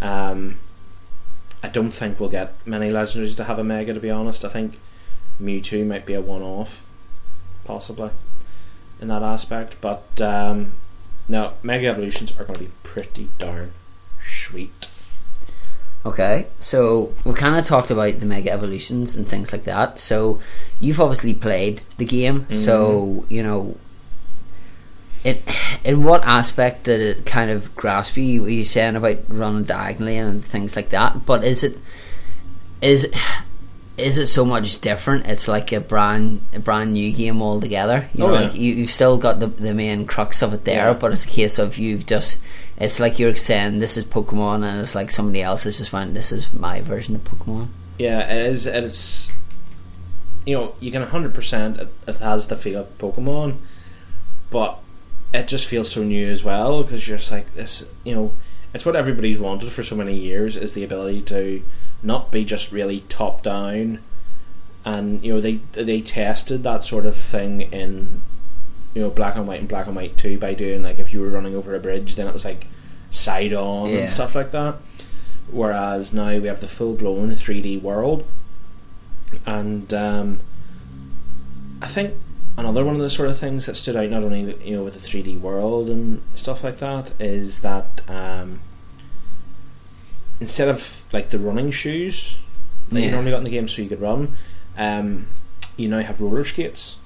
Um, 0.00 0.60
I 1.64 1.68
don't 1.68 1.90
think 1.90 2.20
we'll 2.20 2.30
get 2.30 2.54
many 2.64 2.90
legendaries 2.90 3.34
to 3.38 3.44
have 3.44 3.58
a 3.58 3.64
Mega, 3.64 3.92
to 3.92 3.98
be 3.98 4.10
honest. 4.10 4.44
I 4.44 4.48
think 4.50 4.78
Mewtwo 5.40 5.86
might 5.86 6.06
be 6.06 6.14
a 6.14 6.20
one 6.20 6.42
off, 6.42 6.84
possibly, 7.64 8.10
in 9.00 9.08
that 9.08 9.22
aspect. 9.22 9.76
But 9.80 10.20
um, 10.20 10.74
no, 11.28 11.54
Mega 11.62 11.88
evolutions 11.88 12.32
are 12.38 12.44
going 12.44 12.58
to 12.58 12.64
be 12.64 12.70
pretty 12.82 13.30
darn 13.38 13.72
sweet. 14.20 14.88
Okay, 16.06 16.48
so 16.58 17.14
we 17.24 17.32
kind 17.32 17.56
of 17.56 17.64
talked 17.64 17.90
about 17.90 18.20
the 18.20 18.26
Mega 18.26 18.50
Evolutions 18.50 19.16
and 19.16 19.26
things 19.26 19.52
like 19.52 19.64
that. 19.64 19.98
So 19.98 20.38
you've 20.78 21.00
obviously 21.00 21.32
played 21.32 21.82
the 21.96 22.04
game, 22.04 22.46
so 22.50 23.24
you 23.28 23.42
know. 23.42 23.76
It, 25.24 25.42
in 25.84 26.04
what 26.04 26.22
aspect 26.24 26.84
did 26.84 27.00
it 27.00 27.24
kind 27.24 27.50
of 27.50 27.74
grasp 27.74 28.18
you? 28.18 28.42
Were 28.42 28.50
you 28.50 28.62
saying 28.62 28.94
about 28.94 29.20
running 29.28 29.64
diagonally 29.64 30.18
and 30.18 30.44
things 30.44 30.76
like 30.76 30.90
that? 30.90 31.24
But 31.24 31.44
is 31.44 31.64
it 31.64 31.78
is 32.82 33.10
is 33.96 34.18
it 34.18 34.26
so 34.26 34.44
much 34.44 34.80
different? 34.80 35.26
It's 35.26 35.46
like 35.46 35.70
a 35.72 35.80
brand 35.80 36.44
a 36.52 36.58
brand 36.58 36.92
new 36.94 37.12
game 37.12 37.40
altogether. 37.42 38.08
You 38.14 38.24
Oh, 38.24 38.28
know, 38.28 38.34
yeah. 38.34 38.40
like 38.46 38.54
you, 38.54 38.74
you've 38.74 38.90
still 38.90 39.18
got 39.18 39.40
the 39.40 39.46
the 39.46 39.72
main 39.74 40.06
crux 40.06 40.42
of 40.42 40.52
it 40.52 40.64
there, 40.64 40.88
Yeah. 40.88 40.92
but 40.94 41.12
it's 41.12 41.24
a 41.24 41.28
case 41.28 41.58
of 41.58 41.78
you've 41.78 42.06
just 42.06 42.38
it's 42.76 42.98
like 42.98 43.18
you're 43.20 43.36
saying 43.36 43.78
this 43.78 43.96
is 43.96 44.04
Pokemon, 44.04 44.64
and 44.64 44.80
it's 44.80 44.94
like 44.96 45.10
somebody 45.12 45.42
else 45.42 45.62
has 45.64 45.78
just 45.78 45.92
went 45.92 46.12
this 46.14 46.32
is 46.32 46.52
my 46.52 46.80
version 46.80 47.14
of 47.14 47.22
Pokemon. 47.24 47.68
Yeah, 47.98 48.20
it 48.20 48.46
is. 48.50 48.66
It's 48.66 49.30
you 50.44 50.56
know 50.56 50.74
you 50.80 50.90
can 50.90 51.02
hundred 51.02 51.34
percent. 51.34 51.78
It 51.78 51.88
it 52.08 52.16
has 52.18 52.48
the 52.48 52.56
feel 52.56 52.80
of 52.80 52.98
Pokemon, 52.98 53.56
but 54.50 54.78
it 55.32 55.46
just 55.48 55.66
feels 55.66 55.90
so 55.90 56.02
new 56.02 56.28
as 56.30 56.42
well 56.44 56.82
because 56.82 57.06
you're 57.06 57.18
just 57.18 57.30
like 57.30 57.54
this. 57.54 57.86
You 58.04 58.14
know, 58.16 58.32
it's 58.72 58.84
what 58.84 58.96
everybody's 58.96 59.38
wanted 59.38 59.70
for 59.72 59.82
so 59.84 59.94
many 59.96 60.14
years 60.16 60.56
is 60.56 60.74
the 60.74 60.82
ability 60.84 61.22
to 61.22 61.62
not 62.04 62.30
be 62.30 62.44
just 62.44 62.70
really 62.70 63.00
top 63.08 63.42
down, 63.42 63.98
and 64.84 65.24
you 65.24 65.32
know 65.34 65.40
they 65.40 65.60
they 65.72 66.00
tested 66.00 66.62
that 66.64 66.84
sort 66.84 67.06
of 67.06 67.16
thing 67.16 67.62
in 67.62 68.22
you 68.94 69.02
know 69.02 69.10
black 69.10 69.34
and 69.36 69.46
white 69.48 69.58
and 69.60 69.68
black 69.68 69.86
and 69.86 69.96
white 69.96 70.16
too 70.16 70.38
by 70.38 70.54
doing 70.54 70.82
like 70.82 70.98
if 71.00 71.12
you 71.12 71.20
were 71.20 71.28
running 71.30 71.54
over 71.56 71.74
a 71.74 71.80
bridge 71.80 72.14
then 72.14 72.28
it 72.28 72.32
was 72.32 72.44
like 72.44 72.68
side 73.10 73.52
on 73.52 73.88
Yeah. 73.90 73.96
and 74.00 74.10
stuff 74.10 74.34
like 74.34 74.50
that. 74.52 74.76
Whereas 75.50 76.12
now 76.14 76.38
we 76.38 76.46
have 76.48 76.60
the 76.60 76.68
full 76.68 76.94
blown 76.94 77.30
3D 77.30 77.80
world, 77.82 78.24
and 79.46 79.92
um, 79.94 80.40
I 81.82 81.86
think 81.86 82.14
another 82.56 82.84
one 82.84 82.94
of 82.94 83.00
the 83.02 83.10
sort 83.10 83.28
of 83.28 83.38
things 83.38 83.66
that 83.66 83.74
stood 83.76 83.96
out 83.96 84.08
not 84.10 84.22
only 84.22 84.56
you 84.64 84.76
know 84.76 84.84
with 84.84 84.94
the 84.94 85.00
3D 85.06 85.40
world 85.40 85.90
and 85.90 86.22
stuff 86.34 86.62
like 86.64 86.78
that 86.78 87.12
is 87.20 87.60
that 87.60 88.00
um, 88.08 88.60
instead 90.40 90.68
of 90.68 91.02
like 91.12 91.30
the 91.30 91.38
running 91.38 91.70
shoes 91.70 92.38
that 92.90 93.00
you 93.00 93.06
Yeah. 93.06 93.12
normally 93.12 93.30
got 93.32 93.38
in 93.38 93.44
the 93.44 93.50
game 93.50 93.68
so 93.68 93.82
you 93.82 93.88
could 93.88 94.00
run, 94.00 94.34
um, 94.76 95.26
you 95.76 95.88
now 95.88 96.00
have 96.00 96.20
roller 96.20 96.44
skates. 96.44 96.96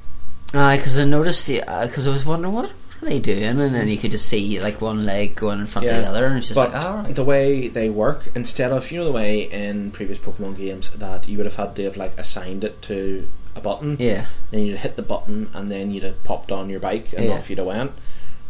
Aye, 0.55 0.77
Because 0.79 0.99
I 0.99 1.05
noticed, 1.05 1.47
because 1.47 2.07
I 2.07 2.11
was 2.11 2.25
wondering 2.25 2.55
what 2.55 2.65
are 2.67 2.71
they 3.03 3.19
doing, 3.19 3.61
and 3.61 3.75
then 3.75 3.89
you 3.89 3.99
could 3.99 4.11
just 4.11 4.27
see 4.29 4.59
like 4.61 4.81
one 4.81 5.05
leg 5.05 5.37
going 5.37 5.61
in 5.61 5.67
front 5.67 5.87
of 5.87 5.95
Yeah. 5.95 6.01
the 6.03 6.09
other, 6.09 6.25
and 6.27 6.39
it's 6.39 6.49
just 6.49 6.57
but 6.57 6.73
like, 6.73 6.85
all 6.85 6.97
right, 6.97 7.15
the 7.15 7.23
way 7.25 7.69
they 7.69 7.89
work, 7.91 8.31
instead 8.35 8.73
of 8.73 8.91
you 8.91 8.99
know 9.01 9.05
the 9.05 9.13
way 9.13 9.43
in 9.43 9.91
previous 9.91 10.19
Pokemon 10.19 10.57
games 10.57 10.91
that 10.91 11.29
you 11.29 11.37
would 11.37 11.47
have 11.47 11.57
had 11.57 11.77
to 11.77 11.85
have 11.85 11.97
like 11.97 12.19
assigned 12.19 12.65
it 12.65 12.81
to 12.83 13.29
a 13.55 13.61
button, 13.61 13.97
yeah, 14.01 14.25
then 14.51 14.65
you'd 14.65 14.79
hit 14.79 14.97
the 14.97 15.03
button 15.03 15.51
and 15.53 15.69
then 15.69 15.91
you'd 15.91 16.03
have 16.03 16.25
popped 16.25 16.51
on 16.51 16.71
your 16.71 16.81
bike 16.81 17.13
and 17.15 17.27
Yeah. 17.27 17.33
off 17.35 17.51
you'd 17.51 17.59
have 17.59 17.67
went. 17.69 17.93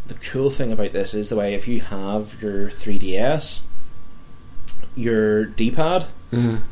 The 0.06 0.14
cool 0.14 0.50
thing 0.50 0.72
about 0.72 0.92
this 0.92 1.12
is 1.14 1.28
the 1.28 1.36
way 1.36 1.52
if 1.54 1.66
you 1.68 1.80
have 1.82 2.40
your 2.40 2.70
3DS, 2.70 3.62
your 4.98 5.44
D-pad 5.44 6.06
Mhm. 6.32 6.62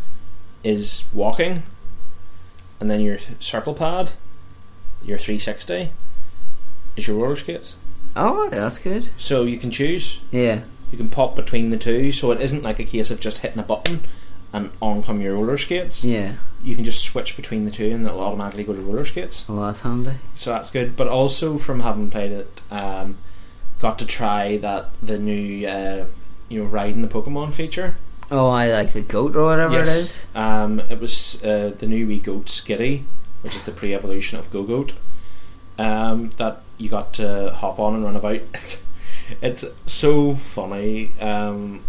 is 0.65 1.05
walking, 1.13 1.63
and 2.81 2.91
then 2.91 3.01
your 3.01 3.19
circle 3.41 3.73
pad, 3.75 4.13
your 5.05 5.19
360, 5.19 5.91
is 6.97 7.07
your 7.07 7.17
roller 7.19 7.37
skates. 7.37 7.77
right, 8.17 8.51
that's 8.51 8.79
good. 8.79 9.11
So 9.17 9.45
you 9.45 9.59
can 9.59 9.71
choose. 9.71 10.21
Yeah, 10.31 10.61
You 10.93 10.97
can 10.99 11.09
pop 11.09 11.35
between 11.37 11.71
the 11.71 11.77
two, 11.77 12.13
so 12.13 12.31
it 12.31 12.41
isn't 12.41 12.63
like 12.63 12.79
a 12.79 12.85
case 12.85 13.11
of 13.11 13.21
just 13.21 13.39
hitting 13.39 13.59
a 13.59 13.63
button 13.65 14.01
and 14.53 14.71
on 14.81 15.03
come 15.03 15.21
your 15.21 15.35
roller 15.35 15.57
skates. 15.57 16.05
yeah, 16.05 16.35
You 16.65 16.75
can 16.77 16.85
just 16.85 17.05
switch 17.05 17.37
between 17.37 17.65
the 17.65 17.71
two, 17.73 17.91
and 17.91 18.07
it'll 18.07 18.21
automatically 18.21 18.65
go 18.65 18.73
to 18.73 18.81
roller 18.81 19.05
skates. 19.05 19.47
well 19.49 19.67
that's 19.67 19.81
handy. 19.81 20.13
So 20.35 20.51
that's 20.51 20.71
good. 20.71 20.97
But 20.97 21.09
also 21.09 21.59
from 21.59 21.81
having 21.81 22.09
played 22.11 22.31
it, 22.33 22.61
um, 22.71 23.17
got 23.81 23.99
to 23.99 24.07
try 24.07 24.57
that 24.59 24.91
the 25.03 25.19
new 25.19 25.67
uh, 25.67 26.05
you 26.49 26.63
know 26.63 26.69
riding 26.69 27.03
the 27.03 27.09
Pokemon 27.09 27.53
feature. 27.55 27.97
Oh, 28.31 28.49
I 28.49 28.71
like 28.73 28.93
the 28.93 29.03
goat 29.03 29.37
or 29.37 29.45
whatever 29.45 29.79
it 29.81 29.87
is. 29.89 30.27
Um, 30.35 30.81
it 30.91 31.01
was 31.01 31.43
uh, 31.45 31.73
the 31.79 31.87
new 31.87 32.07
wee 32.07 32.19
goat 32.19 32.47
Skiddo, 32.47 33.05
which 33.43 33.55
is 33.55 33.63
the 33.65 33.73
pre-evolution 33.73 34.39
of 34.39 34.51
Gogoat. 34.51 34.93
Um, 35.79 36.31
that 36.39 36.63
you 36.79 36.89
got 36.89 37.13
to 37.15 37.53
hop 37.53 37.79
on 37.79 37.95
and 37.95 38.05
run 38.05 38.17
about. 38.17 38.41
It's, 38.55 38.85
it's 39.43 39.65
so 39.93 40.35
funny. 40.37 41.11
Um, 41.21 41.83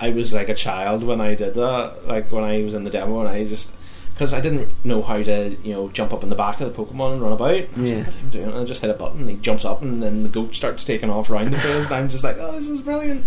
I 0.00 0.10
was 0.10 0.32
like 0.32 0.48
a 0.48 0.54
child 0.54 1.02
when 1.02 1.20
I 1.20 1.34
did 1.34 1.54
that. 1.54 2.06
Like 2.06 2.30
when 2.30 2.44
I 2.44 2.62
was 2.62 2.74
in 2.74 2.84
the 2.84 2.90
demo, 2.90 3.18
and 3.20 3.28
I 3.28 3.44
just 3.44 3.74
because 4.14 4.32
I 4.32 4.40
didn't 4.40 4.68
know 4.84 5.02
how 5.02 5.22
to 5.22 5.56
you 5.64 5.72
know 5.72 5.88
jump 5.88 6.12
up 6.12 6.22
in 6.22 6.28
the 6.28 6.36
back 6.36 6.60
of 6.60 6.72
the 6.74 6.84
Pokemon 6.84 7.14
and 7.14 7.22
run 7.22 7.32
about. 7.32 7.50
I 7.50 7.68
was 7.76 7.90
Yeah. 7.90 7.96
like, 7.98 8.06
what 8.06 8.14
am 8.16 8.26
I 8.26 8.30
doing? 8.30 8.44
And 8.48 8.58
I 8.58 8.64
just 8.64 8.80
hit 8.80 8.90
a 8.90 8.94
button, 8.94 9.20
and 9.22 9.30
he 9.30 9.36
jumps 9.36 9.64
up, 9.64 9.82
and 9.82 10.00
then 10.02 10.22
the 10.22 10.28
goat 10.28 10.54
starts 10.54 10.84
taking 10.84 11.10
off 11.10 11.30
around 11.30 11.52
the 11.52 11.58
place, 11.58 11.86
and 11.86 11.94
I'm 11.94 12.08
just 12.08 12.22
like, 12.22 12.36
oh, 12.38 12.52
this 12.52 12.68
is 12.68 12.80
brilliant. 12.80 13.24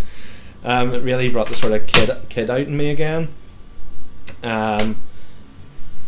Um, 0.64 0.94
it 0.94 1.04
really 1.04 1.30
brought 1.30 1.48
the 1.48 1.54
sort 1.54 1.74
of 1.74 1.88
kid 1.88 2.10
kid 2.30 2.50
out 2.50 2.62
in 2.62 2.76
me 2.76 2.90
again. 2.90 3.30
Um, 4.44 4.98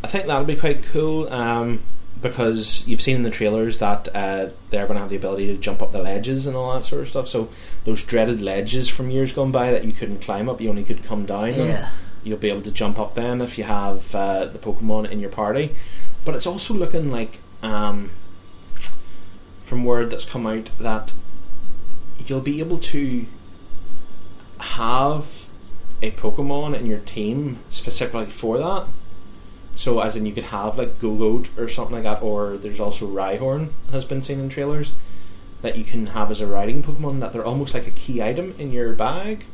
I 0.04 0.08
think 0.08 0.26
that'll 0.26 0.46
be 0.46 0.56
quite 0.56 0.84
cool 0.84 1.32
um, 1.32 1.84
because 2.22 2.88
you've 2.88 3.02
seen 3.02 3.18
in 3.18 3.24
the 3.24 3.30
trailers 3.30 3.80
that 3.80 4.08
uh, 4.14 4.50
they're 4.70 4.88
going 4.88 4.96
to 4.96 5.02
have 5.02 5.10
the 5.10 5.16
ability 5.16 5.48
to 5.48 5.58
jump 5.58 5.82
up 5.82 5.92
the 5.92 6.02
ledges 6.02 6.48
and 6.48 6.56
all 6.56 6.74
that 6.74 6.84
sort 6.84 7.02
of 7.02 7.08
stuff. 7.08 7.28
So 7.28 7.50
those 7.84 8.04
dreaded 8.04 8.42
ledges 8.42 8.90
from 8.90 9.10
years 9.10 9.34
gone 9.34 9.52
by 9.52 9.72
that 9.72 9.86
you 9.86 9.92
couldn't 9.92 10.20
climb 10.20 10.50
up, 10.50 10.60
you 10.60 10.70
only 10.70 10.84
could 10.84 11.04
come 11.04 11.26
down. 11.26 11.56
Yeah. 11.56 11.90
you'll 12.24 12.38
be 12.38 12.50
able 12.50 12.62
to 12.62 12.72
jump 12.72 13.00
up 13.00 13.16
then 13.16 13.42
if 13.42 13.58
you 13.58 13.64
have 13.64 14.14
uh, 14.14 14.46
the 14.46 14.60
Pokemon 14.60 15.10
in 15.10 15.20
your 15.20 15.30
party. 15.30 15.76
But 16.24 16.36
it's 16.36 16.46
also 16.46 16.74
looking 16.74 17.10
like 17.10 17.40
um, 17.64 18.12
from 19.60 19.84
word 19.84 20.12
that's 20.12 20.26
come 20.26 20.46
out 20.46 20.70
that 20.80 21.14
you'll 22.26 22.42
be 22.42 22.60
able 22.60 22.78
to 22.78 23.26
have 24.62 25.48
a 26.02 26.12
Pokemon 26.12 26.78
in 26.80 26.86
your 26.86 27.00
team 27.00 27.60
specifically 27.70 28.26
for 28.28 28.58
that. 28.58 28.86
So, 29.76 30.00
as 30.02 30.16
in, 30.16 30.26
you 30.26 30.34
could 30.34 30.46
have 30.46 30.78
like 30.78 31.00
Gogoat 31.00 31.58
or 31.58 31.68
something 31.68 31.96
like 31.96 32.04
that, 32.04 32.22
or 32.22 32.58
there's 32.58 32.80
also 32.80 33.08
Rhyhorn 33.08 33.70
has 33.92 34.04
been 34.06 34.22
seen 34.22 34.40
in 34.40 34.50
trailers 34.50 34.96
that 35.62 35.78
you 35.78 35.84
can 35.84 36.08
have 36.08 36.30
as 36.32 36.42
a 36.42 36.48
riding 36.48 36.84
Pokemon. 36.84 37.20
That 37.20 37.34
they're 37.34 37.46
almost 37.46 37.74
like 37.74 37.88
a 37.88 37.92
key 37.92 38.22
item 38.22 38.54
in 38.58 38.72
your 38.72 38.94
bag. 38.94 39.46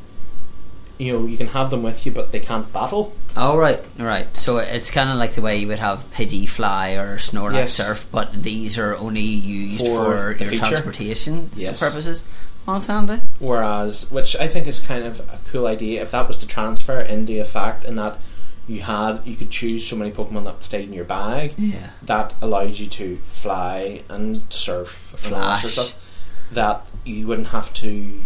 You 0.98 1.12
know, 1.12 1.26
you 1.26 1.36
can 1.36 1.46
have 1.48 1.70
them 1.70 1.84
with 1.84 2.04
you, 2.04 2.10
but 2.10 2.32
they 2.32 2.40
can't 2.40 2.72
battle. 2.72 3.14
Oh 3.36 3.56
right, 3.56 3.80
right. 3.98 4.36
So 4.36 4.56
it's 4.58 4.90
kind 4.90 5.08
of 5.10 5.16
like 5.16 5.34
the 5.34 5.40
way 5.40 5.56
you 5.58 5.68
would 5.68 5.78
have 5.78 6.10
Pidgey 6.10 6.48
Fly 6.48 6.90
or 6.94 7.18
Snorlax 7.18 7.52
Yes. 7.54 7.72
Surf, 7.74 8.08
but 8.10 8.42
these 8.42 8.76
are 8.76 8.96
only 8.96 9.20
used 9.20 9.78
For 9.78 9.86
for, 9.86 10.36
your 10.40 10.50
feature. 10.50 10.56
transportation 10.66 11.50
Yes. 11.54 11.78
purposes. 11.78 12.24
That's 12.74 12.86
handy. 12.86 13.20
Whereas, 13.38 14.10
which 14.10 14.36
I 14.36 14.46
think 14.46 14.66
is 14.66 14.78
kind 14.78 15.04
of 15.04 15.20
a 15.20 15.38
cool 15.50 15.66
idea, 15.66 16.02
if 16.02 16.10
that 16.10 16.28
was 16.28 16.36
to 16.38 16.46
transfer 16.46 17.00
into 17.00 17.40
a 17.40 17.44
fact, 17.44 17.84
in 17.84 17.96
that 17.96 18.18
you 18.66 18.82
had 18.82 19.20
you 19.24 19.34
could 19.36 19.50
choose 19.50 19.86
so 19.86 19.96
many 19.96 20.10
Pokemon 20.10 20.44
that 20.44 20.62
stayed 20.62 20.86
in 20.88 20.92
your 20.92 21.04
bag, 21.06 21.54
Yeah. 21.56 21.90
that 22.02 22.34
allowed 22.42 22.76
you 22.76 22.86
to 22.86 23.16
fly 23.24 24.02
and 24.10 24.42
surf 24.50 25.18
and 25.24 25.34
all 25.34 25.40
that 25.40 25.54
sort 25.60 25.64
of 25.64 25.72
Flash. 25.72 25.86
stuff. 25.90 26.04
That 26.52 26.86
you 27.04 27.26
wouldn't 27.26 27.48
have 27.48 27.72
to 27.74 28.20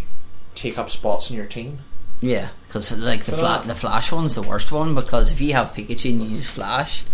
take 0.56 0.76
up 0.78 0.90
spots 0.90 1.30
in 1.30 1.36
your 1.36 1.46
team. 1.46 1.78
Yeah, 2.20 2.48
because 2.66 2.90
like 2.92 3.24
the 3.24 3.32
fla- 3.36 3.62
the 3.66 3.74
Flash 3.74 4.10
one's 4.12 4.34
the 4.34 4.42
worst 4.42 4.70
one 4.72 4.94
because 4.94 5.30
if 5.32 5.40
you 5.40 5.54
have 5.54 5.72
Pikachu 5.74 6.10
and 6.10 6.22
you 6.22 6.36
use 6.36 6.50
Flash, 6.50 7.04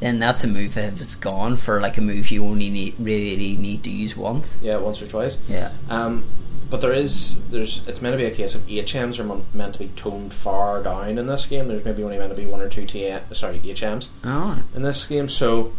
then 0.00 0.18
that's 0.18 0.42
a 0.44 0.48
move 0.48 0.76
if 0.76 1.00
it's 1.00 1.14
gone 1.16 1.56
for 1.56 1.80
like 1.80 1.96
a 1.98 2.00
move 2.00 2.30
you 2.30 2.44
only 2.44 2.68
need 2.70 2.94
really 2.98 3.56
need 3.56 3.82
to 3.84 3.90
use 3.90 4.16
once. 4.16 4.60
Yeah, 4.62 4.76
once 4.78 5.00
or 5.02 5.06
twice. 5.08 5.38
Yeah. 5.48 5.70
Um, 5.88 6.24
but 6.68 6.80
there 6.80 6.92
is 6.92 7.42
there's 7.50 7.86
it's 7.86 8.02
meant 8.02 8.14
to 8.14 8.18
be 8.18 8.24
a 8.24 8.34
case 8.34 8.54
of 8.54 8.66
HMs 8.66 9.20
are 9.20 9.56
meant 9.56 9.74
to 9.74 9.78
be 9.78 9.88
toned 9.88 10.32
far 10.32 10.82
down 10.82 11.18
in 11.18 11.26
this 11.26 11.46
game. 11.46 11.68
There's 11.68 11.84
maybe 11.84 12.02
only 12.02 12.18
meant 12.18 12.30
to 12.30 12.36
be 12.36 12.46
one 12.46 12.60
or 12.60 12.68
two 12.68 12.82
TM, 12.82 13.34
sorry 13.34 13.60
HMs 13.60 14.08
Oh, 14.24 14.62
in 14.74 14.82
this 14.82 15.06
game, 15.06 15.28
so 15.28 15.72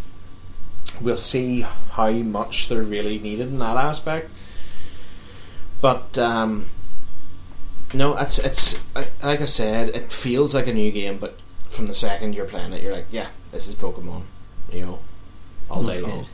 we'll 1.01 1.15
see 1.15 1.61
how 1.91 2.11
much 2.11 2.69
they're 2.69 2.83
really 2.83 3.19
needed 3.19 3.47
in 3.47 3.59
that 3.59 3.77
aspect. 3.77 4.29
But 5.81 6.17
um, 6.17 6.69
no, 7.93 8.15
it's 8.17 8.39
it's 8.39 8.79
like 8.95 9.41
I 9.41 9.45
said, 9.45 9.89
it 9.89 10.11
feels 10.11 10.55
like 10.55 10.67
a 10.67 10.73
new 10.73 10.91
game, 10.91 11.17
but 11.17 11.37
from 11.67 11.87
the 11.87 11.93
second 11.93 12.33
you're 12.35 12.45
playing 12.45 12.73
it, 12.73 12.81
you're 12.81 12.93
like, 12.93 13.07
yeah, 13.11 13.27
this 13.51 13.67
is 13.67 13.75
Pokemon, 13.75 14.23
you 14.71 14.85
know, 14.85 14.99
all 15.69 15.83
That's 15.83 15.99
day 15.99 16.05
good. 16.05 16.25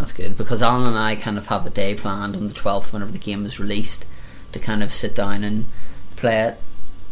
That's 0.00 0.12
good 0.12 0.34
because 0.34 0.62
Alan 0.62 0.86
and 0.86 0.96
I 0.96 1.14
kind 1.14 1.36
of 1.36 1.46
have 1.48 1.66
a 1.66 1.70
day 1.70 1.94
planned 1.94 2.34
on 2.34 2.48
the 2.48 2.54
12th 2.54 2.90
whenever 2.90 3.12
the 3.12 3.18
game 3.18 3.44
is 3.44 3.60
released 3.60 4.06
to 4.52 4.58
kind 4.58 4.82
of 4.82 4.94
sit 4.94 5.14
down 5.14 5.44
and 5.44 5.66
play 6.16 6.40
it 6.40 6.60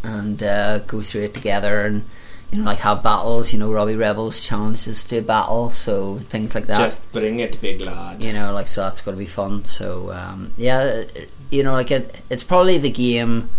and 0.03 0.43
uh, 0.43 0.79
go 0.79 1.03
through 1.03 1.25
it 1.25 1.35
together 1.35 1.85
and 1.85 2.07
you 2.51 2.59
know 2.59 2.65
like 2.65 2.79
have 2.79 3.03
battles. 3.03 3.53
You 3.53 3.59
know, 3.59 3.71
Robbie 3.71 3.95
Rebels 3.95 4.41
challenges 4.41 5.05
to 5.05 5.19
a 5.19 5.23
battle, 5.23 5.69
so 5.69 6.19
things 6.19 6.55
like 6.55 6.67
that. 6.67 6.79
Just 6.79 7.13
bring 7.13 7.41
it, 7.41 7.61
big 7.61 7.83
lad. 7.83 8.25
you 8.25 8.33
know, 8.33 8.55
like 8.55 8.69
so 8.69 8.85
that's 8.85 9.03
going 9.03 9.17
to 9.17 9.19
be 9.19 9.27
fun. 9.27 9.67
So 9.67 10.11
um, 10.11 10.55
yeah, 10.57 11.05
you 11.51 11.63
know, 11.63 11.73
like 11.73 11.91
it, 11.91 12.23
it's 12.31 12.43
probably 12.43 12.79
the 12.79 12.91
game 12.91 13.51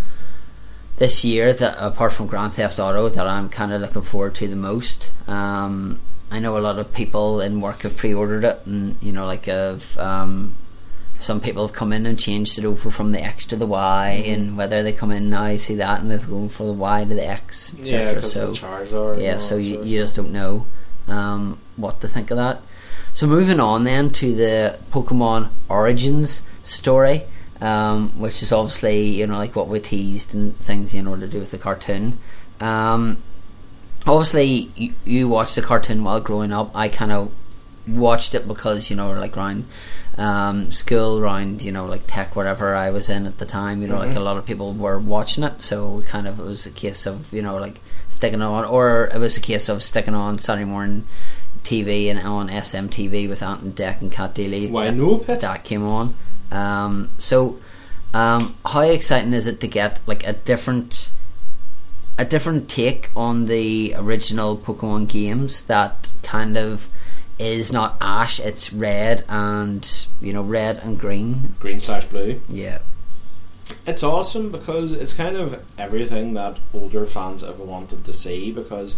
this 0.97 1.23
year 1.23 1.53
that 1.53 1.75
apart 1.77 2.13
from 2.13 2.25
Grand 2.25 2.53
Theft 2.53 2.79
Auto 2.79 3.09
that 3.09 3.27
I'm 3.27 3.47
kind 3.47 3.71
of 3.73 3.81
looking 3.81 4.01
forward 4.01 4.33
to 4.35 4.47
the 4.47 4.55
most. 4.55 5.11
Um, 5.27 5.99
I 6.31 6.39
know 6.39 6.57
a 6.57 6.59
lot 6.59 6.77
of 6.79 6.93
people 6.93 7.41
in 7.41 7.59
work 7.61 7.81
have 7.81 7.97
pre-ordered 7.97 8.43
it, 8.43 8.61
and 8.65 8.97
you 9.01 9.11
know, 9.11 9.25
like 9.25 9.47
of 9.47 9.97
um, 9.97 10.55
some 11.17 11.41
people 11.41 11.65
have 11.65 11.75
come 11.75 11.91
in 11.91 12.05
and 12.05 12.19
changed 12.19 12.57
it 12.59 12.65
over 12.65 12.91
from 12.91 13.11
the 13.11 13.21
X 13.21 13.45
to 13.45 13.55
the 13.55 13.65
Y, 13.65 14.21
Mm-hmm. 14.23 14.33
and 14.33 14.57
whether 14.57 14.83
they 14.83 14.93
come 14.93 15.11
in 15.11 15.29
now, 15.29 15.43
I 15.43 15.55
see 15.55 15.75
that, 15.75 16.01
and 16.01 16.09
they're 16.11 16.19
going 16.19 16.49
for 16.49 16.65
the 16.65 16.73
Y 16.73 17.03
to 17.05 17.15
the 17.15 17.27
X, 17.27 17.73
Yeah, 17.77 17.81
etc. 17.81 18.13
because 18.15 18.31
so 18.33 18.51
Charizard. 18.53 19.21
yeah, 19.21 19.37
so 19.39 19.57
you, 19.57 19.83
you 19.83 19.99
just 20.01 20.15
don't 20.15 20.31
know 20.31 20.65
um, 21.07 21.59
what 21.77 21.99
to 22.01 22.07
think 22.07 22.29
of 22.31 22.37
that. 22.37 22.61
So 23.13 23.25
moving 23.25 23.59
on 23.59 23.83
then 23.85 24.11
to 24.11 24.35
the 24.35 24.77
Pokemon 24.91 25.49
Origins 25.67 26.43
story, 26.63 27.23
um, 27.59 28.11
which 28.19 28.43
is 28.43 28.51
obviously 28.51 29.07
you 29.09 29.25
know 29.25 29.37
like 29.37 29.55
what 29.55 29.67
we 29.67 29.79
teased 29.79 30.33
and 30.35 30.55
things 30.59 30.93
you 30.93 31.01
know 31.01 31.15
to 31.17 31.27
do 31.27 31.39
with 31.39 31.49
the 31.51 31.57
cartoon. 31.57 32.19
Um, 32.61 33.23
obviously, 34.07 34.71
you, 34.75 34.93
you 35.05 35.27
watched 35.27 35.55
the 35.55 35.61
cartoon 35.61 36.03
while 36.03 36.19
growing 36.21 36.51
up. 36.53 36.71
I 36.75 36.89
kind 36.89 37.11
of 37.11 37.31
watched 37.87 38.35
it 38.35 38.47
because 38.47 38.89
you 38.89 38.95
know 38.95 39.11
like 39.11 39.35
around 39.35 39.65
um, 40.17 40.71
school, 40.71 41.17
around 41.19 41.61
you 41.63 41.71
know 41.71 41.85
like 41.85 42.03
tech, 42.07 42.35
whatever 42.35 42.75
I 42.75 42.89
was 42.91 43.09
in 43.09 43.25
at 43.25 43.37
the 43.37 43.45
time. 43.45 43.81
You 43.81 43.87
know, 43.87 43.97
like 43.99 44.11
Mhm. 44.11 44.17
a 44.17 44.21
lot 44.21 44.37
of 44.37 44.45
people 44.45 44.73
were 44.73 44.99
watching 44.99 45.43
it, 45.43 45.61
so 45.61 46.01
kind 46.07 46.27
of 46.27 46.39
it 46.39 46.43
was 46.43 46.65
a 46.65 46.71
case 46.71 47.05
of 47.05 47.31
you 47.33 47.41
know 47.41 47.57
like 47.57 47.81
sticking 48.09 48.41
on, 48.41 48.65
or 48.65 49.09
it 49.13 49.19
was 49.19 49.37
a 49.37 49.41
case 49.41 49.69
of 49.69 49.81
sticking 49.83 50.15
on 50.15 50.37
Saturday 50.39 50.65
morning 50.65 51.05
TV 51.63 52.09
and 52.09 52.19
on 52.19 52.49
SMTV 52.49 53.27
with 53.29 53.43
Ant 53.43 53.61
and 53.61 53.75
Dec 53.75 54.01
and 54.01 54.11
Cat 54.11 54.33
Deeley. 54.35 54.69
Why 54.69 54.89
no, 54.89 55.17
Pit? 55.17 55.41
That 55.41 55.63
came 55.63 55.85
on. 55.85 56.15
Um, 56.51 57.09
so, 57.19 57.59
um, 58.13 58.55
how 58.65 58.79
exciting 58.81 59.33
is 59.33 59.45
it 59.45 59.59
to 59.61 59.67
get 59.67 59.99
like 60.07 60.25
a 60.25 60.33
different, 60.33 61.11
a 62.19 62.25
different 62.25 62.67
take 62.67 63.09
on 63.15 63.45
the 63.45 63.95
original 63.95 64.57
Pokemon 64.57 65.07
games 65.07 65.63
that 65.63 66.11
kind 66.21 66.57
of 66.57 66.89
is 67.39 67.71
not 67.71 67.95
Ash, 68.01 68.41
it's 68.41 68.73
red 68.73 69.23
and 69.29 70.05
you 70.19 70.33
know 70.33 70.41
red 70.41 70.77
and 70.79 70.99
green. 70.99 71.55
Green 71.61 71.79
slash 71.79 72.05
blue. 72.05 72.41
Yeah, 72.49 72.79
It's 73.87 74.03
awesome 74.03 74.51
because 74.51 74.91
it's 74.91 75.13
kind 75.13 75.37
of 75.37 75.63
everything 75.77 76.33
that 76.33 76.57
older 76.73 77.05
fans 77.05 77.41
ever 77.41 77.63
wanted 77.63 78.03
to 78.03 78.11
see. 78.11 78.51
Because 78.51 78.97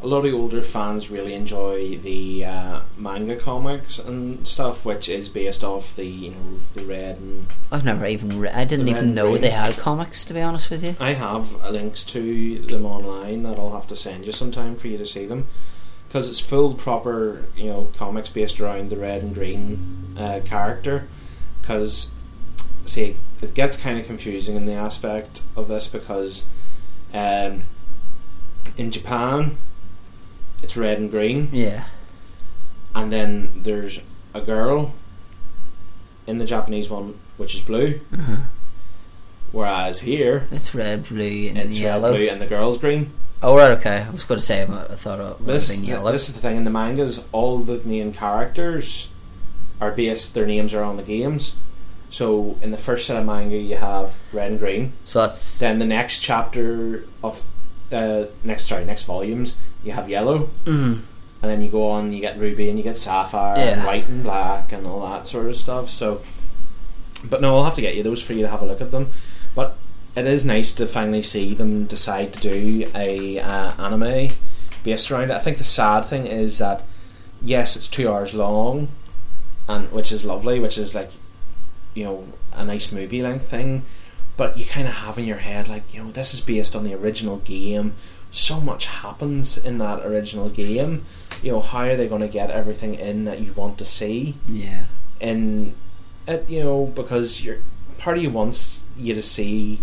a 0.00 0.06
lot 0.06 0.24
of 0.24 0.32
older 0.32 0.62
fans 0.62 1.10
really 1.10 1.34
enjoy 1.34 1.96
the 1.96 2.44
uh, 2.44 2.80
manga 2.96 3.34
comics 3.34 3.98
and 3.98 4.46
stuff, 4.46 4.84
which 4.84 5.08
is 5.08 5.28
based 5.28 5.64
off 5.64 5.96
the 5.96 6.06
you 6.06 6.30
know 6.30 6.58
the 6.74 6.84
red 6.84 7.18
and 7.18 7.46
I've 7.72 7.84
never 7.84 8.06
even 8.06 8.38
re- 8.38 8.50
I 8.50 8.64
didn't 8.64 8.88
even 8.88 9.14
know 9.14 9.30
green. 9.30 9.42
they 9.42 9.50
had 9.50 9.76
comics. 9.76 10.24
To 10.26 10.34
be 10.34 10.40
honest 10.40 10.70
with 10.70 10.84
you, 10.84 10.94
I 11.00 11.14
have 11.14 11.64
links 11.70 12.04
to 12.06 12.58
them 12.60 12.86
online 12.86 13.42
that 13.42 13.58
I'll 13.58 13.72
have 13.72 13.88
to 13.88 13.96
send 13.96 14.26
you 14.26 14.32
sometime 14.32 14.76
for 14.76 14.86
you 14.86 14.98
to 14.98 15.06
see 15.06 15.26
them 15.26 15.48
because 16.06 16.28
it's 16.28 16.40
full 16.40 16.74
proper 16.74 17.44
you 17.56 17.66
know 17.66 17.90
comics 17.96 18.28
based 18.28 18.60
around 18.60 18.90
the 18.90 18.96
red 18.96 19.22
and 19.22 19.34
green 19.34 20.14
uh, 20.16 20.40
character 20.44 21.08
because 21.60 22.12
see 22.84 23.16
it 23.42 23.54
gets 23.54 23.76
kind 23.76 23.98
of 23.98 24.06
confusing 24.06 24.56
in 24.56 24.64
the 24.64 24.72
aspect 24.72 25.42
of 25.56 25.68
this 25.68 25.86
because 25.86 26.46
um, 27.12 27.64
in 28.76 28.90
Japan 28.90 29.58
it's 30.62 30.76
red 30.76 30.98
and 30.98 31.10
green 31.10 31.48
yeah, 31.52 31.84
and 32.94 33.12
then 33.12 33.62
there's 33.62 34.00
a 34.34 34.40
girl 34.40 34.94
in 36.26 36.38
the 36.38 36.44
Japanese 36.44 36.90
one 36.90 37.18
which 37.36 37.54
is 37.54 37.60
blue 37.60 38.00
uh-huh. 38.12 38.36
whereas 39.52 40.00
here 40.00 40.46
it's 40.50 40.74
red, 40.74 41.06
blue, 41.08 41.48
and 41.48 41.58
it's 41.58 41.78
yellow. 41.78 42.10
red 42.10 42.16
blue 42.16 42.28
and 42.28 42.42
the 42.42 42.46
girl's 42.46 42.78
green 42.78 43.12
Oh 43.40 43.56
right, 43.56 43.70
okay. 43.78 43.98
I 43.98 44.10
was 44.10 44.24
going 44.24 44.40
to 44.40 44.44
say 44.44 44.62
I 44.64 44.66
thought 44.66 45.20
it 45.20 45.38
would 45.38 45.46
this, 45.46 45.68
have 45.68 45.76
been 45.76 45.88
yellow. 45.88 46.10
this 46.10 46.28
is 46.28 46.34
the 46.34 46.40
thing 46.40 46.56
in 46.56 46.64
the 46.64 46.70
mangas 46.70 47.24
all 47.30 47.58
the 47.58 47.78
main 47.84 48.12
characters 48.12 49.10
are 49.80 49.92
based 49.92 50.34
their 50.34 50.44
names 50.44 50.74
are 50.74 50.82
on 50.82 50.96
the 50.96 51.04
games 51.04 51.54
so 52.10 52.58
in 52.62 52.70
the 52.70 52.76
first 52.76 53.06
set 53.06 53.16
of 53.16 53.24
manga 53.24 53.56
you 53.56 53.76
have 53.76 54.16
red 54.32 54.50
and 54.50 54.60
green 54.60 54.92
so 55.04 55.20
that's 55.20 55.58
then 55.58 55.78
the 55.78 55.84
next 55.84 56.20
chapter 56.20 57.04
of 57.22 57.44
uh, 57.92 58.24
next 58.44 58.66
sorry 58.66 58.84
next 58.84 59.04
volumes 59.04 59.56
you 59.84 59.92
have 59.92 60.08
yellow, 60.08 60.50
Mhm. 60.66 61.00
and 61.42 61.50
then 61.50 61.62
you 61.62 61.70
go 61.70 61.88
on 61.90 62.12
you 62.12 62.20
get 62.20 62.38
ruby 62.38 62.68
and 62.68 62.78
you 62.78 62.84
get 62.84 62.96
sapphire 62.96 63.56
and 63.56 63.84
white 63.86 64.08
and 64.08 64.22
black 64.22 64.72
and 64.72 64.86
all 64.86 65.02
that 65.08 65.26
sort 65.26 65.46
of 65.46 65.56
stuff. 65.56 65.88
So, 65.88 66.20
but 67.24 67.40
no, 67.40 67.56
I'll 67.56 67.64
have 67.64 67.74
to 67.76 67.80
get 67.80 67.94
you 67.96 68.02
those 68.02 68.22
for 68.22 68.32
you 68.32 68.42
to 68.42 68.48
have 68.48 68.62
a 68.62 68.66
look 68.66 68.80
at 68.80 68.90
them. 68.90 69.10
But 69.54 69.76
it 70.16 70.26
is 70.26 70.44
nice 70.44 70.72
to 70.74 70.86
finally 70.86 71.22
see 71.22 71.54
them 71.54 71.84
decide 71.84 72.32
to 72.34 72.40
do 72.50 72.90
a 72.94 73.38
uh, 73.38 73.72
anime 73.78 74.30
based 74.84 75.10
around 75.10 75.30
it. 75.30 75.34
I 75.34 75.38
think 75.38 75.58
the 75.58 75.64
sad 75.64 76.04
thing 76.04 76.26
is 76.26 76.58
that 76.58 76.82
yes, 77.42 77.76
it's 77.76 77.88
two 77.88 78.10
hours 78.10 78.34
long, 78.34 78.88
and 79.68 79.90
which 79.92 80.10
is 80.12 80.24
lovely, 80.24 80.58
which 80.60 80.76
is 80.78 80.94
like 80.94 81.10
you 81.94 82.04
know 82.04 82.24
a 82.52 82.64
nice 82.64 82.90
movie 82.92 83.22
length 83.22 83.48
thing. 83.48 83.84
But 84.38 84.56
you 84.56 84.64
kind 84.64 84.88
of 84.88 84.94
have 84.94 85.18
in 85.18 85.26
your 85.26 85.36
head 85.38 85.68
like 85.68 85.92
you 85.92 86.02
know 86.02 86.10
this 86.10 86.32
is 86.32 86.40
based 86.40 86.74
on 86.74 86.84
the 86.84 86.94
original 86.94 87.36
game. 87.38 87.94
So 88.30 88.60
much 88.60 88.86
happens 88.86 89.58
in 89.58 89.78
that 89.78 90.04
original 90.06 90.48
game. 90.48 91.04
You 91.42 91.52
know 91.52 91.60
how 91.60 91.80
are 91.80 91.96
they 91.96 92.08
going 92.08 92.20
to 92.22 92.28
get 92.28 92.50
everything 92.50 92.94
in 92.94 93.24
that 93.24 93.40
you 93.40 93.52
want 93.52 93.76
to 93.78 93.84
see? 93.84 94.36
Yeah. 94.48 94.84
and 95.20 95.74
it, 96.26 96.48
you 96.48 96.62
know, 96.62 96.86
because 96.86 97.42
your 97.42 97.56
part 97.98 98.16
of 98.18 98.22
you 98.22 98.30
wants 98.30 98.84
you 98.98 99.14
to 99.14 99.22
see 99.22 99.82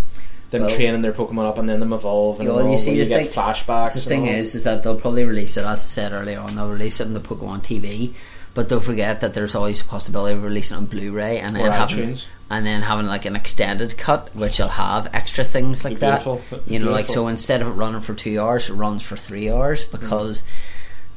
them 0.52 0.62
Well- 0.62 0.70
training 0.70 1.02
their 1.02 1.12
Pokemon 1.12 1.46
up 1.48 1.58
and 1.58 1.68
then 1.68 1.80
them 1.80 1.92
evolve 1.92 2.40
and 2.40 2.48
Yeah, 2.48 2.56
well, 2.56 2.70
you 2.70 2.78
see, 2.78 2.96
you 2.96 3.04
the 3.04 3.10
get 3.10 3.24
thing- 3.26 3.34
flashbacks. 3.34 3.94
The 3.94 4.00
thing 4.02 4.22
all. 4.28 4.34
is, 4.36 4.54
is 4.56 4.64
that 4.64 4.84
they'll 4.84 4.96
probably 5.00 5.26
release 5.26 5.58
it, 5.58 5.62
as 5.66 5.68
I 5.68 5.76
said 5.76 6.14
earlier 6.14 6.40
on, 6.40 6.56
they'll 6.56 6.70
release 6.70 7.00
it 7.00 7.08
on 7.08 7.14
the 7.16 7.20
Pokemon 7.20 7.64
TV. 7.64 8.14
But 8.56 8.70
don't 8.70 8.84
forget 8.84 9.22
that 9.22 9.36
there's 9.36 9.54
always 9.54 9.82
a 9.82 9.86
possibility 9.86 10.34
of 10.36 10.42
releasing 10.44 10.78
on 10.78 10.86
Blu-ray 10.88 11.40
and 11.40 11.56
then 11.56 11.68
Or 11.68 11.72
having 11.72 12.14
iTunes. 12.16 12.26
and 12.50 12.66
then 12.66 12.82
having 12.82 13.06
like 13.06 13.26
an 13.26 13.36
extended 13.36 13.98
cut, 13.98 14.34
which 14.34 14.58
will 14.60 14.70
have 14.70 15.10
extra 15.14 15.44
things 15.44 15.84
like 15.86 16.00
that. 16.00 16.26
You 16.66 16.80
know, 16.80 16.90
like 16.92 17.08
so 17.08 17.28
instead 17.28 17.62
of 17.62 17.68
it 17.68 17.72
running 17.72 18.02
for 18.02 18.14
two 18.16 18.40
hours, 18.42 18.70
it 18.70 18.74
runs 18.74 19.04
for 19.04 19.16
three 19.18 19.52
hours 19.52 19.86
Mm-hmm. 19.86 20.00
because 20.00 20.44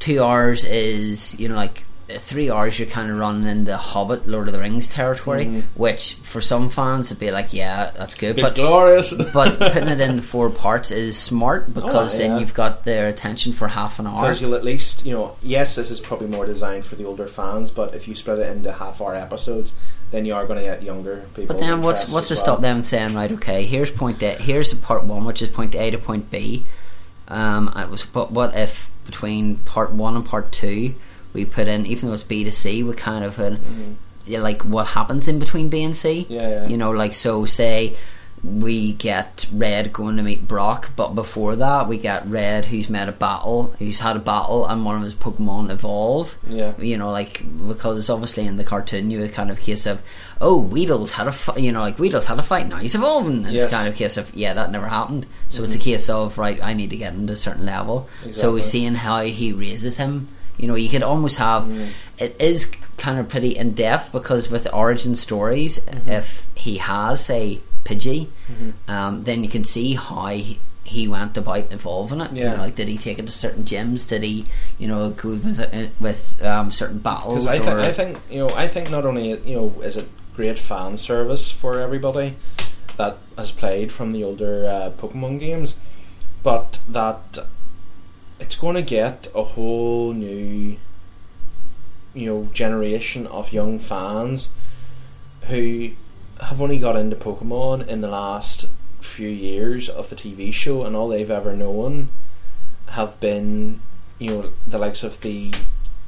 two 0.01 0.23
hours 0.23 0.65
is 0.67 1.39
you 1.41 1.49
know 1.49 1.55
like 1.57 1.85
three 2.11 2.51
hours 2.51 2.79
you're 2.79 2.89
kind 2.89 3.11
of 3.11 3.19
running 3.19 3.47
into 3.47 3.77
Hobbit, 3.77 4.27
Lord 4.27 4.49
of 4.49 4.55
the 4.55 4.61
Rings 4.61 4.89
territory, 4.89 5.45
Mhm. 5.45 5.63
which 5.75 6.15
for 6.23 6.41
some 6.41 6.71
fans 6.71 7.11
would 7.11 7.19
be 7.19 7.31
like, 7.31 7.53
yeah, 7.53 7.91
that's 7.97 8.15
good, 8.15 8.37
but 8.37 8.55
glorious. 8.55 9.13
but 9.35 9.59
putting 9.59 9.89
it 9.89 10.01
in 10.01 10.21
four 10.23 10.49
parts 10.49 10.91
is 10.91 11.17
smart 11.19 11.75
because 11.75 12.19
Oh, 12.19 12.23
yeah. 12.23 12.29
then 12.29 12.41
you've 12.41 12.55
got 12.55 12.85
their 12.85 13.09
attention 13.09 13.53
for 13.53 13.69
half 13.69 13.99
an 13.99 14.07
hour. 14.07 14.23
Because 14.23 14.41
you'll 14.41 14.55
at 14.55 14.65
least, 14.65 15.05
you 15.05 15.13
know, 15.13 15.33
yes, 15.43 15.75
this 15.75 15.91
is 15.91 16.01
probably 16.01 16.29
more 16.29 16.47
designed 16.47 16.87
for 16.87 16.97
the 16.97 17.05
older 17.05 17.27
fans, 17.27 17.71
but 17.71 17.95
if 17.95 18.09
you 18.09 18.15
split 18.15 18.39
it 18.39 18.49
into 18.57 18.73
half-hour 18.73 19.15
episodes, 19.15 19.73
then 20.11 20.25
you 20.25 20.35
are 20.35 20.47
going 20.47 20.59
to 20.59 20.65
get 20.65 20.83
younger 20.83 21.25
people. 21.35 21.55
But 21.55 21.61
then 21.61 21.83
what's 21.83 22.11
what's 22.11 22.29
to 22.29 22.35
as 22.35 22.41
stop 22.41 22.63
them 22.63 22.81
saying 22.83 23.15
right? 23.15 23.31
Okay, 23.33 23.67
here's 23.67 23.91
point 23.91 24.23
A. 24.23 24.31
Here's 24.37 24.73
part 24.73 25.05
one, 25.05 25.25
which 25.27 25.43
is 25.43 25.49
point 25.49 25.75
A 25.75 25.91
to 25.91 25.99
point 25.99 26.31
B. 26.31 26.65
Um, 27.29 27.71
it 27.77 27.91
was 27.91 28.07
but 28.07 28.33
what 28.33 28.57
if 28.57 28.91
between 29.05 29.57
part 29.59 29.93
one 29.93 30.17
and 30.17 30.25
part 30.25 30.51
two 30.51 30.95
we 31.39 31.45
put 31.45 31.69
in 31.69 31.87
even 31.87 32.09
though 32.09 32.15
it's 32.15 32.23
B 32.23 32.45
to 32.45 32.53
C, 32.53 32.83
we 32.83 32.95
kind 32.95 33.25
of 33.25 33.39
an 33.39 33.99
yeah, 34.27 34.41
like 34.41 34.63
what 34.63 34.89
happens 34.89 35.27
in 35.27 35.39
between 35.39 35.69
B 35.69 35.83
and 35.83 35.97
C. 35.97 36.25
Mm-hmm. 36.25 36.33
Yeah, 36.33 36.49
yeah. 36.49 36.69
You 36.69 36.77
know, 36.77 36.91
like 36.91 37.15
so 37.15 37.47
say 37.47 37.97
we 38.45 38.93
get 38.93 39.47
Red 39.53 39.93
going 39.93 40.17
to 40.17 40.23
meet 40.23 40.47
Brock, 40.47 40.91
but 40.95 41.15
before 41.15 41.57
that 41.57 41.89
we 41.89 41.99
get 41.99 42.27
Red 42.27 42.67
who's 42.67 42.89
met 42.89 43.09
a 43.09 43.13
battle, 43.13 43.75
who's 43.79 43.99
had 43.99 44.17
a 44.17 44.21
battle, 44.21 44.65
and 44.67 44.85
one 44.85 44.97
of 44.97 45.03
his 45.03 45.15
Pokemon 45.15 45.71
evolve. 45.71 46.39
Yeah. 46.47 46.77
You 46.79 46.97
know, 46.99 47.11
like 47.11 47.43
because 47.67 48.09
obviously 48.11 48.47
in 48.47 48.57
the 48.57 48.65
cartoon 48.65 49.11
you 49.11 49.21
had 49.21 49.33
kind 49.33 49.51
of 49.51 49.59
case 49.61 49.87
of 49.87 50.03
oh 50.41 50.61
Weedle's 50.61 51.13
had 51.13 51.27
a 51.27 51.33
fi-, 51.33 51.57
you 51.57 51.73
know 51.73 51.81
like 51.81 51.99
Weedle's 51.99 52.27
had 52.27 52.39
a 52.39 52.43
fight 52.43 52.69
now 52.69 52.77
he's 52.77 52.95
evolving. 52.95 53.45
And 53.45 53.55
Yes. 53.55 53.65
It's 53.65 53.73
kind 53.73 53.89
of 53.89 53.97
case 53.97 54.17
of 54.17 54.33
yeah 54.35 54.55
that 54.55 54.71
never 54.71 54.87
happened. 54.89 55.27
So 55.49 55.65
it's 55.65 55.75
a 55.75 55.79
case 55.79 56.09
of 56.09 56.39
right 56.39 56.63
I 56.63 56.75
need 56.75 56.91
to 56.91 56.97
get 56.97 57.15
him 57.15 57.27
to 57.27 57.33
a 57.33 57.37
certain 57.37 57.65
level. 57.67 58.09
So 58.31 58.53
we're 58.53 58.63
seeing 58.63 58.95
how 58.95 59.23
he 59.23 59.53
raises 59.53 59.97
him. 59.97 60.29
You 60.59 60.67
know, 60.69 60.75
you 60.75 60.89
could 60.89 61.03
almost 61.03 61.39
have 61.39 61.65
Mm. 61.65 61.89
it 62.19 62.37
is 62.39 62.67
kind 62.99 63.19
of 63.19 63.29
pretty 63.29 63.57
in 63.57 63.73
depth 63.75 64.13
because 64.13 64.51
with 64.51 64.67
origin 64.73 65.15
stories, 65.15 65.79
Mm-hmm. 65.79 66.11
if 66.11 66.47
he 66.55 66.79
has 66.79 67.25
say 67.25 67.61
Pidgey, 67.85 68.29
um, 68.89 69.25
then 69.25 69.45
you 69.45 69.49
can 69.51 69.65
see 69.65 69.95
how 69.95 70.27
he, 70.29 70.59
he 70.85 71.07
went 71.09 71.37
about 71.37 71.73
evolving 71.73 72.21
it. 72.21 72.33
You 72.33 72.43
Yeah. 72.45 72.55
know, 72.57 72.63
like 72.63 72.75
did 72.75 72.89
he 72.89 72.99
take 72.99 73.19
it 73.19 73.27
to 73.27 73.33
certain 73.33 73.65
gyms? 73.65 74.07
Did 74.09 74.23
he, 74.23 74.47
you 74.79 74.89
know, 74.89 75.11
go 75.11 75.31
with 75.31 75.61
it, 75.61 75.91
with 76.01 76.43
um, 76.45 76.71
certain 76.71 76.99
battles? 76.99 77.47
Because 77.47 77.67
I, 77.67 77.73
or, 77.73 77.81
I 77.81 77.93
think 77.93 78.19
you 78.31 78.41
know, 78.47 78.51
I 78.57 78.67
think 78.69 78.91
not 78.91 79.05
only 79.07 79.31
you 79.49 79.57
know 79.57 79.73
is 79.83 79.97
it 79.97 80.09
great 80.35 80.59
fan 80.59 80.99
service 80.99 81.51
for 81.51 81.81
everybody 81.81 82.37
that 82.97 83.17
has 83.37 83.53
played 83.53 83.91
from 83.93 84.13
the 84.13 84.25
older 84.25 84.67
uh, 84.69 84.91
Pokemon 85.01 85.39
games, 85.39 85.77
but 86.43 86.81
that 86.89 87.39
it's 88.41 88.57
going 88.57 88.75
to 88.75 88.83
get 88.83 89.29
a 89.35 89.43
whole 89.43 90.13
new 90.13 90.77
you 92.15 92.27
know 92.27 92.49
generation 92.53 93.27
of 93.27 93.53
young 93.53 93.79
fans 93.79 94.51
who 95.43 95.91
have 96.41 96.61
only 96.61 96.79
got 96.79 96.97
into 96.97 97.17
Pokemon 97.17 97.87
in 97.87 98.01
the 98.01 98.09
last 98.09 98.69
few 99.01 99.29
years 99.29 99.89
of 99.89 100.11
the 100.11 100.17
TV 100.17 100.53
show, 100.53 100.85
and 100.85 100.95
all 100.95 101.09
they've 101.09 101.31
ever 101.31 101.55
known 101.55 102.09
have 102.91 103.19
been, 103.21 103.81
you 104.19 104.29
know, 104.29 104.53
the 104.67 104.79
likes 104.79 105.03
of 105.03 105.21
the 105.21 105.53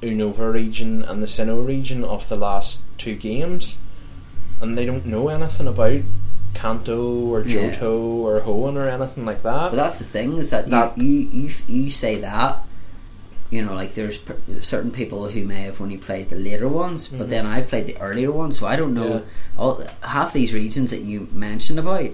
Unova 0.03 0.53
region 0.53 1.03
and 1.03 1.22
the 1.22 1.26
Sinnoh 1.26 1.66
region 1.66 2.05
of 2.05 2.28
the 2.28 2.37
last 2.37 2.83
two 2.99 3.16
games, 3.16 3.78
and 4.61 4.76
they 4.76 4.87
don't 4.87 5.07
know 5.07 5.28
anything 5.28 5.66
about 5.66 6.03
Kanto 6.55 7.01
or 7.33 7.43
Yeah. 7.47 7.83
Or 7.85 8.41
Hoenn 8.41 8.77
or 8.77 8.89
anything 8.89 9.25
like 9.25 9.43
that. 9.43 9.71
But 9.71 9.77
that's 9.77 9.99
the 9.99 10.05
thing 10.05 10.39
is 10.39 10.51
that, 10.51 10.69
That- 10.71 10.97
you, 10.99 11.05
you 11.05 11.51
you 11.69 11.83
you 11.85 11.91
say 11.91 12.21
that. 12.21 12.65
You 13.51 13.65
know, 13.65 13.75
like 13.75 13.95
there's 13.95 14.17
per- 14.19 14.37
certain 14.61 14.93
people 14.93 15.29
who 15.29 15.45
may 15.45 15.63
have 15.63 15.81
only 15.81 15.97
played 15.97 16.29
the 16.31 16.37
later 16.37 16.69
ones, 16.69 17.09
but 17.09 17.27
Mhm. 17.27 17.31
then 17.31 17.47
I've 17.47 17.67
played 17.69 17.87
the 17.87 17.99
earlier 17.99 18.31
ones, 18.31 18.59
so 18.59 18.67
I 18.67 18.77
don't 18.77 18.95
know 18.95 19.09
Yeah. 19.15 19.21
all 19.59 19.83
half 20.03 20.33
these 20.33 20.53
regions 20.55 20.91
that 20.93 21.01
you 21.03 21.27
mentioned 21.33 21.79
about. 21.81 22.11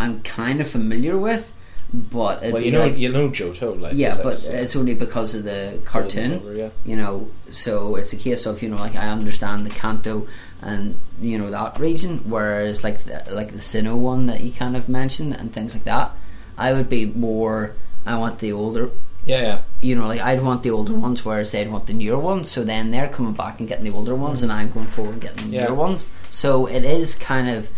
I'm 0.00 0.20
kind 0.22 0.60
of 0.60 0.66
familiar 0.68 1.16
with, 1.16 1.52
but 1.92 2.42
well, 2.42 2.62
you 2.62 2.70
know, 2.70 2.80
like, 2.80 2.96
you 2.96 3.08
know 3.08 3.28
Johto, 3.28 3.78
like 3.80 3.94
yeah, 3.94 4.16
but? 4.22 4.36
So- 4.36 4.50
it's 4.52 4.76
only 4.76 4.94
because 4.94 5.34
of 5.34 5.44
the 5.44 5.80
cartoon. 5.84 6.22
Silver, 6.22 6.54
yeah. 6.54 6.70
You 6.84 6.96
know, 6.96 7.30
so 7.50 7.96
it's 7.96 8.12
a 8.12 8.16
case 8.16 8.46
of 8.46 8.62
you 8.62 8.68
know, 8.68 8.76
like 8.76 8.94
I 8.94 9.08
understand 9.08 9.66
the 9.66 9.70
Kanto 9.70 10.28
and 10.62 10.98
you 11.20 11.38
know 11.38 11.50
that 11.50 11.78
region, 11.78 12.18
whereas 12.26 12.84
like 12.84 13.04
the, 13.04 13.24
like 13.30 13.52
the 13.52 13.58
Sinnoh 13.58 13.96
one 13.96 14.26
that 14.26 14.40
you 14.42 14.52
kind 14.52 14.76
of 14.76 14.88
mentioned 14.88 15.34
and 15.34 15.52
things 15.52 15.74
like 15.74 15.84
that, 15.84 16.12
I 16.56 16.72
would 16.72 16.88
be 16.88 17.06
more. 17.06 17.74
I 18.06 18.16
want 18.16 18.38
the 18.38 18.52
older. 18.52 18.90
Yeah, 19.24 19.42
yeah. 19.42 19.60
You 19.80 19.96
know, 19.96 20.06
like 20.06 20.20
I'd 20.20 20.42
want 20.42 20.62
the 20.62 20.70
older 20.70 20.94
ones, 20.94 21.24
whereas 21.24 21.52
they'd 21.52 21.70
want 21.70 21.86
the 21.86 21.92
newer 21.92 22.18
ones. 22.18 22.50
So 22.50 22.64
then 22.64 22.90
they're 22.90 23.08
coming 23.08 23.34
back 23.34 23.58
and 23.58 23.68
getting 23.68 23.84
the 23.84 23.92
older 23.92 24.14
ones, 24.14 24.40
mm. 24.40 24.44
and 24.44 24.52
I'm 24.52 24.70
going 24.70 24.86
forward 24.86 25.14
and 25.14 25.22
getting 25.22 25.50
the 25.50 25.56
Yeah. 25.56 25.64
newer 25.66 25.74
ones. 25.74 26.06
So 26.30 26.66
it 26.66 26.84
is 26.84 27.16
kind 27.16 27.48
of 27.48 27.68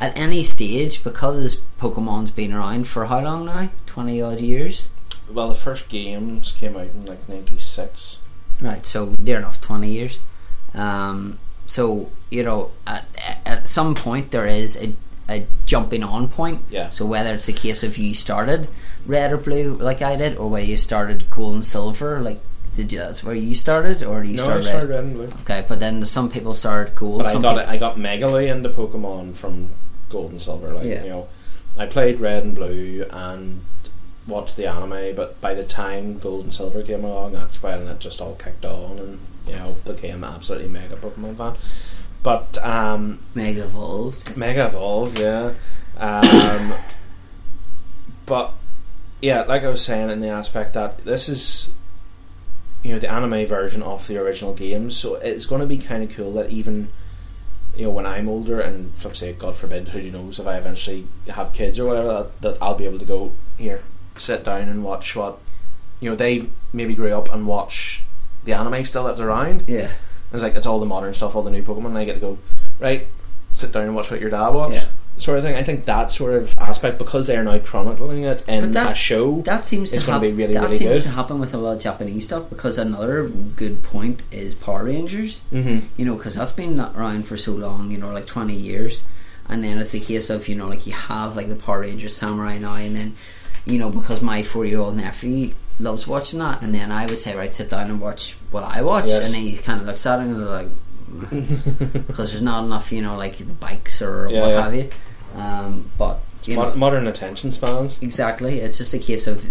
at 0.00 0.16
any 0.16 0.42
stage 0.42 1.04
because 1.04 1.60
Pokemon's 1.78 2.30
been 2.30 2.52
around 2.52 2.88
for 2.88 3.06
how 3.06 3.20
long 3.20 3.44
now? 3.46 3.70
Twenty 3.86 4.20
odd 4.22 4.40
years. 4.40 4.88
Well, 5.30 5.48
the 5.48 5.54
first 5.54 5.88
games 5.88 6.52
came 6.52 6.76
out 6.76 6.88
in 6.94 7.06
like 7.06 7.28
'96. 7.28 8.18
Right, 8.60 8.84
so 8.84 9.14
near 9.18 9.38
enough 9.38 9.60
twenty 9.60 9.90
years. 9.92 10.20
Um, 10.74 11.38
so 11.66 12.10
you 12.30 12.42
know, 12.42 12.70
at, 12.86 13.06
at 13.46 13.68
some 13.68 13.94
point 13.94 14.30
there 14.30 14.46
is 14.46 14.76
a, 14.76 14.94
a 15.28 15.46
jumping 15.66 16.02
on 16.02 16.28
point. 16.28 16.62
Yeah. 16.70 16.90
So 16.90 17.04
whether 17.06 17.32
it's 17.34 17.48
a 17.48 17.52
case 17.52 17.82
of 17.82 17.96
you 17.98 18.14
started 18.14 18.68
red 19.06 19.32
or 19.32 19.36
blue 19.38 19.74
like 19.74 20.02
I 20.02 20.16
did, 20.16 20.36
or 20.36 20.48
where 20.50 20.62
you 20.62 20.76
started 20.76 21.30
gold 21.30 21.54
and 21.54 21.66
silver, 21.66 22.20
like 22.20 22.40
did 22.74 22.92
you? 22.92 22.98
That's 22.98 23.24
where 23.24 23.34
you 23.34 23.54
started, 23.54 24.02
or 24.02 24.22
you 24.24 24.36
No, 24.36 24.42
start 24.44 24.52
I 24.52 24.56
red? 24.58 24.64
started 24.64 24.88
red 24.90 25.04
and 25.04 25.14
blue. 25.14 25.24
Okay, 25.42 25.64
but 25.68 25.80
then 25.80 26.04
some 26.04 26.28
people 26.30 26.54
started 26.54 26.94
gold. 26.94 27.18
But 27.22 27.26
I 27.34 27.40
got 27.40 27.56
peop- 27.56 27.62
it. 27.64 27.68
I 27.68 27.76
got 27.76 27.96
megally 27.96 28.48
into 28.52 28.68
Pokemon 28.68 29.36
from 29.36 29.70
Gold 30.10 30.32
and 30.32 30.42
Silver. 30.42 30.74
Like 30.74 30.84
Yeah. 30.84 31.02
you 31.04 31.08
know, 31.08 31.28
I 31.78 31.86
played 31.86 32.20
Red 32.20 32.44
and 32.44 32.54
Blue 32.54 33.06
and 33.10 33.64
watched 34.26 34.56
the 34.56 34.66
anime. 34.66 35.16
But 35.16 35.40
by 35.40 35.54
the 35.54 35.64
time 35.64 36.18
Gold 36.18 36.44
and 36.44 36.52
Silver 36.54 36.82
came 36.82 37.04
along, 37.04 37.32
that's 37.32 37.62
when 37.62 37.88
it 37.88 38.00
just 38.00 38.20
all 38.20 38.34
kicked 38.34 38.64
on, 38.66 38.98
and 38.98 39.18
you 39.46 39.54
know, 39.54 39.76
became 39.84 40.22
absolutely 40.22 40.68
mega 40.68 40.96
Pokemon 40.96 41.36
fan. 41.36 41.54
But 42.22 42.58
um, 42.64 43.20
Mega 43.34 43.64
evolved. 43.64 44.36
Mega 44.36 44.66
Evolve, 44.66 45.18
yeah. 45.18 45.54
Um, 45.96 46.74
but 48.26 48.52
yeah, 49.22 49.42
like 49.42 49.64
I 49.64 49.68
was 49.68 49.84
saying, 49.84 50.10
in 50.10 50.20
the 50.20 50.28
aspect 50.28 50.74
that 50.74 51.04
this 51.04 51.28
is, 51.28 51.72
you 52.82 52.92
know, 52.92 52.98
the 52.98 53.10
anime 53.10 53.46
version 53.46 53.82
of 53.82 54.06
the 54.06 54.18
original 54.18 54.54
games, 54.54 54.96
so 54.96 55.14
it's 55.16 55.46
going 55.46 55.62
to 55.62 55.66
be 55.66 55.78
kind 55.78 56.02
of 56.02 56.14
cool 56.14 56.32
that 56.34 56.50
even, 56.50 56.90
you 57.76 57.84
know, 57.84 57.90
when 57.90 58.06
I'm 58.06 58.28
older 58.28 58.60
and 58.60 58.94
flip 58.94 59.16
say, 59.16 59.32
God 59.32 59.54
forbid, 59.54 59.88
who 59.88 60.10
knows 60.10 60.38
if 60.38 60.46
I 60.46 60.56
eventually 60.56 61.06
have 61.28 61.52
kids 61.52 61.78
or 61.78 61.86
whatever, 61.86 62.08
that, 62.08 62.40
that 62.42 62.58
I'll 62.60 62.74
be 62.74 62.84
able 62.84 62.98
to 62.98 63.04
go 63.04 63.32
here, 63.58 63.82
sit 64.16 64.44
down 64.44 64.68
and 64.68 64.84
watch 64.84 65.14
what, 65.16 65.38
you 66.00 66.10
know, 66.10 66.16
they 66.16 66.50
maybe 66.72 66.94
grew 66.94 67.12
up 67.14 67.32
and 67.32 67.46
watch 67.46 68.02
the 68.44 68.52
anime 68.52 68.84
still 68.84 69.04
that's 69.04 69.20
around. 69.20 69.64
Yeah. 69.66 69.92
It's 70.32 70.42
like 70.42 70.54
it's 70.54 70.66
all 70.66 70.80
the 70.80 70.86
modern 70.86 71.14
stuff, 71.14 71.34
all 71.34 71.42
the 71.42 71.50
new 71.50 71.62
Pokemon, 71.62 71.86
and 71.86 71.98
I 71.98 72.04
get 72.04 72.14
to 72.14 72.20
go 72.20 72.38
right, 72.78 73.08
sit 73.52 73.72
down 73.72 73.84
and 73.84 73.94
watch 73.94 74.10
what 74.10 74.20
your 74.20 74.30
dad 74.30 74.50
watched. 74.50 74.74
Yeah. 74.76 74.88
Sort 75.20 75.38
of 75.38 75.44
thing. 75.44 75.54
I 75.54 75.62
think 75.62 75.84
that 75.84 76.10
sort 76.10 76.32
of 76.34 76.54
aspect 76.58 76.98
because 76.98 77.26
they 77.26 77.36
are 77.36 77.44
now 77.44 77.58
chronicling 77.58 78.24
it 78.24 78.42
in 78.48 78.72
that- 78.72 78.92
a 78.92 78.94
show. 78.94 79.42
That 79.42 79.66
seems 79.66 79.92
is 79.92 80.00
to 80.02 80.06
going 80.06 80.14
hap- 80.14 80.22
to 80.22 80.28
be 80.30 80.42
really 80.42 80.54
that 80.54 80.62
really 80.64 80.76
seems 80.76 80.90
good. 80.90 81.02
to 81.02 81.08
happen 81.10 81.38
with 81.40 81.52
a 81.54 81.58
lot 81.58 81.72
of 81.76 81.80
Japanese 81.82 82.24
stuff 82.24 82.44
because 82.50 82.78
another 82.78 83.28
good 83.28 83.82
point 83.82 84.22
is 84.32 84.54
Power 84.54 84.84
Rangers. 84.84 85.42
Mhm. 85.52 85.82
You 85.96 86.04
know, 86.06 86.16
because 86.16 86.34
that's 86.34 86.52
been 86.52 86.80
around 86.80 87.26
for 87.26 87.36
so 87.36 87.52
long. 87.52 87.90
You 87.90 87.98
know, 87.98 88.12
like 88.12 88.26
twenty 88.26 88.56
years, 88.56 89.02
and 89.48 89.62
then 89.62 89.78
it's 89.78 89.94
a 89.94 90.00
case 90.00 90.30
of 90.30 90.48
you 90.48 90.54
know, 90.56 90.68
like 90.68 90.86
you 90.86 90.92
have 90.92 91.36
like 91.36 91.48
the 91.48 91.56
Power 91.56 91.80
Rangers 91.80 92.16
Samurai 92.16 92.58
now, 92.58 92.74
and 92.74 92.96
then 92.96 93.14
you 93.66 93.78
know 93.78 93.90
because 93.90 94.20
my 94.22 94.42
four 94.42 94.64
year 94.64 94.80
old 94.80 94.96
nephew 94.96 95.52
loves 95.78 96.06
watching 96.06 96.38
that, 96.40 96.60
and 96.62 96.74
then 96.74 96.90
I 96.92 97.06
would 97.06 97.18
say 97.18 97.34
right, 97.36 97.52
sit 97.54 97.70
down 97.70 97.86
and 97.90 98.00
watch 98.00 98.36
what 98.50 98.64
I 98.64 98.82
watch, 98.82 99.06
Yes. 99.06 99.24
and 99.24 99.34
then 99.34 99.42
he 99.42 99.56
kind 99.56 99.80
of 99.80 99.86
looks 99.86 100.04
at 100.06 100.20
it 100.20 100.24
and 100.24 100.46
like. 100.46 100.68
because 102.06 102.30
there's 102.30 102.42
not 102.42 102.62
enough, 102.64 102.92
you 102.92 103.02
know, 103.02 103.16
like 103.16 103.38
the 103.38 103.44
bikes 103.44 104.00
or 104.00 104.28
Yeah, 104.30 104.40
what 104.42 104.48
yeah. 104.50 104.62
have 104.62 104.74
you. 104.74 104.88
Um, 105.34 105.90
but 105.98 106.20
you 106.44 106.56
know, 106.56 106.74
modern 106.74 107.06
attention 107.06 107.52
spans. 107.52 108.02
Exactly. 108.02 108.60
It's 108.60 108.78
just 108.78 108.94
a 108.94 108.98
case 108.98 109.26
of 109.26 109.48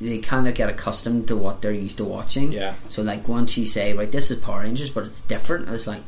they 0.00 0.18
kind 0.18 0.46
of 0.46 0.54
get 0.54 0.68
accustomed 0.68 1.28
to 1.28 1.36
what 1.36 1.62
they're 1.62 1.72
used 1.72 1.98
to 1.98 2.04
watching. 2.04 2.52
Yeah. 2.52 2.74
So 2.88 3.02
like 3.02 3.28
once 3.28 3.56
you 3.56 3.66
say, 3.66 3.92
right, 3.94 4.10
this 4.10 4.30
is 4.30 4.38
Power 4.38 4.60
Rangers, 4.62 4.90
but 4.90 5.04
it's 5.04 5.20
different. 5.22 5.68
It's 5.68 5.86
like 5.86 6.02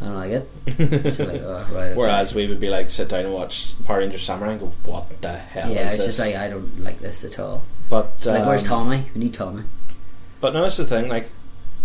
I 0.00 0.04
don't 0.04 0.14
like 0.14 0.30
it. 0.30 0.50
It's 0.66 1.18
like, 1.18 1.40
oh, 1.44 1.66
right. 1.70 1.86
okay. 1.88 1.94
Whereas 1.94 2.34
we 2.34 2.46
would 2.48 2.60
be 2.60 2.68
like 2.68 2.90
sit 2.90 3.08
down 3.08 3.24
and 3.24 3.34
watch 3.34 3.74
Power 3.84 3.98
Rangers 3.98 4.22
Samurai 4.24 4.52
and 4.52 4.60
go, 4.60 4.72
"What 4.84 5.20
the 5.22 5.38
hell 5.38 5.70
yeah, 5.70 5.86
is 5.86 5.94
it's 5.94 5.96
this?" 5.96 6.06
just 6.06 6.18
like 6.18 6.36
I 6.36 6.48
don't 6.48 6.80
like 6.80 6.98
this 6.98 7.24
at 7.24 7.38
all. 7.38 7.62
but 7.88 8.12
It's 8.16 8.26
like 8.26 8.46
where's 8.46 8.62
um, 8.62 8.68
Tommy? 8.68 9.06
We 9.14 9.20
need 9.20 9.34
Tommy. 9.34 9.64
But 10.40 10.52
no, 10.52 10.62
that's 10.62 10.76
the 10.76 10.84
thing. 10.84 11.08
Like 11.08 11.30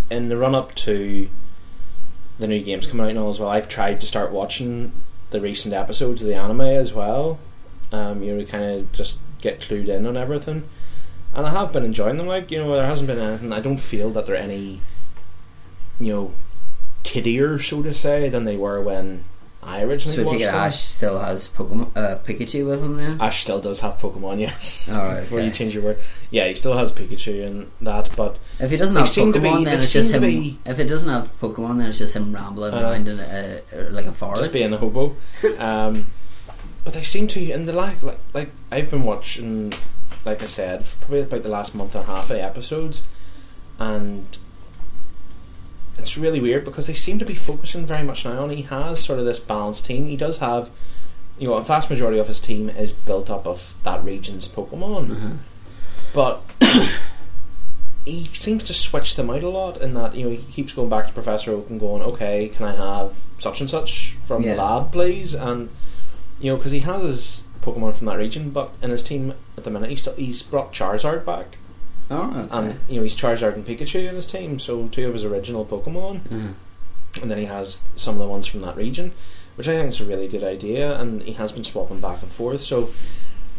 in 0.09 0.28
the 0.30 0.38
run 0.38 0.55
up 0.55 0.76
to 0.76 1.30
the 2.38 2.47
new 2.47 2.62
games 2.62 2.88
coming 2.88 3.05
out 3.05 3.09
and 3.09 3.20
all 3.20 3.30
as 3.30 3.39
well, 3.39 3.49
I've 3.49 3.70
tried 3.70 4.01
to 4.01 4.07
start 4.07 4.32
watching 4.32 4.91
the 5.32 5.41
recent 5.41 5.73
episodes 5.73 6.21
of 6.21 6.27
the 6.27 6.36
anime 6.36 6.61
as 6.61 6.93
well. 6.93 7.39
Um, 7.91 8.23
you 8.23 8.36
know, 8.36 8.45
kind 8.45 8.63
of 8.63 8.91
just 8.91 9.17
get 9.41 9.59
clued 9.59 9.88
in 9.88 10.05
on 10.05 10.15
everything, 10.15 10.63
and 11.34 11.45
I 11.45 11.49
have 11.49 11.73
been 11.73 11.84
enjoying 11.84 12.17
them. 12.17 12.27
Like 12.27 12.51
you 12.51 12.59
know, 12.59 12.73
there 12.73 12.86
hasn't 12.86 13.07
been 13.07 13.19
anything. 13.19 13.51
I 13.51 13.59
don't 13.59 13.79
feel 13.79 14.11
that 14.11 14.25
they're 14.25 14.36
any, 14.36 14.82
you 15.99 16.13
know, 16.13 16.34
kiddier 17.03 17.59
so 17.59 17.82
to 17.84 17.93
say 17.93 18.29
than 18.29 18.45
they 18.45 18.55
were 18.55 18.82
when 18.82 19.25
I 19.64 19.84
originally 19.84 20.16
So 20.18 20.24
watched 20.24 20.39
them. 20.39 20.55
Ash 20.55 20.80
still 20.80 21.20
has 21.20 21.47
Pokemon, 21.47 21.95
uh, 21.95 22.18
Pikachu 22.26 22.68
with 22.68 22.82
him 22.82 22.97
then. 22.97 23.22
Ash 23.22 23.41
still 23.41 23.59
does 23.62 23.80
have 23.82 23.99
Pokemon, 23.99 24.39
yes. 24.39 24.91
Alright, 24.91 25.20
Before 25.22 25.39
you 25.39 25.51
change 25.51 25.76
your 25.76 25.84
word, 25.84 25.99
yeah, 26.32 26.47
he 26.47 26.55
still 26.55 26.76
has 26.76 26.91
Pikachu 26.91 27.45
and 27.45 27.72
that, 27.82 28.09
but 28.16 28.38
If 28.59 28.72
he 28.72 28.78
doesn't 28.78 28.95
have 28.95 29.05
Pokemon, 29.05 29.59
be- 29.59 29.66
then 29.66 29.80
it's 29.80 29.93
just 29.93 30.12
him. 30.14 30.22
be- 30.24 30.57
If 30.66 30.80
it 30.80 30.86
doesn't 30.86 31.09
have 31.09 31.39
Pokemon, 31.39 31.78
then 31.78 31.89
it's 31.89 31.99
just 31.99 32.16
him 32.16 32.34
rambling 32.34 32.74
Uh, 32.74 32.82
around 32.82 33.07
in 33.07 33.20
a, 33.20 33.62
uh, 33.76 33.91
like 33.91 34.07
a 34.07 34.12
forest. 34.12 34.41
just 34.43 34.53
being 34.53 34.74
a 34.74 34.78
hobo. 34.78 35.16
Um, 35.59 36.07
but 36.84 36.93
they 36.95 37.03
seem 37.03 37.28
to 37.28 37.51
in 37.51 37.68
the 37.68 37.74
like, 37.74 38.01
like 38.01 38.18
like 38.34 38.49
I've 38.72 38.89
been 38.89 39.03
watching, 39.03 39.72
like 40.26 40.41
I 40.41 40.47
said, 40.47 40.84
probably 41.01 41.22
about 41.22 41.43
the 41.43 41.49
last 41.49 41.76
month 41.76 41.93
and 41.93 42.03
a 42.03 42.07
half 42.07 42.32
of 42.32 42.38
episodes, 42.38 43.05
and 43.78 44.26
it's 45.98 46.18
really 46.18 46.39
weird 46.42 46.66
because 46.66 46.88
they 46.88 46.94
seem 46.94 47.20
to 47.20 47.26
be 47.26 47.36
focusing 47.36 47.86
very 47.86 48.04
much 48.04 48.26
now 48.26 48.44
on. 48.44 48.50
He 48.50 48.64
has 48.64 49.04
sort 49.04 49.20
of 49.20 49.26
this 49.26 49.39
balanced 49.39 49.86
team. 49.86 50.08
He 50.08 50.16
does 50.18 50.39
have, 50.39 50.70
you 51.38 51.48
know, 51.48 51.54
a 51.56 51.64
vast 51.64 51.89
majority 51.89 52.18
of 52.20 52.28
his 52.28 52.39
team 52.39 52.70
is 52.70 52.92
built 52.92 53.30
up 53.30 53.46
of 53.46 53.76
that 53.84 54.04
region's 54.04 54.48
Pokemon, 54.48 55.12
Uh-huh. 55.12 55.30
but. 56.14 56.42
He 58.04 58.26
seems 58.34 58.64
to 58.64 58.74
switch 58.74 59.16
them 59.16 59.30
out 59.30 59.44
a 59.44 59.50
lot 59.50 59.80
in 59.80 59.94
that 59.94 60.16
you 60.16 60.24
know 60.26 60.32
he 60.32 60.38
keeps 60.52 60.74
going 60.74 60.89
back 60.89 61.06
to 61.06 61.14
Professor 61.14 61.52
Oak 61.52 61.70
and 61.70 61.80
going, 61.80 62.02
okay, 62.02 62.50
can 62.50 62.66
I 62.66 62.76
have 62.76 63.20
such 63.38 63.62
and 63.62 63.70
such 63.70 64.14
from 64.26 64.42
Yeah. 64.42 64.56
the 64.56 64.62
lab, 64.64 64.92
please? 64.92 65.36
And 65.36 65.70
you 66.39 66.52
know, 66.52 66.58
because 66.58 66.72
he 66.72 66.80
has 66.80 67.04
his 67.04 67.48
Pokemon 67.62 67.94
from 67.94 68.08
that 68.08 68.18
region, 68.18 68.50
but 68.50 68.72
in 68.82 68.89
his 68.89 69.04
team 69.04 69.36
at 69.56 69.66
the 69.66 69.70
minute, 69.70 69.92
he's 69.92 70.02
still, 70.02 70.16
he's 70.16 70.42
brought 70.42 70.74
Charizard 70.74 71.24
back, 71.26 71.60
Oh, 72.12 72.30
okay. 72.30 72.47
and 72.51 72.80
you 72.89 72.97
know 72.97 73.03
he's 73.03 73.16
Charizard 73.16 73.53
and 73.55 73.66
Pikachu 73.66 74.07
in 74.07 74.16
his 74.16 74.28
team, 74.28 74.59
so 74.59 74.88
two 74.89 75.07
of 75.07 75.14
his 75.14 75.24
original 75.24 75.66
Pokemon, 75.66 76.26
Uh-huh. 76.32 77.22
and 77.22 77.32
then 77.32 77.38
he 77.38 77.45
has 77.45 77.84
some 77.95 78.16
of 78.16 78.20
the 78.20 78.28
ones 78.28 78.45
from 78.47 78.62
that 78.62 78.76
region, 78.76 79.14
which 79.55 79.68
I 79.68 79.74
think 79.76 79.89
is 79.89 80.01
a 80.01 80.05
really 80.05 80.28
good 80.28 80.43
idea, 80.43 80.99
and 80.99 81.24
he 81.24 81.34
has 81.34 81.51
been 81.51 81.64
swapping 81.64 81.99
back 82.01 82.22
and 82.22 82.32
forth. 82.32 82.62
So 82.62 82.89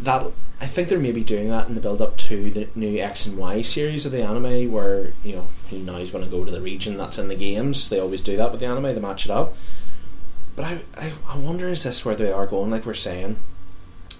that 0.00 0.26
I 0.60 0.66
think 0.66 0.88
they're 0.88 0.98
maybe 0.98 1.24
doing 1.24 1.48
that 1.50 1.68
in 1.68 1.74
the 1.74 1.80
build 1.80 2.00
up 2.02 2.16
to 2.18 2.50
the 2.50 2.68
new 2.74 2.98
X 3.00 3.26
and 3.26 3.38
Y 3.38 3.62
series 3.62 4.04
of 4.06 4.12
the 4.12 4.22
anime, 4.22 4.70
where 4.70 5.12
you 5.24 5.34
know 5.36 5.46
he 5.68 5.80
now 5.80 5.96
is 5.96 6.10
going 6.10 6.24
to 6.24 6.30
go 6.30 6.44
to 6.44 6.50
the 6.50 6.60
region 6.60 6.96
that's 6.96 7.18
in 7.18 7.28
the 7.28 7.34
games. 7.34 7.88
They 7.88 7.98
always 7.98 8.20
do 8.20 8.36
that 8.36 8.50
with 8.52 8.60
the 8.60 8.66
anime; 8.66 8.94
they 8.94 9.00
match 9.00 9.24
it 9.24 9.30
up. 9.30 9.56
But 10.54 10.66
I, 10.66 10.80
I, 10.98 11.12
I 11.28 11.36
wonder 11.38 11.68
is 11.68 11.82
this 11.84 12.04
where 12.04 12.14
they 12.14 12.30
are 12.30 12.46
going? 12.46 12.70
Like 12.70 12.84
we're 12.84 12.92
saying, 12.94 13.36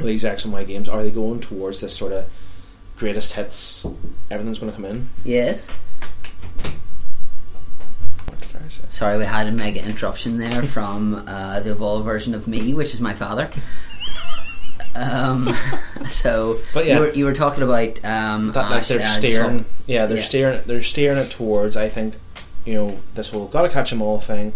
these 0.00 0.24
X 0.24 0.44
and 0.44 0.52
Y 0.54 0.64
games 0.64 0.88
are 0.88 1.02
they 1.02 1.10
going 1.10 1.40
towards 1.40 1.80
this 1.82 1.94
sort 1.94 2.12
of 2.12 2.24
greatest 3.02 3.32
hits? 3.32 3.84
Everything's 4.30 4.60
going 4.60 4.70
to 4.70 4.76
come 4.76 4.84
in. 4.84 5.10
Yes. 5.24 5.70
What 8.26 8.38
did 8.40 8.48
I 8.64 8.68
say? 8.68 8.82
Sorry, 8.88 9.18
we 9.18 9.24
had 9.24 9.48
a 9.48 9.50
mega 9.50 9.84
interruption 9.84 10.38
there 10.38 10.62
from 10.76 11.24
uh, 11.26 11.58
the 11.60 11.72
evolved 11.72 12.04
version 12.04 12.32
of 12.32 12.46
me, 12.46 12.72
which 12.74 12.94
is 12.94 13.00
my 13.00 13.12
father. 13.12 13.50
Um, 14.94 15.52
so, 16.08 16.60
But 16.72 16.86
yeah. 16.86 16.94
you, 16.94 17.00
were, 17.00 17.10
you 17.10 17.24
were 17.24 17.32
talking 17.32 17.64
about 17.64 18.04
um, 18.04 18.52
that 18.52 18.70
like 18.70 18.80
Ash, 18.82 18.88
they're 18.88 19.00
uh, 19.02 19.12
steering 19.18 19.64
swap- 19.64 19.88
yeah 19.88 20.06
they're 20.06 20.18
yeah. 20.18 20.22
steering 20.22 20.60
they're 20.66 20.82
steering 20.82 21.18
it 21.18 21.30
towards 21.30 21.76
I 21.78 21.88
think 21.88 22.14
you 22.66 22.74
know 22.74 23.00
this 23.14 23.30
whole 23.30 23.46
gotta 23.46 23.70
catch 23.70 23.88
them 23.90 24.02
all 24.02 24.18
thing 24.20 24.52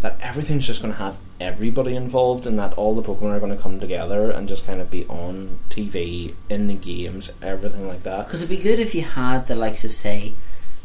that 0.00 0.18
everything's 0.20 0.66
just 0.66 0.82
going 0.82 0.92
to 0.92 0.98
have 0.98 1.18
everybody 1.40 1.94
involved 1.94 2.46
and 2.46 2.58
that 2.58 2.72
all 2.74 2.94
the 2.94 3.02
Pokemon 3.02 3.34
are 3.34 3.40
going 3.40 3.54
to 3.54 3.62
come 3.62 3.80
together 3.80 4.30
and 4.30 4.48
just 4.48 4.66
kind 4.66 4.80
of 4.80 4.90
be 4.90 5.06
on 5.06 5.58
TV 5.70 6.34
in 6.48 6.66
the 6.66 6.74
games 6.74 7.32
everything 7.42 7.86
like 7.86 8.02
that 8.02 8.26
Because 8.26 8.42
it'd 8.42 8.50
be 8.54 8.62
good 8.62 8.78
if 8.78 8.94
you 8.94 9.02
had 9.02 9.46
the 9.46 9.56
likes 9.56 9.84
of, 9.84 9.92
say, 9.92 10.34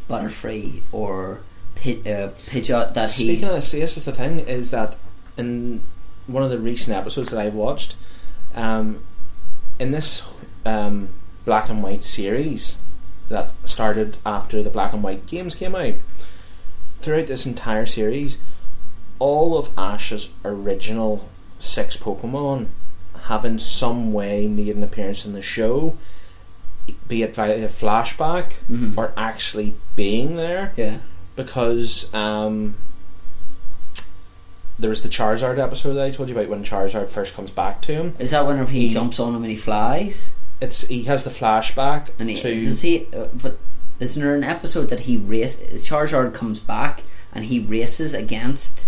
Butterfree 0.10 0.84
or 0.92 1.42
Pid, 1.76 2.08
uh, 2.08 2.30
Pidgeot 2.30 2.94
that 2.94 3.12
he. 3.12 3.26
Speaking 3.26 3.50
of 3.50 3.56
this 3.56 3.98
is 3.98 4.06
the 4.06 4.12
thing 4.12 4.40
is 4.40 4.72
that 4.72 4.98
in 5.38 5.84
one 6.28 6.44
of 6.44 6.50
the 6.50 6.60
recent 6.60 6.96
episodes 6.96 7.32
that 7.32 7.40
I've 7.40 7.56
watched, 7.56 7.96
um, 8.54 9.04
in 9.80 9.92
this 9.92 10.24
um, 10.66 11.10
black 11.46 11.70
and 11.70 11.82
white 11.82 12.04
series 12.04 12.80
that 13.30 13.52
started 13.66 14.18
after 14.26 14.62
the 14.62 14.70
black 14.70 14.94
and 14.94 15.02
white 15.02 15.26
games 15.26 15.56
came 15.56 15.76
out, 15.76 15.96
throughout 17.00 17.28
this 17.28 17.46
entire 17.46 17.86
series, 17.86 18.38
all 19.22 19.56
of 19.58 19.70
Ash's 19.78 20.30
original 20.44 21.30
six 21.60 21.96
Pokemon 21.96 22.68
have 23.26 23.46
in 23.46 23.60
some 23.60 24.12
way 24.12 24.48
made 24.48 24.76
an 24.76 24.82
appearance 24.84 25.26
in 25.28 25.34
the 25.34 25.44
show, 25.44 25.96
be 27.08 27.22
it 27.22 27.36
via 27.36 27.54
a 27.66 27.68
flashback 27.70 28.54
Mhm. 28.70 28.98
or 28.98 29.14
actually 29.16 29.76
being 29.96 30.36
there 30.38 30.74
Yeah. 30.76 30.98
because 31.36 32.12
um, 32.16 32.76
there 34.80 34.90
was 34.90 35.04
the 35.04 35.10
Charizard 35.10 35.60
episode 35.60 35.94
that 35.94 36.06
I 36.06 36.10
told 36.12 36.30
you 36.30 36.36
about 36.36 36.50
when 36.50 36.64
Charizard 36.64 37.10
first 37.10 37.36
comes 37.36 37.52
back 37.52 37.82
to 37.84 37.94
him. 37.94 38.16
Is 38.18 38.32
that 38.32 38.48
whenever 38.48 38.72
he, 38.72 38.88
He- 38.88 38.90
jumps 38.90 39.20
on 39.20 39.36
him 39.36 39.44
and 39.44 39.52
he 39.52 39.58
flies? 39.58 40.32
It's 40.60 40.82
he 40.88 41.04
has 41.04 41.24
the 41.24 41.30
flashback 41.32 42.10
And 42.20 42.30
he, 42.30 42.36
to 42.38 42.66
does 42.66 42.82
he? 42.82 43.08
Uh, 43.16 43.28
but 43.34 43.58
isn't 44.00 44.22
there 44.22 44.36
an 44.36 44.44
episode 44.44 44.90
that 44.90 45.02
he 45.02 45.18
race? 45.18 45.58
Charizard 45.88 46.34
comes 46.34 46.60
back 46.60 47.04
and 47.34 47.46
he 47.46 47.60
races 47.60 48.14
against. 48.16 48.88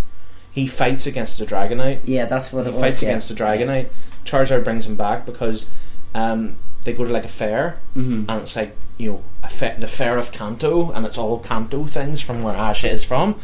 He 0.53 0.67
fights 0.67 1.05
against 1.07 1.39
the 1.39 1.45
Dragonite. 1.45 1.99
Yeah, 2.05 2.25
that's 2.25 2.53
what 2.53 2.65
He 2.65 2.71
it 2.71 2.75
was. 2.75 2.81
fights 2.81 3.01
yeah. 3.01 3.09
against 3.09 3.29
the 3.29 3.35
Dragonite. 3.35 3.87
Charizard 4.25 4.63
brings 4.63 4.85
him 4.85 4.95
back 4.95 5.25
because 5.25 5.69
um, 6.15 6.55
they 6.83 6.93
go 6.93 7.03
to 7.03 7.11
like 7.11 7.25
a 7.25 7.29
fair 7.29 7.79
Mhm. 7.97 8.25
and 8.29 8.41
it's 8.41 8.55
like 8.55 8.75
you 8.97 9.11
know 9.11 9.23
a 9.43 9.49
fa- 9.49 9.75
the 9.79 9.87
fair 9.87 10.17
of 10.17 10.31
Kanto 10.31 10.91
and 10.91 11.05
it's 11.05 11.17
all 11.17 11.39
Kanto 11.39 11.85
things 11.85 12.21
from 12.21 12.43
where 12.43 12.55
Ash 12.55 12.83
is 12.83 13.03
from. 13.03 13.39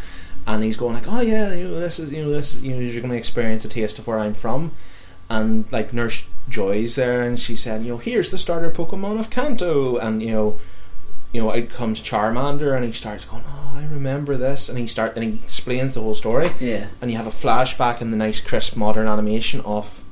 And 0.48 0.64
he's 0.64 0.78
going 0.78 0.94
like, 0.96 1.08
oh 1.08 1.22
yeah, 1.22 1.54
you 1.54 1.68
know 1.68 1.80
this 1.80 2.00
is 2.00 2.12
you 2.12 2.24
know 2.24 2.32
this 2.32 2.60
you 2.62 2.74
know 2.74 2.80
you're 2.80 3.02
going 3.02 3.12
to 3.12 3.18
experience 3.18 3.66
a 3.66 3.70
taste 3.70 4.00
of 4.00 4.08
where 4.08 4.20
I'm 4.20 4.34
from. 4.34 4.72
and 5.30 5.66
like 5.72 5.94
Nurse 5.94 6.26
Joy's 6.50 6.96
there, 6.96 7.22
and 7.22 7.40
she 7.40 7.56
said, 7.56 7.84
you 7.84 7.90
know, 7.92 7.98
here's 7.98 8.32
the 8.32 8.38
starter 8.40 8.72
Pokemon 8.72 9.20
of 9.20 9.30
Kanto, 9.30 9.98
and 9.98 10.24
you 10.24 10.32
know, 10.32 10.60
you 11.32 11.42
know, 11.42 11.52
out 11.54 11.70
comes 11.70 12.02
Charmander, 12.02 12.76
and 12.76 12.84
he 12.86 12.92
starts 12.92 13.26
going, 13.26 13.44
oh, 13.48 13.72
I 13.76 13.84
remember 13.84 14.36
this, 14.38 14.68
and 14.70 14.78
he 14.78 14.88
start 14.88 15.16
and 15.16 15.24
he 15.24 15.36
explains 15.44 15.94
the 15.94 16.02
whole 16.02 16.16
story, 16.16 16.48
Yeah. 16.60 16.88
and 17.02 17.12
you 17.12 17.18
have 17.18 17.28
a 17.28 17.32
flashback 17.32 18.02
in 18.02 18.10
the 18.12 18.18
nice 18.18 18.42
crisp 18.42 18.76
modern 18.76 19.08
animation 19.08 19.62
of 19.62 20.04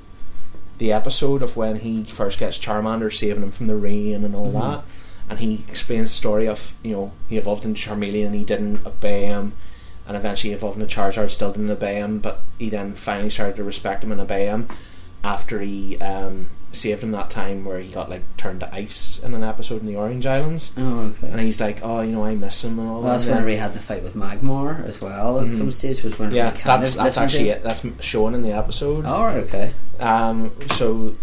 the 0.77 0.91
episode 0.91 1.41
of 1.41 1.57
when 1.57 1.77
he 1.77 2.03
first 2.03 2.37
gets 2.39 2.57
Charmander 2.59 3.11
saving 3.11 3.41
him 3.43 3.51
from 3.51 3.65
the 3.65 3.75
rain 3.75 4.23
and 4.23 4.35
all 4.35 4.51
Mhm. 4.51 4.61
that, 4.61 4.83
and 5.29 5.39
he 5.39 5.63
explains 5.67 6.09
the 6.11 6.15
story 6.17 6.47
of 6.47 6.75
you 6.83 6.91
know 6.93 7.11
he 7.27 7.37
evolved 7.37 7.65
into 7.65 7.81
Charmeleon 7.81 8.27
and 8.27 8.35
he 8.35 8.43
didn't 8.43 8.85
obey 8.85 9.25
him. 9.25 9.53
And 10.07 10.15
eventually 10.15 10.53
evolved 10.53 10.79
into 10.79 10.95
Charizard, 10.95 11.29
still 11.31 11.51
didn't 11.51 11.69
obey 11.69 11.95
him, 11.95 12.19
but 12.19 12.39
he 12.57 12.69
then 12.69 12.93
finally 12.93 13.29
started 13.29 13.57
to 13.57 13.63
respect 13.65 14.05
him 14.05 14.11
and 14.13 14.21
obey 14.21 14.45
him 14.45 14.69
after 15.21 15.59
he 15.59 15.97
um, 15.99 16.47
saved 16.77 17.03
him 17.03 17.11
that 17.11 17.29
time 17.29 17.65
where 17.65 17.79
he 17.79 17.89
got 17.89 18.09
like 18.09 18.21
turned 18.37 18.59
to 18.61 18.73
ice 18.73 19.19
in 19.19 19.33
an 19.33 19.43
episode 19.43 19.81
in 19.81 19.87
the 19.87 19.95
Orange 19.95 20.25
Islands. 20.25 20.71
Oh, 20.77 20.99
okay. 21.21 21.27
And 21.29 21.39
he's 21.41 21.59
like, 21.59 21.79
oh, 21.83 22.01
you 22.01 22.11
know, 22.13 22.23
I 22.25 22.35
miss 22.35 22.63
him 22.63 22.79
and 22.79 22.87
all 22.89 23.01
Well, 23.01 23.11
that's 23.11 23.25
that. 23.25 23.31
whenever 23.31 23.49
he 23.49 23.55
had 23.55 23.73
the 23.73 23.79
fight 23.79 24.03
with 24.03 24.13
Magmar 24.15 24.85
as 24.85 25.01
well. 25.01 25.39
At 25.39 25.47
Mhm. 25.47 25.57
some 25.57 25.71
stage 25.71 26.03
was 26.03 26.17
when 26.19 26.31
yeah, 26.31 26.51
he 26.55 26.63
that's 26.63 26.95
that's 26.95 27.17
actually 27.17 27.49
it. 27.49 27.63
That's 27.63 27.85
shown 27.99 28.33
in 28.33 28.41
the 28.41 28.51
episode. 28.51 29.05
All 29.05 29.25
right, 29.25 29.37
okay. 29.43 29.71
Um, 29.99 30.51
so, 30.71 31.15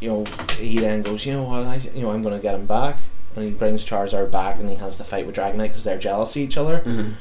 you 0.00 0.08
know, 0.08 0.24
he 0.58 0.78
then 0.78 1.02
goes, 1.02 1.24
you 1.24 1.32
know 1.34 1.44
what, 1.44 1.64
I, 1.64 1.76
you 1.94 2.02
know, 2.02 2.10
I'm 2.10 2.22
going 2.22 2.34
to 2.36 2.42
get 2.42 2.54
him 2.54 2.66
back, 2.66 2.98
and 3.34 3.44
he 3.44 3.50
brings 3.52 3.84
Charizard 3.84 4.30
back, 4.30 4.58
and 4.58 4.68
he 4.68 4.76
has 4.76 4.98
the 4.98 5.04
fight 5.04 5.26
with 5.26 5.36
Dragonite 5.36 5.68
because 5.68 5.84
they're 5.84 5.98
jealous 5.98 6.34
of 6.36 6.42
each 6.42 6.56
other, 6.58 6.82
Mhm. 6.84 7.12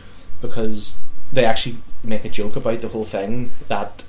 because 0.42 0.98
they 1.32 1.46
actually 1.46 1.78
make 2.04 2.26
a 2.26 2.30
joke 2.30 2.56
about 2.56 2.82
the 2.82 2.88
whole 2.90 3.04
thing 3.06 3.52
that 3.68 4.04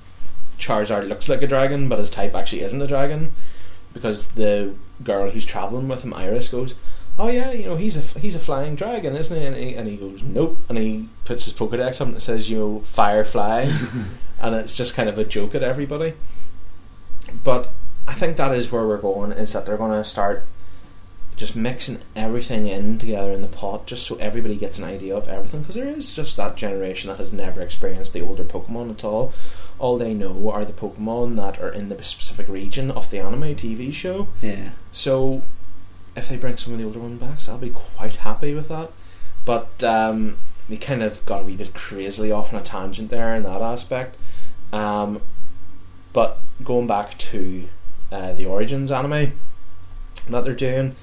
Charizard 0.58 1.08
looks 1.08 1.28
like 1.28 1.42
a 1.42 1.46
dragon, 1.46 1.88
but 1.88 1.98
his 1.98 2.10
type 2.10 2.34
actually 2.34 2.62
isn't 2.62 2.80
a 2.80 2.86
dragon, 2.86 3.32
because 3.96 4.28
the 4.32 4.74
girl 5.02 5.30
who's 5.30 5.46
traveling 5.46 5.88
with 5.88 6.04
him, 6.04 6.12
Iris, 6.12 6.50
goes. 6.50 6.74
Oh 7.18 7.28
yeah, 7.28 7.50
you 7.50 7.64
know 7.64 7.76
he's 7.76 7.96
a 7.96 8.18
he's 8.18 8.34
a 8.34 8.38
flying 8.38 8.76
dragon, 8.76 9.16
isn't 9.16 9.40
he? 9.40 9.46
And 9.46 9.56
he, 9.56 9.74
and 9.74 9.88
he 9.88 9.96
goes 9.96 10.22
nope, 10.22 10.58
and 10.68 10.76
he 10.76 11.08
puts 11.24 11.46
his 11.46 11.54
Pokedex 11.54 12.02
up 12.02 12.08
and 12.08 12.16
it 12.18 12.20
says 12.20 12.50
you 12.50 12.58
know 12.58 12.80
Firefly, 12.80 13.72
and 14.40 14.54
it's 14.54 14.76
just 14.76 14.94
kind 14.94 15.08
of 15.08 15.18
a 15.18 15.24
joke 15.24 15.54
at 15.54 15.62
everybody. 15.62 16.12
But 17.42 17.72
I 18.06 18.12
think 18.12 18.36
that 18.36 18.54
is 18.54 18.70
where 18.70 18.86
we're 18.86 18.98
going. 18.98 19.32
Is 19.32 19.54
that 19.54 19.64
they're 19.64 19.78
going 19.78 19.92
to 19.92 20.04
start 20.04 20.44
just 21.36 21.54
mixing 21.54 22.00
everything 22.14 22.66
in 22.66 22.98
together 22.98 23.30
in 23.30 23.42
the 23.42 23.48
pot, 23.48 23.86
just 23.86 24.06
so 24.06 24.16
everybody 24.16 24.56
gets 24.56 24.78
an 24.78 24.84
idea 24.84 25.14
of 25.14 25.28
everything. 25.28 25.60
Because 25.60 25.74
there 25.74 25.86
is 25.86 26.14
just 26.14 26.36
that 26.36 26.56
generation 26.56 27.08
that 27.08 27.18
has 27.18 27.32
never 27.32 27.60
experienced 27.60 28.14
the 28.14 28.22
older 28.22 28.44
Pokemon 28.44 28.90
at 28.90 29.04
all. 29.04 29.32
All 29.78 29.98
they 29.98 30.14
know 30.14 30.50
are 30.50 30.64
the 30.64 30.72
Pokemon 30.72 31.36
that 31.36 31.60
are 31.60 31.70
in 31.70 31.90
the 31.90 32.02
specific 32.02 32.48
region 32.48 32.90
of 32.90 33.10
the 33.10 33.18
anime 33.18 33.54
TV 33.54 33.92
show. 33.92 34.28
Yeah. 34.40 34.70
So 34.92 35.42
if 36.16 36.28
they 36.28 36.36
bring 36.36 36.56
some 36.56 36.72
of 36.72 36.78
the 36.78 36.86
older 36.86 36.98
ones 36.98 37.20
back, 37.20 37.40
so 37.40 37.52
I'll 37.52 37.58
be 37.58 37.70
quite 37.70 38.16
happy 38.16 38.54
with 38.54 38.68
that. 38.68 38.90
But 39.44 39.84
um, 39.84 40.38
we 40.68 40.78
kind 40.78 41.02
of 41.02 41.24
got 41.26 41.42
a 41.42 41.44
wee 41.44 41.56
bit 41.56 41.74
crazily 41.74 42.32
off 42.32 42.52
on 42.52 42.60
a 42.60 42.64
tangent 42.64 43.10
there 43.10 43.34
in 43.34 43.42
that 43.42 43.60
aspect. 43.60 44.16
Um, 44.72 45.20
but 46.14 46.40
going 46.64 46.86
back 46.86 47.18
to 47.18 47.68
uh, 48.10 48.32
the 48.32 48.46
Origins 48.46 48.90
anime 48.90 49.38
that 50.30 50.44
they're 50.44 50.54
doing, 50.54 50.96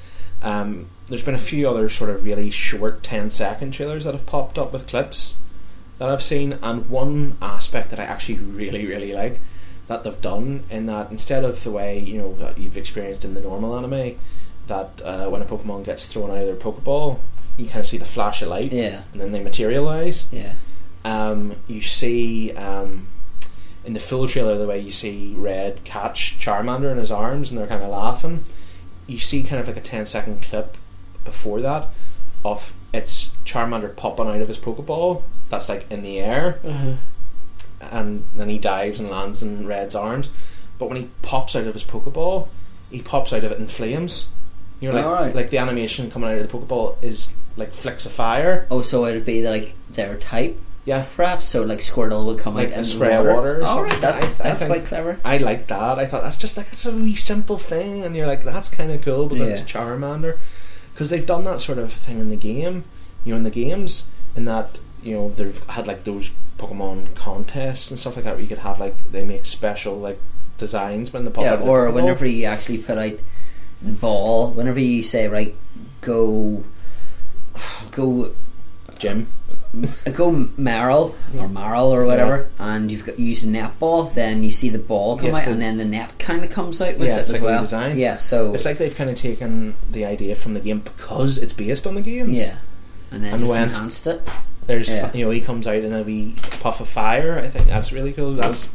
um, 0.43 0.87
there's 1.07 1.23
been 1.23 1.35
a 1.35 1.39
few 1.39 1.69
other 1.69 1.89
sort 1.89 2.09
of 2.09 2.23
really 2.23 2.49
short 2.51 3.03
10 3.03 3.29
second 3.29 3.71
trailers 3.71 4.03
that 4.03 4.13
have 4.13 4.25
popped 4.25 4.57
up 4.59 4.71
with 4.73 4.87
clips 4.87 5.35
that 5.99 6.09
I've 6.09 6.23
seen, 6.23 6.53
and 6.61 6.89
one 6.89 7.37
aspect 7.41 7.89
that 7.91 7.99
I 7.99 8.03
actually 8.03 8.35
really, 8.39 8.85
really 8.85 9.13
like 9.13 9.39
that 9.87 10.03
they've 10.03 10.21
done 10.21 10.63
in 10.69 10.85
that 10.85 11.11
instead 11.11 11.43
of 11.43 11.61
the 11.63 11.71
way 11.71 11.99
you 11.99 12.17
know 12.17 12.35
that 12.37 12.57
you've 12.57 12.77
experienced 12.77 13.25
in 13.25 13.33
the 13.33 13.41
normal 13.41 13.75
anime, 13.77 14.17
that 14.67 15.01
uh, 15.03 15.27
when 15.29 15.41
a 15.41 15.45
Pokemon 15.45 15.83
gets 15.85 16.07
thrown 16.07 16.31
out 16.31 16.37
of 16.37 16.45
their 16.47 16.55
Pokeball, 16.55 17.19
you 17.57 17.65
kind 17.67 17.81
of 17.81 17.87
see 17.87 17.97
the 17.97 18.05
flash 18.05 18.41
of 18.41 18.47
light, 18.49 18.71
Yeah. 18.71 19.03
and 19.11 19.21
then 19.21 19.31
they 19.33 19.43
materialize. 19.43 20.27
Yeah. 20.31 20.53
Um, 21.05 21.57
you 21.67 21.81
see 21.81 22.53
um, 22.53 23.07
in 23.83 23.91
the 23.93 23.99
full 23.99 24.25
trailer 24.27 24.57
the 24.57 24.65
way 24.65 24.79
you 24.79 24.91
see 24.93 25.33
Red 25.35 25.83
catch 25.83 26.39
Charmander 26.39 26.91
in 26.91 26.97
his 26.97 27.11
arms, 27.11 27.51
and 27.51 27.59
they're 27.59 27.67
kind 27.67 27.83
of 27.83 27.89
laughing. 27.89 28.43
You 29.07 29.19
see 29.19 29.43
kind 29.43 29.59
of 29.61 29.67
like 29.67 29.77
a 29.77 29.81
10 29.81 30.05
second 30.05 30.41
clip 30.41 30.77
before 31.23 31.61
that 31.61 31.89
of 32.45 32.73
it's 32.93 33.31
Charmander 33.45 33.95
popping 33.95 34.27
out 34.27 34.41
of 34.41 34.47
his 34.47 34.59
Pokeball 34.59 35.23
that's 35.49 35.69
like 35.69 35.89
in 35.91 36.03
the 36.03 36.19
air, 36.19 36.59
uh-huh. 36.63 36.93
and 37.81 38.25
then 38.35 38.49
he 38.49 38.57
dives 38.57 38.99
and 38.99 39.09
lands 39.09 39.41
in 39.41 39.67
Red's 39.67 39.95
arms. 39.95 40.29
But 40.77 40.89
when 40.89 40.97
he 40.97 41.09
pops 41.21 41.55
out 41.55 41.67
of 41.67 41.73
his 41.73 41.83
Pokeball, 41.83 42.47
he 42.89 43.01
pops 43.01 43.33
out 43.33 43.43
of 43.43 43.51
it 43.51 43.59
in 43.59 43.67
flames. 43.67 44.27
You 44.79 44.89
know, 44.89 44.95
like 44.95 45.05
Alright. 45.05 45.35
like 45.35 45.49
the 45.49 45.59
animation 45.59 46.11
coming 46.11 46.29
out 46.29 46.37
of 46.37 46.51
the 46.51 46.57
Pokeball 46.57 47.01
is 47.03 47.33
like 47.55 47.73
flicks 47.73 48.05
of 48.05 48.11
fire. 48.11 48.67
Oh, 48.69 48.81
so 48.81 49.05
it'd 49.05 49.25
be 49.25 49.47
like 49.47 49.75
their 49.89 50.17
type, 50.17 50.59
Yeah, 50.85 51.05
perhaps. 51.15 51.47
So 51.47 51.63
like 51.63 51.79
Squirtle 51.79 52.25
would 52.25 52.39
come 52.39 52.55
Like 52.55 52.69
out 52.69 52.73
and 52.73 52.85
spray 52.85 53.15
water 53.17 53.61
or 53.61 53.63
All 53.63 53.83
right, 53.83 54.01
that's 54.01 54.21
I- 54.21 54.25
I 54.25 54.29
that's 54.29 54.59
think- 54.59 54.71
quite 54.71 54.85
clever. 54.85 55.19
I 55.23 55.37
like 55.37 55.67
that. 55.67 55.97
I 55.99 56.05
thought 56.05 56.23
that's 56.23 56.37
just 56.37 56.57
like 56.57 56.67
it's 56.73 56.85
a 56.85 56.91
wee 56.91 57.15
simple 57.15 57.57
thing, 57.57 58.03
and 58.03 58.15
you're 58.15 58.27
like 58.27 58.43
that's 58.43 58.69
kind 58.69 58.91
of 58.91 59.01
cool 59.01 59.27
because 59.27 59.49
Yeah. 59.49 59.55
it's 59.55 59.71
Charmander. 59.71 60.37
Because 60.93 61.09
they've 61.09 61.25
done 61.25 61.43
that 61.45 61.59
sort 61.61 61.77
of 61.79 61.91
thing 61.91 62.19
in 62.19 62.29
the 62.29 62.35
game, 62.35 62.83
you 63.23 63.31
know, 63.33 63.37
in 63.37 63.43
the 63.43 63.49
games, 63.49 64.05
in 64.35 64.45
that 64.45 64.77
you 65.01 65.13
know 65.15 65.29
they've 65.29 65.63
had 65.69 65.87
like 65.87 66.03
those 66.03 66.31
Pokemon 66.59 67.15
contests 67.15 67.89
and 67.89 67.99
stuff 67.99 68.15
like 68.15 68.25
that, 68.25 68.33
where 68.33 68.41
you 68.41 68.47
could 68.47 68.59
have 68.59 68.79
like 68.79 68.95
they 69.11 69.23
make 69.23 69.45
special 69.45 69.95
like 69.97 70.19
designs 70.57 71.11
when 71.13 71.23
the 71.25 71.31
pop 71.31 71.45
Yeah, 71.45 71.55
or 71.61 71.89
whenever 71.91 72.25
you 72.25 72.45
actually 72.45 72.77
put 72.79 72.97
out 72.97 73.19
the 73.81 73.91
ball, 73.91 74.51
whenever 74.51 74.79
you 74.79 75.01
say 75.01 75.27
right, 75.27 75.55
go, 76.01 76.63
go, 77.91 78.31
Jim. 78.99 79.27
Go 80.15 80.31
Meryl 80.57 81.15
or 81.37 81.49
Marl 81.49 81.93
or 81.93 82.05
whatever, 82.05 82.47
and 82.59 82.91
you've 82.91 83.05
got 83.05 83.17
you 83.19 83.25
use 83.27 83.43
a 83.43 83.47
netball, 83.47 84.13
then 84.13 84.43
you 84.43 84.51
see 84.51 84.69
the 84.69 84.77
ball 84.77 85.17
come 85.17 85.27
Yes, 85.29 85.37
out, 85.39 85.45
the- 85.45 85.51
and 85.53 85.61
then 85.61 85.77
the 85.77 85.85
net 85.85 86.17
kind 86.19 86.43
of 86.43 86.51
comes 86.51 86.79
out 86.81 86.97
with 86.99 87.07
Yeah, 87.07 87.17
it 87.17 87.21
it's 87.21 87.29
as 87.29 87.33
like 87.33 87.41
well. 87.41 87.59
design. 87.61 87.97
Yeah, 87.97 88.17
so 88.17 88.53
It's 88.53 88.65
like 88.65 88.77
they've 88.77 88.95
kind 88.95 89.09
of 89.09 89.15
taken 89.15 89.73
the 89.89 90.05
idea 90.05 90.35
from 90.35 90.53
the 90.53 90.59
game 90.59 90.79
because 90.79 91.37
it's 91.39 91.53
based 91.53 91.87
on 91.87 91.95
the 91.95 92.01
games. 92.01 92.37
yeah, 92.39 92.57
and 93.11 93.23
then 93.23 93.31
And 93.33 93.39
just 93.41 93.51
went- 93.51 93.71
enhanced 93.71 94.05
it. 94.07 94.21
There's, 94.67 94.87
Yeah. 94.87 95.11
you 95.13 95.25
know, 95.25 95.31
he 95.31 95.41
comes 95.41 95.65
out 95.67 95.75
in 95.83 95.91
a 95.91 96.03
wee 96.03 96.35
puff 96.61 96.79
of 96.79 96.87
fire. 96.87 97.39
I 97.39 97.49
think 97.49 97.67
that's 97.67 97.91
really 97.91 98.13
cool. 98.13 98.35
That's 98.35 98.69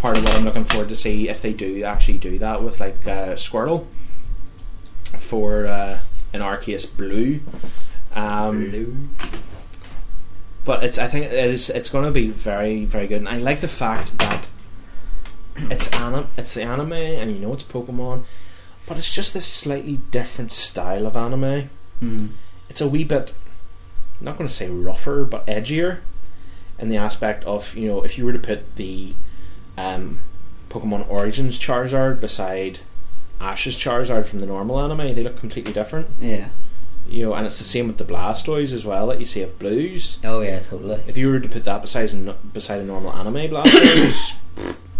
part 0.00 0.16
of 0.16 0.24
what 0.24 0.34
I'm 0.34 0.44
looking 0.44 0.64
forward 0.64 0.88
to 0.88 0.96
see 0.96 1.28
if 1.28 1.42
they 1.42 1.52
do 1.52 1.84
actually 1.84 2.18
do 2.18 2.38
that 2.40 2.62
with 2.62 2.80
like 2.80 3.06
uh, 3.06 3.34
Squirtle 3.34 3.84
for 5.18 5.66
uh, 5.66 5.98
in 6.32 6.42
our 6.42 6.56
case 6.56 6.86
blue. 6.86 7.40
Um, 8.14 9.10
But 10.68 10.84
it's 10.84 10.98
I 10.98 11.06
think 11.08 11.24
it 11.26 11.32
is 11.32 11.70
it's 11.70 11.88
going 11.88 12.04
to 12.04 12.10
be 12.10 12.28
very 12.28 12.84
very 12.84 13.06
good. 13.06 13.18
And 13.24 13.28
I 13.28 13.38
like 13.38 13.60
the 13.60 13.68
fact 13.82 14.18
that 14.18 14.48
it's 15.56 15.88
anim- 15.96 16.28
it's 16.36 16.52
the 16.54 16.62
anime 16.62 16.92
and 16.92 17.30
you 17.32 17.38
know 17.38 17.52
it's 17.54 17.64
Pokemon, 17.64 18.24
but 18.86 18.98
it's 18.98 19.10
just 19.10 19.32
this 19.32 19.46
slightly 19.46 19.96
different 20.10 20.52
style 20.52 21.06
of 21.06 21.16
anime 21.16 21.70
Mm. 22.02 22.28
it's 22.70 22.80
a 22.80 22.88
wee 22.88 23.02
bit 23.02 23.32
I'm 24.20 24.24
not 24.26 24.36
going 24.38 24.46
to 24.48 24.54
say 24.54 24.68
rougher 24.70 25.24
but 25.24 25.44
edgier 25.48 25.98
in 26.78 26.88
the 26.90 26.96
aspect 26.96 27.42
of 27.44 27.74
you 27.74 27.88
know 27.88 28.02
if 28.04 28.16
you 28.16 28.24
were 28.24 28.32
to 28.32 28.38
put 28.38 28.76
the 28.76 29.14
um, 29.76 30.20
Pokemon 30.70 31.08
Origins 31.10 31.58
Charizard 31.58 32.20
beside 32.20 32.78
Ash's 33.40 33.74
Charizard 33.74 34.26
from 34.26 34.38
the 34.38 34.46
normal 34.46 34.78
anime 34.80 35.12
they 35.16 35.24
look 35.24 35.36
completely 35.38 35.72
different 35.72 36.06
Yeah. 36.20 36.50
You 37.08 37.24
know 37.24 37.34
and 37.34 37.46
it's 37.46 37.58
the 37.58 37.64
same 37.64 37.86
with 37.86 37.96
the 37.98 38.04
Blastoise 38.04 38.72
as 38.72 38.84
well 38.84 39.06
that 39.08 39.18
you 39.18 39.24
see 39.24 39.42
of 39.42 39.58
blues 39.58 40.18
Oh 40.24 40.40
yeah, 40.40 40.58
totally. 40.60 41.00
if 41.06 41.16
you 41.16 41.28
were 41.30 41.40
to 41.40 41.48
put 41.48 41.64
that 41.64 41.80
beside 41.82 42.10
a, 42.12 42.32
beside 42.52 42.80
a 42.80 42.84
normal 42.84 43.12
anime 43.12 43.50
Blastoise 43.50 44.36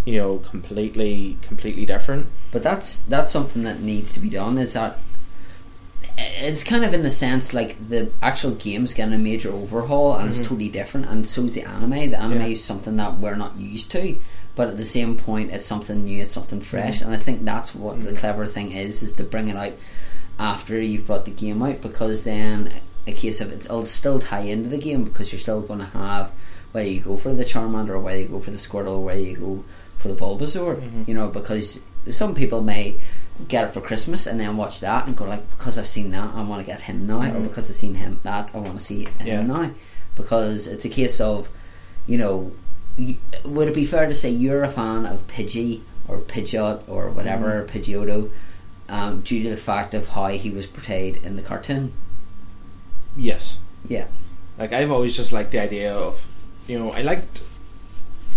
you 0.05 0.17
know 0.19 0.39
completely 0.39 1.37
completely 1.43 1.85
different 1.85 2.27
But 2.51 2.63
that's 2.63 2.99
that's 3.01 3.31
something 3.33 3.63
that 3.65 3.81
needs 3.81 4.13
to 4.15 4.21
be 4.21 4.31
done. 4.31 4.57
Is 4.59 4.73
that 4.73 4.99
it's 6.17 6.65
kind 6.65 6.85
of 6.85 6.93
in 6.95 7.05
a 7.07 7.11
sense 7.11 7.53
like 7.55 7.89
the 7.89 8.11
actual 8.23 8.53
game's 8.53 8.95
getting 8.95 9.15
a 9.15 9.19
major 9.19 9.51
overhaul 9.53 10.17
and 10.17 10.29
it's 10.31 10.39
Mhm. 10.41 10.45
totally 10.49 10.69
different, 10.69 11.07
and 11.09 11.27
so 11.27 11.45
is 11.45 11.55
the 11.55 11.63
anime. 11.63 12.11
The 12.11 12.21
anime 12.21 12.41
Yeah. 12.41 12.47
is 12.47 12.65
something 12.65 12.97
that 12.97 13.19
we're 13.21 13.37
not 13.37 13.57
used 13.59 13.91
to, 13.93 14.17
but 14.57 14.69
at 14.69 14.77
the 14.77 14.85
same 14.85 15.17
point, 15.17 15.51
it's 15.53 15.67
something 15.67 16.05
new. 16.05 16.23
It's 16.23 16.33
something 16.35 16.61
fresh, 16.61 17.01
Mhm. 17.01 17.07
and 17.07 17.15
I 17.15 17.19
think 17.19 17.45
that's 17.45 17.75
what 17.75 18.03
the 18.03 18.13
Mhm. 18.13 18.17
clever 18.17 18.47
thing 18.47 18.73
is: 18.73 19.03
is 19.03 19.13
to 19.13 19.23
bring 19.25 19.49
it 19.49 19.57
out 19.57 19.73
after 20.39 20.81
you've 20.81 21.07
brought 21.07 21.25
the 21.25 21.31
game 21.31 21.63
out, 21.63 21.81
because 21.81 22.25
then 22.25 22.73
a 23.07 23.13
case 23.13 23.41
of 23.41 23.51
it, 23.53 23.65
it'll 23.65 23.85
still 23.85 24.19
tie 24.21 24.41
into 24.41 24.69
the 24.69 24.79
game 24.79 25.05
because 25.05 25.33
you're 25.33 25.39
still 25.39 25.63
going 25.63 25.81
to 25.81 25.87
have 25.87 26.31
whether 26.73 26.89
you 26.89 27.01
go 27.01 27.17
for 27.17 27.33
the 27.33 27.45
Charmander 27.45 27.91
or 27.91 27.99
whether 27.99 28.21
you 28.21 28.29
go 28.29 28.41
for 28.41 28.51
the 28.51 28.57
Squirtle 28.59 28.99
or 28.99 29.05
whether 29.05 29.21
you 29.21 29.37
go 29.37 29.65
for 29.97 30.09
the 30.09 30.15
Bulbasaur. 30.15 30.77
Mhm. 30.81 31.09
You 31.09 31.15
know, 31.15 31.29
because 31.29 31.81
some 32.11 32.35
people 32.35 32.63
may 32.63 32.95
get 33.49 33.65
it 33.69 33.73
for 33.73 33.81
Christmas 33.81 34.27
and 34.27 34.39
then 34.39 34.57
watch 34.57 34.81
that 34.81 35.07
and 35.07 35.17
go 35.17 35.25
like, 35.25 35.49
because 35.51 35.79
I've 35.79 35.87
seen 35.87 36.11
that, 36.11 36.31
I 36.35 36.43
want 36.43 36.61
to 36.61 36.67
get 36.67 36.83
him 36.83 37.07
now, 37.07 37.23
or 37.23 37.41
Mhm. 37.41 37.45
because 37.45 37.69
I've 37.71 37.77
seen 37.77 37.95
him 37.95 38.21
that, 38.23 38.51
I 38.55 38.59
want 38.59 38.79
to 38.79 38.85
see 38.85 39.05
him 39.19 39.27
Yeah. 39.27 39.43
now. 39.43 39.71
Because 40.15 40.67
it's 40.67 40.85
a 40.85 40.89
case 40.89 41.21
of, 41.21 41.49
you 42.07 42.19
know, 42.19 42.53
would 43.45 43.69
it 43.69 43.75
be 43.75 43.85
fair 43.87 44.07
to 44.09 44.15
say 44.15 44.29
you're 44.31 44.63
a 44.65 44.71
fan 44.71 45.07
of 45.07 45.27
Pidgey 45.29 45.81
or 46.09 46.19
Pidgeot 46.19 46.83
or 46.89 47.09
whatever 47.11 47.65
Mm-hmm. 47.67 47.79
Pidgeotto, 47.79 48.31
um, 48.89 49.21
due 49.21 49.43
to 49.43 49.51
the 49.51 49.57
fact 49.57 49.95
of 49.95 50.09
how 50.09 50.27
he 50.29 50.51
was 50.51 50.67
portrayed 50.67 51.17
in 51.19 51.37
the 51.37 51.43
cartoon? 51.43 51.93
yes 53.17 53.59
Yeah, 53.89 54.07
Like 54.59 54.73
I've 54.73 54.91
always 54.91 55.17
just 55.17 55.33
liked 55.33 55.51
the 55.51 55.59
idea 55.61 55.95
of, 55.95 56.31
you 56.67 56.79
know, 56.79 56.93
I 56.93 57.03
liked, 57.03 57.43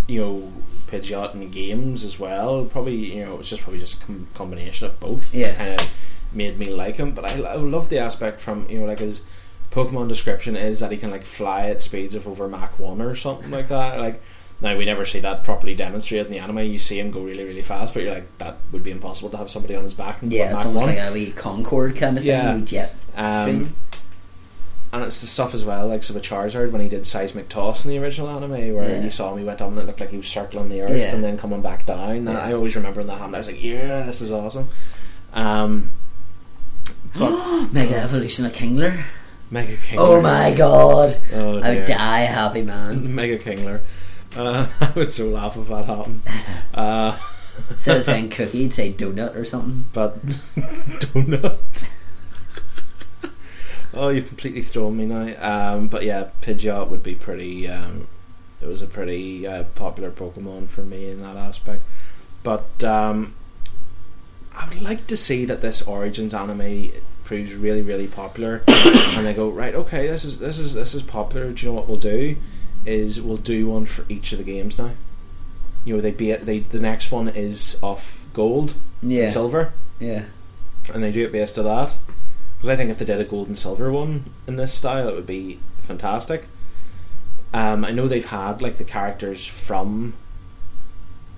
you 0.07 0.19
know, 0.21 0.53
Pidgeot 0.87 1.33
in 1.33 1.49
games 1.51 2.03
as 2.03 2.19
well. 2.19 2.65
Probably, 2.65 2.95
you 3.15 3.25
know, 3.25 3.39
it's 3.39 3.49
just 3.49 3.61
probably 3.61 3.79
just 3.79 4.01
a 4.01 4.05
com- 4.05 4.27
combination 4.33 4.87
of 4.87 4.99
both. 4.99 5.33
Yeah. 5.33 5.53
kind 5.53 5.79
of 5.79 5.93
made 6.33 6.57
me 6.59 6.65
like 6.65 6.95
him. 6.95 7.11
But 7.13 7.25
I, 7.25 7.41
I 7.43 7.55
love 7.55 7.89
the 7.89 7.99
aspect 7.99 8.41
from 8.41 8.67
you 8.69 8.79
know, 8.79 8.85
like 8.85 8.99
his 8.99 9.23
Pokemon 9.71 10.09
description 10.09 10.55
is 10.57 10.79
that 10.81 10.91
he 10.91 10.97
can 10.97 11.11
like 11.11 11.23
fly 11.23 11.69
at 11.69 11.81
speeds 11.81 12.13
of 12.15 12.27
over 12.27 12.47
Mach 12.49 12.77
one 12.77 13.01
or 13.01 13.15
something 13.15 13.51
like 13.51 13.69
that. 13.69 13.99
Like 13.99 14.21
Now 14.62 14.78
we 14.78 14.86
never 14.86 15.05
see 15.05 15.20
that 15.22 15.43
properly 15.43 15.74
demonstrated 15.74 16.28
in 16.28 16.34
the 16.34 16.39
anime. 16.39 16.59
You 16.59 16.78
see 16.78 16.99
him 16.99 17.09
go 17.12 17.22
really, 17.22 17.43
really 17.43 17.64
fast, 17.64 17.93
but 17.95 18.03
you're 18.03 18.14
like, 18.14 18.38
that 18.38 18.57
would 18.72 18.84
be 18.84 18.91
impossible 18.91 19.30
to 19.32 19.38
have 19.38 19.49
somebody 19.49 19.76
on 19.76 19.84
his 19.84 19.95
back. 19.95 20.22
And 20.22 20.32
Yeah, 20.32 20.45
it's 20.45 20.53
Mach 20.53 20.66
almost 20.68 20.86
1. 20.86 20.95
like 20.95 21.09
a 21.09 21.12
wee 21.12 21.32
Concorde 21.32 21.95
kind 21.95 22.18
of 22.18 22.24
thing, 22.24 22.30
Yeah. 22.32 22.53
a 22.53 22.55
wee 22.57 22.62
jet 22.66 22.95
Um, 23.18 23.74
and 24.93 25.03
it's 25.03 25.22
the 25.22 25.28
stuff 25.28 25.53
as 25.55 25.64
well, 25.66 25.88
like 25.88 26.03
so 26.03 26.14
with 26.14 26.22
Charizard 26.24 26.72
when 26.72 26.82
he 26.82 26.88
did 26.89 27.07
seismic 27.07 27.49
toss 27.49 27.86
in 27.86 27.89
the 27.91 27.97
original 27.97 28.30
anime, 28.30 28.51
where 28.76 28.88
Yeah. 28.89 29.01
you 29.01 29.09
saw 29.09 29.32
him, 29.32 29.39
he 29.39 29.43
went 29.45 29.62
up 29.62 29.70
and 29.70 29.80
it 29.80 29.86
looked 29.88 29.99
like 29.99 30.12
he 30.12 30.18
was 30.18 30.28
circling 30.28 30.70
the 30.70 30.82
earth 30.82 30.91
Yeah. 30.95 31.16
and 31.16 31.24
then 31.24 31.38
coming 31.39 31.62
back 31.62 31.86
down. 31.88 32.26
That, 32.26 32.34
Yeah. 32.34 32.45
I 32.45 32.53
always 32.53 32.76
remember 32.76 32.99
when 32.99 33.07
that 33.07 33.18
happened. 33.18 33.36
I 33.38 33.39
was 33.39 33.47
like, 33.47 33.64
yeah, 33.64 34.03
this 34.03 34.22
is 34.22 34.32
awesome. 34.32 34.68
Um, 35.34 35.91
but 37.18 37.68
Mega 37.74 37.97
Evolution 37.97 38.45
of 38.45 38.53
Kingler. 38.53 39.01
Mega 39.49 39.76
Kingler. 39.76 39.97
Oh 39.99 40.22
my 40.22 40.51
god. 40.53 41.18
Oh, 41.34 41.59
I 41.59 41.76
would 41.76 41.86
die 41.86 42.20
happy, 42.22 42.62
man. 42.62 43.16
Mega 43.16 43.38
Kingler. 43.38 43.82
Uh, 44.36 44.67
I 44.82 44.91
would 44.95 45.13
so 45.13 45.27
laugh 45.27 45.57
if 45.57 45.67
that 45.67 45.86
happened. 45.86 46.21
Uh, 46.73 47.17
Instead 47.69 47.97
of 47.97 48.03
saying 48.05 48.29
cookie, 48.29 48.59
you'd 48.59 48.73
say 48.73 48.93
donut 48.93 49.36
or 49.36 49.43
something. 49.43 49.86
but 49.91 50.25
donut. 50.25 51.89
oh, 53.93 54.07
you've 54.07 54.27
completely 54.27 54.61
thrown 54.61 54.95
me 54.95 55.05
now. 55.05 55.73
Um, 55.73 55.89
but 55.89 56.03
yeah, 56.03 56.29
Pidgeot 56.41 56.88
would 56.88 57.03
be 57.03 57.13
pretty. 57.13 57.67
Um, 57.67 58.07
it 58.61 58.67
was 58.67 58.82
a 58.82 58.88
pretty 58.88 59.45
uh, 59.45 59.63
popular 59.75 60.11
Pokemon 60.11 60.69
for 60.69 60.84
me 60.84 61.09
in 61.09 61.21
that 61.21 61.36
aspect. 61.36 61.84
But 62.41 62.84
um, 62.86 63.36
I 64.55 64.67
would 64.69 64.82
like 64.82 65.07
to 65.07 65.17
see 65.17 65.45
that 65.45 65.61
this 65.61 65.82
Origins 65.82 66.34
anime 66.34 66.91
proves 67.25 67.53
really, 67.53 67.82
really 67.82 68.07
popular, 68.07 68.63
and 68.67 69.25
they 69.25 69.34
go 69.34 69.49
right. 69.49 69.75
Okay, 69.75 70.07
this 70.07 70.23
is 70.23 70.39
this 70.39 70.57
is 70.57 70.73
this 70.73 70.95
is 70.95 71.01
popular. 71.01 71.51
Do 71.51 71.65
you 71.65 71.71
know 71.71 71.75
what 71.75 71.88
we'll 71.88 71.97
do? 71.97 72.38
Is 72.86 73.21
we'll 73.21 73.38
do 73.38 73.67
one 73.69 73.86
for 73.86 74.05
each 74.09 74.32
of 74.32 74.38
the 74.39 74.43
games 74.43 74.77
now. 74.77 74.91
You 75.86 75.95
know, 75.95 76.01
they 76.01 76.11
be 76.11 76.34
they 76.34 76.59
the 76.59 76.79
next 76.79 77.11
one 77.11 77.27
is 77.27 77.77
off 77.84 78.25
gold, 78.34 78.73
Yeah. 79.03 79.23
and 79.23 79.32
silver 79.32 79.73
Yeah. 79.99 80.25
and 80.93 81.03
they 81.03 81.11
do 81.11 81.23
it 81.25 81.32
based 81.32 81.57
on 81.59 81.65
that. 81.65 81.97
Because 82.57 82.69
I 82.69 82.75
think 82.75 82.89
if 82.91 82.97
they 82.99 83.05
did 83.05 83.19
a 83.19 83.23
gold 83.25 83.47
and 83.47 83.57
silver 83.57 83.91
one 83.91 84.25
in 84.47 84.55
this 84.55 84.73
style, 84.73 85.07
it 85.09 85.15
would 85.15 85.25
be 85.27 85.59
fantastic. 85.82 86.47
Um, 87.53 87.84
I 87.84 87.91
know 87.91 88.07
they've 88.07 88.25
had 88.25 88.61
like 88.61 88.77
the 88.77 88.84
characters 88.84 89.45
from 89.45 90.13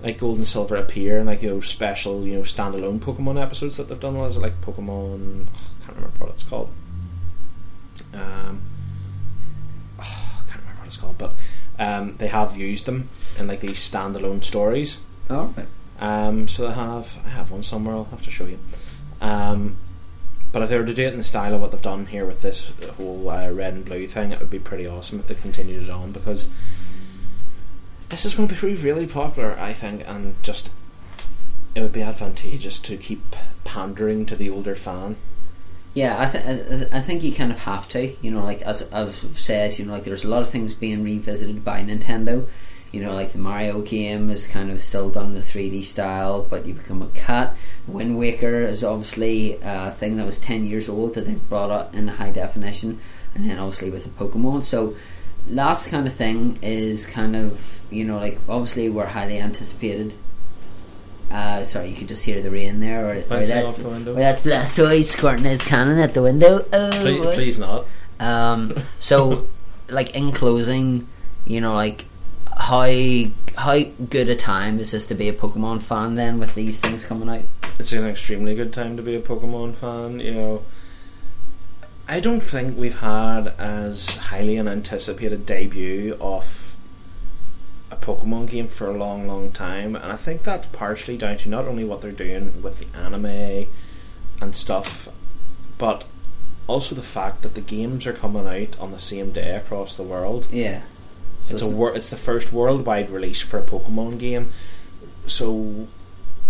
like 0.01 0.17
gold 0.17 0.35
and 0.37 0.45
silver 0.45 0.75
appear 0.75 1.17
in 1.17 1.25
like 1.27 1.41
you 1.41 1.49
know 1.49 1.59
special 1.61 2.25
you 2.27 2.33
know 2.35 2.41
standalone 2.41 2.99
Pokemon 2.99 3.41
episodes 3.41 3.77
that 3.77 3.87
they've 3.89 3.99
done. 3.99 4.17
Was 4.17 4.37
it 4.37 4.41
like 4.41 4.59
Pokemon? 4.61 5.47
I 5.47 5.85
can't 5.85 5.95
remember 5.97 6.17
what 6.25 6.29
it's 6.31 6.43
called. 6.43 6.69
Um, 8.13 8.61
I 9.99 10.03
can't 10.47 10.59
remember 10.61 10.79
what 10.81 10.82
it's 10.93 11.01
called, 11.01 11.17
but 11.17 11.33
um, 11.79 12.13
they 12.13 12.27
have 12.27 12.55
used 12.57 12.85
them 12.85 13.09
in 13.39 13.47
like 13.47 13.61
these 13.61 13.79
standalone 13.79 14.43
stories. 14.43 15.01
Alright. 15.29 15.67
Um, 15.99 16.47
so 16.47 16.67
I 16.67 16.73
have 16.73 17.17
I 17.25 17.29
have 17.29 17.51
one 17.51 17.63
somewhere. 17.63 17.95
I'll 17.95 18.05
have 18.05 18.23
to 18.23 18.31
show 18.31 18.45
you. 18.45 18.59
Um, 19.21 19.77
but 20.51 20.61
if 20.61 20.69
they 20.69 20.77
were 20.77 20.85
to 20.85 20.93
do 20.93 21.07
it 21.07 21.13
in 21.13 21.17
the 21.17 21.23
style 21.23 21.55
of 21.55 21.61
what 21.61 21.71
they've 21.71 21.81
done 21.81 22.05
here 22.07 22.25
with 22.25 22.41
this 22.41 22.71
whole 22.97 23.29
uh, 23.29 23.49
red 23.49 23.73
and 23.73 23.85
blue 23.85 24.07
thing, 24.07 24.31
it 24.31 24.39
would 24.39 24.51
be 24.51 24.59
pretty 24.59 24.85
awesome 24.85 25.19
if 25.19 25.27
they 25.27 25.35
continued 25.35 25.83
it 25.83 25.89
on 25.89 26.11
because 26.11 26.49
this 28.09 28.25
is 28.25 28.35
going 28.35 28.49
to 28.49 28.55
prove 28.55 28.83
really 28.83 29.07
popular, 29.07 29.57
I 29.57 29.73
think, 29.73 30.07
and 30.07 30.35
just 30.43 30.69
it 31.73 31.81
would 31.81 31.93
be 31.93 32.03
advantageous 32.03 32.77
to 32.79 32.97
keep 32.97 33.35
pandering 33.63 34.27
to 34.27 34.35
the 34.35 34.49
older 34.49 34.75
fan. 34.75 35.15
Yeah, 35.93 36.19
I, 36.19 36.25
th- 36.25 36.89
I 36.91 36.97
I 36.97 37.01
think 37.01 37.23
you 37.23 37.31
kind 37.31 37.51
of 37.51 37.59
have 37.59 37.87
to. 37.89 38.15
You 38.21 38.31
know, 38.31 38.43
like 38.43 38.61
as 38.63 38.91
I've 38.91 39.15
said, 39.37 39.77
you 39.77 39.85
know, 39.85 39.93
like 39.93 40.03
there's 40.03 40.23
a 40.23 40.29
lot 40.29 40.41
of 40.41 40.49
things 40.49 40.73
being 40.73 41.03
revisited 41.03 41.63
by 41.63 41.83
Nintendo. 41.83 42.47
You 42.91 43.01
know, 43.01 43.13
like 43.13 43.31
the 43.31 43.39
Mario 43.39 43.81
game 43.81 44.29
is 44.29 44.45
kind 44.45 44.69
of 44.71 44.79
still 44.81 45.09
done 45.09 45.27
in 45.27 45.33
the 45.33 45.39
3D 45.41 45.83
style, 45.83 46.45
but 46.47 46.65
you 46.67 46.73
become 46.75 47.01
a 47.01 47.07
cat. 47.07 47.55
Wind 47.87 48.17
Waker 48.19 48.61
is 48.61 48.83
obviously 48.83 49.57
a 49.63 49.89
thing 49.91 50.17
that 50.17 50.25
was 50.27 50.39
10 50.39 50.65
years 50.65 50.87
old 50.87 51.15
that 51.15 51.25
they've 51.25 51.49
brought 51.49 51.71
up 51.71 51.95
in 51.95 52.07
high 52.07 52.29
definition, 52.29 52.99
and 53.33 53.49
then 53.49 53.57
obviously 53.57 53.89
with 53.89 54.03
the 54.03 54.11
Pokemon. 54.11 54.61
So, 54.63 54.95
last 55.47 55.89
kind 55.89 56.05
of 56.05 56.13
thing 56.13 56.59
is 56.61 57.05
kind 57.07 57.35
of, 57.35 57.81
you 57.89 58.05
know, 58.05 58.17
like 58.17 58.39
obviously 58.47 58.89
we're 58.89 59.07
highly 59.07 59.39
anticipated. 59.39 60.13
Uh, 61.33 61.63
sorry, 61.63 61.89
you 61.89 61.95
could 61.95 62.07
just 62.07 62.23
hear 62.23 62.41
the 62.43 62.51
rain 62.51 62.79
there, 62.79 63.07
or, 63.07 63.15
or 63.15 63.43
that's, 63.43 63.75
the 63.75 63.89
window. 63.89 64.11
or 64.11 64.19
that's 64.19 64.41
Blastoise 64.41 65.05
squirting 65.05 65.45
his 65.45 65.63
cannon 65.63 65.97
at 65.97 66.13
the 66.13 66.21
window. 66.21 66.63
Oh, 66.71 66.91
Please, 67.01 67.35
please 67.35 67.59
not. 67.59 67.87
Um, 68.19 68.75
so, 68.99 69.47
like 69.89 70.15
in 70.15 70.31
closing, 70.31 71.07
you 71.45 71.59
know, 71.59 71.73
like 71.73 72.05
how 72.55 72.87
how 73.57 73.79
good 74.09 74.29
a 74.29 74.35
time 74.35 74.79
is 74.79 74.91
this 74.91 75.07
to 75.07 75.15
be 75.15 75.27
a 75.27 75.33
Pokemon 75.33 75.81
fan 75.81 76.13
then 76.13 76.37
with 76.37 76.53
these 76.53 76.79
things 76.79 77.03
coming 77.03 77.29
out? 77.29 77.43
it's 77.79 77.91
an 77.91 78.05
extremely 78.05 78.55
good 78.55 78.71
time 78.71 78.97
to 78.97 79.03
be 79.03 79.15
a 79.15 79.21
Pokemon 79.21 79.75
fan. 79.75 80.19
You 80.19 80.33
know, 80.33 80.63
I 82.07 82.19
don't 82.19 82.41
think 82.41 82.77
we've 82.77 82.99
had 82.99 83.47
as 83.57 84.17
highly 84.17 84.57
an 84.57 84.67
anticipated 84.67 85.45
debut 85.45 86.17
of 86.21 86.72
Pokemon 88.03 88.49
game 88.49 88.67
for 88.67 88.87
a 88.89 88.97
long, 88.97 89.27
long 89.27 89.51
time, 89.51 89.95
and 89.95 90.11
I 90.11 90.15
think 90.17 90.43
that's 90.43 90.67
partially 90.67 91.17
down 91.17 91.37
to 91.37 91.49
not 91.49 91.65
only 91.65 91.83
what 91.83 92.01
they're 92.01 92.11
doing 92.11 92.61
with 92.61 92.79
the 92.79 92.87
anime 92.97 93.67
and 94.41 94.55
stuff, 94.55 95.07
but 95.77 96.03
also 96.67 96.95
the 96.95 97.01
fact 97.03 97.41
that 97.43 97.55
the 97.55 97.61
games 97.61 98.05
are 98.05 98.13
coming 98.13 98.45
out 98.47 98.79
on 98.79 98.91
the 98.91 98.99
same 98.99 99.31
day 99.31 99.55
across 99.55 99.95
the 99.95 100.03
world. 100.03 100.47
Yeah, 100.51 100.81
so 101.39 101.53
It's 101.53 101.61
a 101.61 101.67
wor- 101.67 101.95
it's 101.95 102.09
the 102.09 102.17
first 102.17 102.51
worldwide 102.53 103.09
release 103.09 103.41
for 103.41 103.57
a 103.57 103.63
Pokemon 103.63 104.19
game, 104.19 104.51
so 105.27 105.87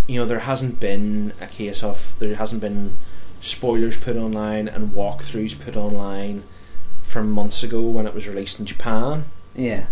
you 0.08 0.20
know 0.20 0.26
there 0.26 0.39
hasn't 0.39 0.80
been 0.80 1.34
a 1.39 1.47
case 1.47 1.84
of 1.84 2.16
there 2.20 2.36
hasn't 2.36 2.62
been 2.62 2.97
spoilers 3.41 3.97
put 3.97 4.16
online 4.18 4.68
and 4.68 4.91
walkthroughs 4.93 5.60
put 5.64 5.76
online 5.76 6.43
from 7.01 7.30
months 7.32 7.62
ago 7.64 7.82
when 7.82 8.08
it 8.08 8.14
was 8.14 8.28
released 8.28 8.60
in 8.60 8.66
Japan. 8.66 9.26
Yeah, 9.56 9.86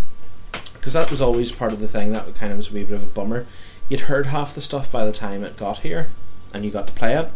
because 0.82 0.94
that 0.94 1.12
was 1.12 1.22
always 1.22 1.52
part 1.52 1.72
of 1.72 1.80
the 1.80 1.88
thing 1.88 2.12
that 2.12 2.34
kind 2.34 2.52
of 2.52 2.58
was 2.58 2.72
a 2.72 2.74
wee 2.74 2.84
bit 2.84 2.96
of 2.96 3.04
a 3.04 3.06
bummer. 3.06 3.46
You'd 3.88 4.02
heard 4.02 4.26
half 4.26 4.56
the 4.56 4.62
stuff 4.62 4.92
by 4.92 5.06
the 5.06 5.12
time 5.12 5.44
it 5.44 5.56
got 5.56 5.80
here, 5.80 6.10
and 6.52 6.66
you 6.66 6.72
got 6.72 6.88
to 6.88 6.94
play 6.94 7.16
it 7.16 7.32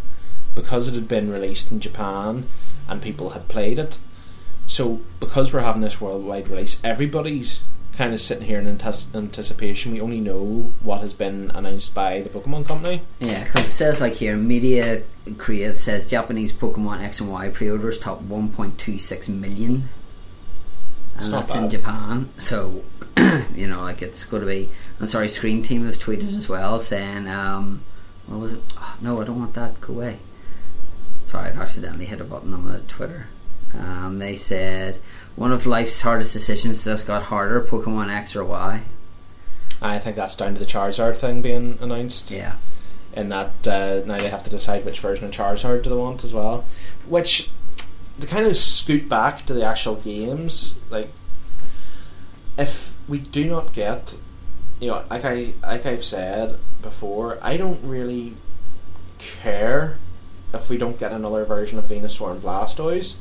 because 0.55 0.87
it 0.87 0.95
had 0.95 1.07
been 1.07 1.31
released 1.31 1.71
in 1.71 1.79
Japan 1.79 2.47
and 2.87 3.01
people 3.01 3.31
had 3.31 3.47
played 3.47 3.77
it. 3.77 3.99
So 4.65 5.01
because 5.19 5.53
we're 5.53 5.61
having 5.61 5.81
this 5.81 6.01
worldwide 6.01 6.47
release, 6.47 6.81
everybody's 6.83 7.61
kind 7.93 8.13
of 8.13 8.19
sitting 8.19 8.47
here 8.47 8.59
in 8.59 8.67
anticipation. 8.67 9.91
We 9.91 10.01
only 10.01 10.19
know 10.19 10.73
what 10.81 11.01
has 11.01 11.13
been 11.13 11.51
announced 11.53 11.93
by 11.93 12.21
the 12.21 12.29
Pokemon 12.29 12.65
Company. 12.65 13.03
yeah. 13.19 13.43
Because 13.43 13.67
it 13.67 13.71
says 13.71 14.01
like 14.01 14.13
here, 14.13 14.35
media 14.35 15.03
create 15.37 15.77
says 15.77 16.07
Japanese 16.07 16.51
Pokemon 16.51 17.01
X 17.01 17.19
and 17.19 17.29
Y 17.29 17.49
pre-orders 17.49 17.99
top 17.99 18.23
1.26 18.23 19.29
million, 19.29 19.89
and 21.17 21.33
that's 21.33 21.55
in. 21.55 21.69
Japan. 21.69 22.29
So 22.37 22.83
you 23.55 23.67
know, 23.67 23.81
like 23.81 24.01
it's 24.01 24.23
going 24.25 24.41
to 24.41 24.47
be. 24.47 24.69
I'm 24.99 25.05
sorry, 25.05 25.29
Screen 25.29 25.63
Team 25.63 25.85
have 25.85 25.97
tweeted 25.97 26.35
as 26.35 26.49
well 26.49 26.79
saying, 26.79 27.27
um, 27.27 27.83
what 28.27 28.39
was 28.39 28.53
it? 28.53 28.61
Oh, 28.77 28.97
no, 29.01 29.21
I 29.21 29.25
don't 29.25 29.39
want 29.39 29.53
that. 29.53 29.79
Go 29.81 29.93
away. 29.93 30.19
Sorry, 31.25 31.49
I've 31.49 31.57
accidentally 31.57 32.05
hit 32.05 32.21
a 32.21 32.23
button 32.23 32.53
on 32.53 32.67
my 32.67 32.79
Twitter. 32.87 33.27
Um, 33.73 34.19
they 34.19 34.35
said 34.35 34.99
one 35.35 35.51
of 35.51 35.65
life's 35.65 36.01
hardest 36.01 36.33
decisions 36.33 36.83
just 36.83 37.07
got 37.07 37.23
harder: 37.23 37.61
Pokemon 37.61 38.09
X 38.09 38.35
or 38.35 38.43
Y. 38.43 38.83
I 39.81 39.99
think 39.99 40.15
that's 40.15 40.35
down 40.35 40.53
to 40.53 40.59
the 40.59 40.65
Charizard 40.65 41.17
thing 41.17 41.41
being 41.41 41.77
announced. 41.81 42.31
Yeah, 42.31 42.55
in 43.13 43.29
that 43.29 43.67
uh, 43.67 44.01
now 44.05 44.17
they 44.17 44.29
have 44.29 44.43
to 44.43 44.49
decide 44.49 44.85
which 44.85 44.99
version 44.99 45.25
of 45.25 45.31
Charizard 45.31 45.83
do 45.83 45.89
they 45.89 45.95
want 45.95 46.23
as 46.23 46.33
well. 46.33 46.65
Which 47.07 47.49
to 48.19 48.27
kind 48.27 48.45
of 48.45 48.55
scoot 48.55 49.09
back 49.09 49.45
to 49.45 49.53
the 49.53 49.63
actual 49.63 49.95
games, 49.95 50.75
like 50.89 51.09
if 52.57 52.93
we 53.07 53.19
do 53.19 53.45
not 53.45 53.73
get, 53.73 54.17
you 54.79 54.87
know, 54.87 55.03
like 55.09 55.25
I 55.25 55.53
like 55.61 55.85
I've 55.85 56.03
said 56.03 56.57
before, 56.81 57.37
I 57.41 57.57
don't 57.57 57.83
really 57.83 58.35
care 59.17 59.97
if 60.53 60.69
we 60.69 60.77
don't 60.77 60.97
get 60.97 61.11
another 61.11 61.43
version 61.45 61.77
of 61.77 61.85
Venusaur 61.85 62.31
and 62.31 62.41
Blastoise 62.41 63.15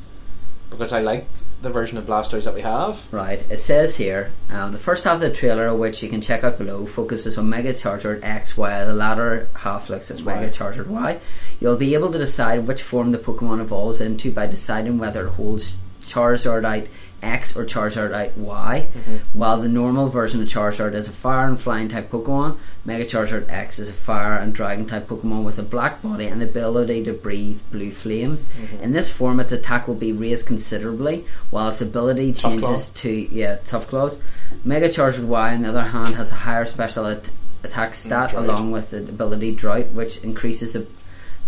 because 0.69 0.93
I 0.93 1.01
like 1.01 1.27
the 1.65 1.71
version 1.71 1.97
of 1.97 2.05
Blastoise 2.05 2.43
that 2.45 2.53
we 2.53 2.61
have. 2.61 3.11
right. 3.11 3.43
It 3.49 3.59
says 3.59 3.97
here 3.97 4.31
um, 4.51 4.71
the 4.71 4.77
first 4.77 5.03
half 5.03 5.15
of 5.15 5.21
the 5.21 5.31
trailer, 5.31 5.73
which 5.75 6.01
you 6.01 6.09
can 6.09 6.21
check 6.21 6.43
out 6.43 6.57
below, 6.59 6.85
focuses 6.85 7.37
on 7.37 7.49
Mega 7.49 7.73
Charizard 7.73 8.23
X, 8.23 8.55
while 8.55 8.85
the 8.85 8.93
latter 8.93 9.49
half 9.55 9.89
looks 9.89 10.11
at 10.11 10.23
Mega. 10.23 10.49
Charizard 10.49 10.87
Y. 10.87 11.19
You'll 11.59 11.75
be 11.75 11.95
able 11.95 12.11
to 12.11 12.19
decide 12.19 12.67
which 12.67 12.83
form 12.83 13.11
the 13.11 13.17
Pokemon 13.17 13.59
evolves 13.61 13.99
into 13.99 14.31
by 14.31 14.45
deciding 14.45 14.99
whether 14.99 15.25
it 15.25 15.31
holds 15.31 15.79
Charizardite 16.03 16.87
X 17.21 17.55
or 17.55 17.65
Charizard 17.65 18.35
Y, 18.37 18.87
mm-hmm. 18.93 19.17
while 19.37 19.61
the 19.61 19.67
normal 19.67 20.09
version 20.09 20.41
of 20.41 20.47
Charizard 20.47 20.93
is 20.93 21.07
a 21.07 21.11
fire 21.11 21.47
and 21.47 21.59
flying 21.59 21.87
type 21.87 22.11
Pokemon. 22.11 22.57
Mega 22.83 23.05
Charizard 23.05 23.49
X 23.49 23.79
is 23.79 23.89
a 23.89 23.93
fire 23.93 24.35
and 24.35 24.53
dragon 24.53 24.85
type 24.85 25.07
Pokemon 25.07 25.43
with 25.43 25.57
a 25.57 25.63
black 25.63 26.01
body 26.01 26.27
and 26.27 26.41
the 26.41 26.45
ability 26.45 27.03
to 27.03 27.13
breathe 27.13 27.61
blue 27.71 27.91
flames. 27.91 28.45
Mm-hmm. 28.45 28.83
In 28.83 28.91
this 28.91 29.09
form, 29.11 29.39
its 29.39 29.51
attack 29.51 29.87
will 29.87 29.95
be 29.95 30.11
raised 30.11 30.45
considerably, 30.45 31.25
while 31.49 31.69
its 31.69 31.81
ability 31.81 32.33
Tough 32.33 32.51
changes 32.51 32.89
to 32.89 33.11
yeah 33.11 33.57
tough 33.65 33.87
claws. 33.87 34.21
Mega 34.63 34.89
Charizard 34.89 35.25
Y, 35.25 35.53
on 35.53 35.61
the 35.63 35.69
other 35.69 35.83
hand, 35.83 36.15
has 36.15 36.31
a 36.31 36.35
higher 36.35 36.65
special 36.65 37.05
at- 37.07 37.29
attack 37.63 37.91
mm, 37.91 37.95
stat 37.95 38.31
Drought. 38.31 38.45
along 38.45 38.71
with 38.71 38.91
the 38.91 38.97
ability 38.97 39.55
Drought, 39.55 39.91
which 39.91 40.17
increases 40.23 40.73
the 40.73 40.85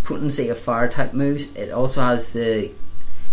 potency 0.03 0.49
of 0.49 0.57
fire 0.57 0.87
type 0.87 1.13
moves. 1.13 1.53
It 1.55 1.69
also 1.71 2.01
has 2.01 2.33
the 2.33 2.71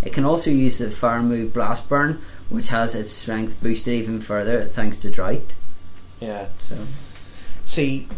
it 0.04 0.12
can 0.12 0.24
also 0.24 0.50
use 0.50 0.78
the 0.78 0.90
fire 0.90 1.22
move 1.22 1.52
Blast 1.52 1.88
Burn, 1.88 2.20
which 2.48 2.68
has 2.68 2.94
its 2.94 3.10
strength 3.10 3.60
boosted 3.62 3.94
even 3.94 4.20
further 4.20 4.64
thanks 4.64 4.98
to 4.98 5.10
Drought. 5.10 5.52
Yeah. 6.20 6.48
So 6.60 6.76
See, 7.64 8.08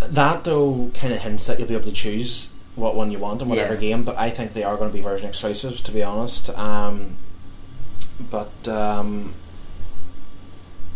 that 0.00 0.44
though 0.44 0.90
kind 0.94 1.12
of 1.12 1.20
hints 1.20 1.46
that 1.46 1.58
you'll 1.58 1.68
be 1.68 1.74
able 1.74 1.84
to 1.86 1.92
choose 1.92 2.50
what 2.74 2.94
one 2.94 3.10
you 3.10 3.18
want 3.18 3.40
in 3.42 3.48
whatever 3.48 3.74
Yeah. 3.74 3.80
game, 3.80 4.04
but 4.04 4.16
I 4.18 4.30
think 4.30 4.52
they 4.52 4.62
are 4.64 4.76
going 4.76 4.90
to 4.90 4.94
be 4.96 5.02
version 5.02 5.28
exclusives, 5.28 5.80
to 5.82 5.92
be 5.92 6.02
honest. 6.02 6.50
Um, 6.50 7.16
but 8.30 8.68
um, 8.68 9.34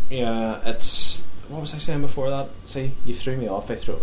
yeah, 0.09 0.61
it's 0.67 1.23
what 1.47 1.61
was 1.61 1.73
I 1.73 1.77
saying 1.79 2.01
before 2.01 2.29
that? 2.29 2.49
See, 2.65 2.93
you 3.05 3.15
threw 3.15 3.35
me 3.37 3.47
off 3.47 3.67
by 3.67 3.75
throw. 3.75 4.01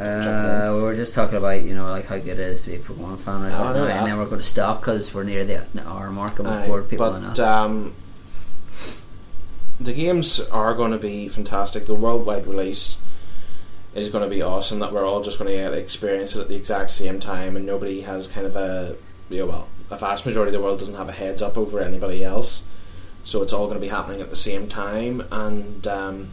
Uh, 0.00 0.72
we 0.74 0.82
were 0.82 0.94
just 0.94 1.14
talking 1.14 1.36
about 1.38 1.62
you 1.62 1.74
know 1.74 1.88
like 1.90 2.06
how 2.06 2.16
good 2.16 2.38
it 2.38 2.40
is 2.40 2.62
to 2.62 2.70
be 2.70 2.76
a 2.76 2.78
Pokemon 2.78 3.18
fan 3.18 3.42
right 3.42 3.52
I 3.52 3.72
now, 3.72 3.72
that. 3.72 3.96
and 3.96 4.06
then 4.06 4.18
we're 4.18 4.26
going 4.26 4.40
to 4.40 4.46
stop 4.46 4.80
because 4.80 5.12
we're 5.14 5.24
near 5.24 5.44
the 5.44 5.66
hour 5.86 6.10
mark 6.10 6.38
and 6.38 6.48
we've 6.48 6.66
bored 6.66 6.88
people 6.88 7.10
but 7.10 7.16
enough. 7.16 7.38
um, 7.38 7.94
the 9.78 9.92
games 9.92 10.40
are 10.40 10.74
going 10.74 10.92
to 10.92 10.98
be 10.98 11.28
fantastic. 11.28 11.86
The 11.86 11.94
worldwide 11.94 12.46
release 12.46 12.98
is 13.94 14.08
going 14.08 14.24
to 14.24 14.30
be 14.30 14.42
awesome. 14.42 14.78
That 14.78 14.92
we're 14.92 15.06
all 15.06 15.22
just 15.22 15.38
going 15.38 15.50
to 15.50 15.72
experience 15.72 16.36
it 16.36 16.40
at 16.40 16.48
the 16.48 16.56
exact 16.56 16.90
same 16.90 17.20
time, 17.20 17.56
and 17.56 17.66
nobody 17.66 18.02
has 18.02 18.28
kind 18.28 18.46
of 18.46 18.56
a 18.56 18.96
know, 19.38 19.46
well, 19.46 19.68
a 19.90 19.96
vast 19.96 20.26
majority 20.26 20.54
of 20.54 20.60
the 20.60 20.64
world 20.64 20.78
doesn't 20.78 20.94
have 20.94 21.08
a 21.08 21.12
heads 21.12 21.42
up 21.42 21.56
over 21.56 21.80
anybody 21.80 22.24
else. 22.24 22.64
So 23.24 23.42
it's 23.42 23.52
all 23.52 23.66
going 23.66 23.76
to 23.76 23.80
be 23.80 23.88
happening 23.88 24.20
at 24.20 24.30
the 24.30 24.36
same 24.36 24.66
time, 24.66 25.26
and 25.30 25.86
um, 25.86 26.30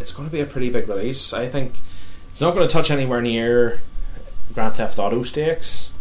it's 0.00 0.12
going 0.12 0.28
to 0.28 0.32
be 0.32 0.40
a 0.40 0.46
pretty 0.46 0.70
big 0.70 0.88
release. 0.88 1.32
I 1.32 1.48
think 1.48 1.80
it's 2.34 2.40
not 2.40 2.52
going 2.52 2.66
to 2.66 2.72
touch 2.72 2.90
anywhere 2.90 3.20
near 3.20 3.80
Grand 4.54 4.74
Theft 4.74 4.98
Auto 4.98 5.22
stakes, 5.22 5.92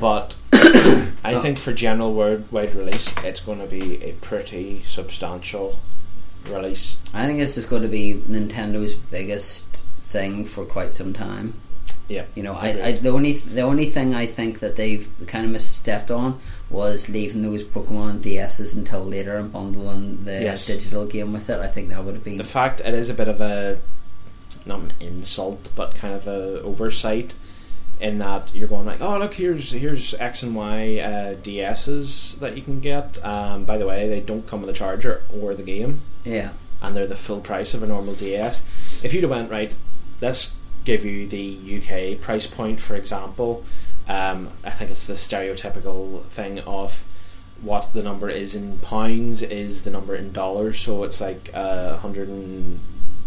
but 0.00 0.34
I 0.52 1.38
think 1.40 1.56
for 1.56 1.72
general 1.72 2.12
worldwide 2.14 2.74
release, 2.74 3.14
it's 3.22 3.38
going 3.38 3.60
to 3.60 3.66
be 3.66 4.02
a 4.02 4.10
pretty 4.14 4.82
substantial 4.88 5.78
release. 6.50 6.98
I 7.14 7.26
think 7.26 7.38
this 7.38 7.56
is 7.56 7.64
going 7.64 7.82
to 7.82 7.88
be 7.88 8.14
Nintendo's 8.28 8.94
biggest 8.94 9.86
thing 10.00 10.44
for 10.44 10.64
quite 10.64 10.94
some 10.94 11.12
time. 11.12 11.54
Yeah, 12.08 12.24
You 12.34 12.42
know, 12.42 12.54
I. 12.54 12.84
I 12.84 12.92
the 12.92 13.10
only 13.10 13.34
the 13.34 13.62
only 13.62 13.86
thing 13.86 14.16
I 14.16 14.26
think 14.26 14.58
that 14.58 14.74
they've 14.74 15.08
kind 15.28 15.46
of 15.46 15.52
misstepped 15.52 16.10
on 16.10 16.40
was 16.70 17.08
leaving 17.08 17.42
those 17.42 17.62
Pokemon 17.62 18.22
DSs 18.22 18.74
until 18.76 19.04
later 19.04 19.36
and 19.36 19.52
bundling 19.52 20.24
the 20.24 20.40
Yes. 20.42 20.66
digital 20.66 21.06
game 21.06 21.32
with 21.32 21.48
it. 21.50 21.60
I 21.60 21.68
think 21.68 21.90
that 21.90 22.04
would 22.04 22.14
have 22.14 22.24
been 22.24 22.36
the 22.36 22.42
fact 22.42 22.80
it 22.80 22.94
is 22.94 23.10
a 23.10 23.14
bit 23.14 23.28
of 23.28 23.40
a 23.40 23.78
not 24.64 24.80
an 24.80 24.92
insult, 25.00 25.70
but 25.74 25.94
kind 25.94 26.14
of 26.14 26.26
a 26.26 26.60
oversight 26.62 27.34
in 28.00 28.18
that 28.18 28.54
you're 28.54 28.68
going 28.68 28.86
like, 28.86 29.00
oh 29.00 29.18
look, 29.18 29.34
here's 29.34 29.72
here's 29.72 30.14
X 30.14 30.42
and 30.42 30.54
Y 30.54 30.98
uh, 30.98 31.34
DSs 31.36 32.38
that 32.38 32.56
you 32.56 32.62
can 32.62 32.80
get. 32.80 33.24
Um, 33.24 33.64
by 33.64 33.78
the 33.78 33.86
way, 33.86 34.08
they 34.08 34.20
don't 34.20 34.46
come 34.46 34.60
with 34.60 34.70
a 34.70 34.74
charger 34.74 35.22
or 35.32 35.54
the 35.54 35.62
game. 35.62 36.02
yeah. 36.24 36.50
and 36.82 36.94
they're 36.94 37.06
the 37.06 37.16
full 37.16 37.40
price 37.40 37.72
of 37.74 37.82
a 37.82 37.86
normal 37.86 38.14
DS. 38.14 38.66
If 39.02 39.14
you'd 39.14 39.22
have 39.22 39.30
went 39.30 39.50
right, 39.50 39.76
let's 40.20 40.56
give 40.84 41.04
you 41.04 41.26
the 41.26 41.78
UK 41.78 42.20
price 42.20 42.46
point, 42.46 42.80
for 42.80 42.94
example. 42.96 43.64
Um, 44.08 44.50
I 44.62 44.70
think 44.70 44.90
it's 44.90 45.06
the 45.06 45.14
stereotypical 45.14 46.24
thing 46.26 46.60
of 46.60 47.06
what 47.60 47.92
the 47.94 48.02
number 48.02 48.28
is 48.28 48.54
in 48.54 48.78
pounds 48.78 49.42
is 49.42 49.82
the 49.82 49.90
number 49.90 50.14
in 50.14 50.32
dollars. 50.32 50.78
So 50.78 51.04
it's 51.04 51.20
like 51.20 51.50
a 51.54 51.98
uh, 51.98 51.98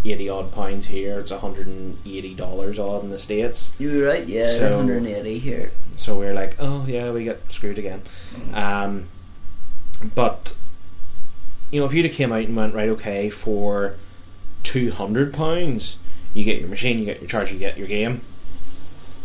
180 0.04 0.30
odd 0.30 0.52
pounds 0.52 0.88
here. 0.88 1.20
It's 1.20 1.32
180 1.32 2.34
dollars 2.36 2.80
odd 2.80 3.04
in 3.04 3.10
the 3.10 3.20
states. 3.20 3.74
You 3.80 3.98
were 3.98 4.06
right. 4.08 4.26
Yeah, 4.28 4.50
So- 4.50 4.78
180 4.78 5.40
here. 5.40 5.72
So 5.96 6.18
we're 6.18 6.34
like, 6.34 6.56
oh 6.60 6.86
yeah, 6.88 7.12
we 7.12 7.26
get 7.26 7.42
screwed 7.52 7.78
again. 7.78 8.04
Um, 8.54 9.08
but 10.16 10.56
you 11.72 11.80
know, 11.82 11.86
if 11.86 11.94
you'd 11.94 12.06
have 12.06 12.14
came 12.16 12.32
out 12.32 12.44
and 12.46 12.56
went 12.56 12.74
right, 12.74 12.90
okay, 12.90 13.30
for 13.30 13.96
two 14.64 14.92
hundred 14.92 15.34
pounds, 15.34 15.98
you 16.34 16.44
get 16.46 16.60
your 16.60 16.70
machine, 16.70 17.00
you 17.00 17.06
get 17.06 17.20
your 17.20 17.28
charger, 17.30 17.54
you 17.54 17.60
get 17.60 17.78
your 17.78 17.88
game. 17.88 18.22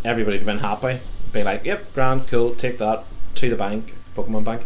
Everybody'd 0.04 0.38
have 0.38 0.46
been 0.46 0.58
happy. 0.58 1.00
Be 1.32 1.42
like, 1.44 1.64
yep, 1.64 1.92
grand, 1.94 2.26
cool, 2.28 2.54
take 2.54 2.78
that 2.78 3.04
to 3.36 3.48
the 3.50 3.56
bank, 3.56 3.94
Pokemon 4.16 4.44
Bank, 4.44 4.62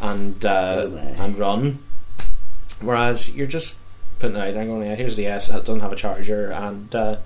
and 0.00 0.44
uh, 0.44 0.82
away. 0.86 1.14
and 1.18 1.36
run. 1.38 1.78
Whereas 2.80 3.34
you're 3.36 3.46
just 3.48 3.78
putting 4.18 4.36
it 4.36 4.40
out 4.40 4.52
there, 4.54 4.62
and 4.62 4.70
going, 4.70 4.86
yeah, 4.88 4.94
here's 4.94 5.16
the 5.16 5.26
S, 5.26 5.50
it 5.50 5.64
doesn't 5.64 5.80
have 5.82 5.92
a 5.92 5.96
charger, 5.96 6.50
and 6.52 6.94
uh, 6.94 7.16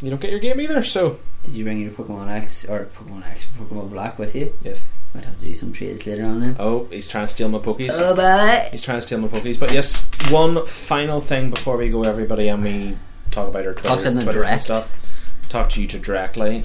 you 0.00 0.10
don't 0.10 0.20
get 0.20 0.30
your 0.30 0.40
game 0.40 0.60
either. 0.60 0.82
So 0.82 1.18
Did 1.44 1.54
you 1.54 1.64
bring 1.64 1.78
your 1.80 1.90
Pokemon 1.92 2.28
X 2.28 2.64
or 2.64 2.86
Pokemon 2.86 3.26
X, 3.28 3.46
Pokemon 3.58 3.90
Black 3.90 4.18
with 4.18 4.34
you? 4.34 4.54
yes. 4.62 4.88
Might 5.12 5.24
have 5.24 5.40
to 5.40 5.44
do 5.44 5.54
some 5.56 5.72
trades 5.72 6.06
later 6.06 6.24
on 6.24 6.38
then. 6.38 6.54
Oh, 6.60 6.84
he's 6.84 7.08
trying 7.08 7.26
to 7.26 7.32
steal 7.32 7.48
my 7.48 7.58
pokies. 7.58 7.90
Oh, 7.94 8.14
bye. 8.14 8.68
He's 8.70 8.80
trying 8.80 8.98
to 9.00 9.02
steal 9.04 9.18
my 9.18 9.26
pokies. 9.26 9.58
But 9.58 9.72
yes, 9.72 10.08
one 10.30 10.64
final 10.66 11.18
thing 11.18 11.50
before 11.50 11.76
we 11.76 11.88
go, 11.88 12.02
everybody, 12.04 12.46
and 12.46 12.62
we 12.62 12.96
talk 13.32 13.48
about 13.48 13.66
our 13.66 13.72
Twitter, 13.72 13.88
Talk 13.88 13.98
to 13.98 14.04
them 14.04 14.22
Twitter 14.22 14.44
and 14.44 14.48
direct. 14.50 14.62
stuff. 14.62 15.48
Talk 15.48 15.68
to 15.70 15.80
you 15.82 15.88
to 15.88 15.98
directly. 15.98 16.62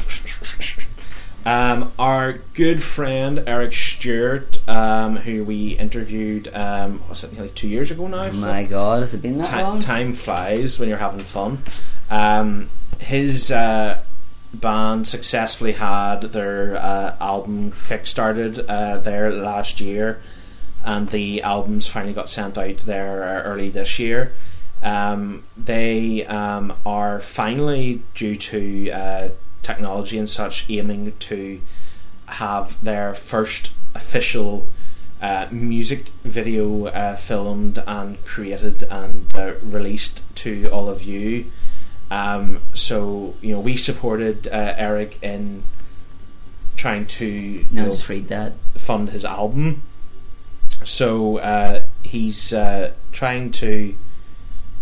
Um, 1.46 1.92
our 2.00 2.40
good 2.56 2.82
friend 2.82 3.44
Eric 3.46 3.74
Stuart, 3.74 4.68
um, 4.68 5.18
who 5.18 5.44
we 5.44 5.74
interviewed, 5.74 6.50
um, 6.56 7.08
was 7.08 7.24
it 7.24 7.34
nearly 7.34 7.50
two 7.50 7.68
years 7.68 7.92
ago 7.92 8.08
now? 8.08 8.24
Oh 8.24 8.32
my 8.32 8.64
god, 8.64 9.02
has 9.02 9.14
it 9.14 9.22
been 9.22 9.38
that 9.38 9.62
long? 9.62 9.80
time 9.80 10.14
flies 10.14 10.80
when 10.80 10.90
you're 10.90 10.98
having 10.98 11.20
fun. 11.20 11.62
Um, 12.10 12.72
his 13.00 13.52
uh, 13.52 14.02
band 14.56 15.08
successfully 15.08 15.74
had 15.74 16.22
their 16.22 16.78
uh, 16.78 17.16
album 17.22 17.72
kickstarted 17.72 18.66
uh, 18.68 18.98
there 18.98 19.32
last 19.32 19.80
year, 19.80 20.20
and 20.84 21.10
the 21.10 21.44
albums 21.44 21.86
finally 21.86 22.14
got 22.14 22.28
sent 22.28 22.58
out 22.58 22.78
there 22.80 23.24
uh, 23.24 23.44
early 23.44 23.70
this 23.70 24.00
year. 24.00 24.34
Um, 24.82 25.44
they 25.56 26.26
um, 26.26 26.74
are 26.88 27.20
finally 27.20 28.02
due 28.16 28.36
to 28.36 28.92
uh, 28.92 29.30
technology 29.66 30.18
and 30.18 30.30
such 30.30 30.70
aiming 30.70 31.14
to 31.30 31.60
have 32.28 32.66
their 32.84 33.14
first 33.16 33.74
official 33.94 34.68
uh, 35.22 35.48
music 35.52 36.02
video 36.24 36.86
uh, 36.88 37.16
filmed 37.16 37.78
and 37.88 38.24
created 38.26 38.84
and 38.84 39.34
uh, 39.36 39.54
released 39.62 40.22
to 40.36 40.68
all 40.76 40.88
of 40.90 41.04
you. 41.04 41.52
Um, 42.12 42.62
so 42.74 43.34
you 43.42 43.54
know 43.54 43.60
we 43.70 43.76
supported 43.78 44.48
uh, 44.48 44.74
Eric 44.78 45.18
in 45.24 45.64
trying 46.76 47.06
to 47.20 47.66
No, 47.72 47.86
know, 47.86 47.92
just 47.92 48.10
read 48.10 48.28
that. 48.28 48.54
fund 48.78 49.10
his 49.10 49.26
album. 49.26 49.82
So 50.84 51.38
uh, 51.40 51.84
he's 52.04 52.54
uh, 52.54 52.94
trying 53.12 53.52
to. 53.64 53.96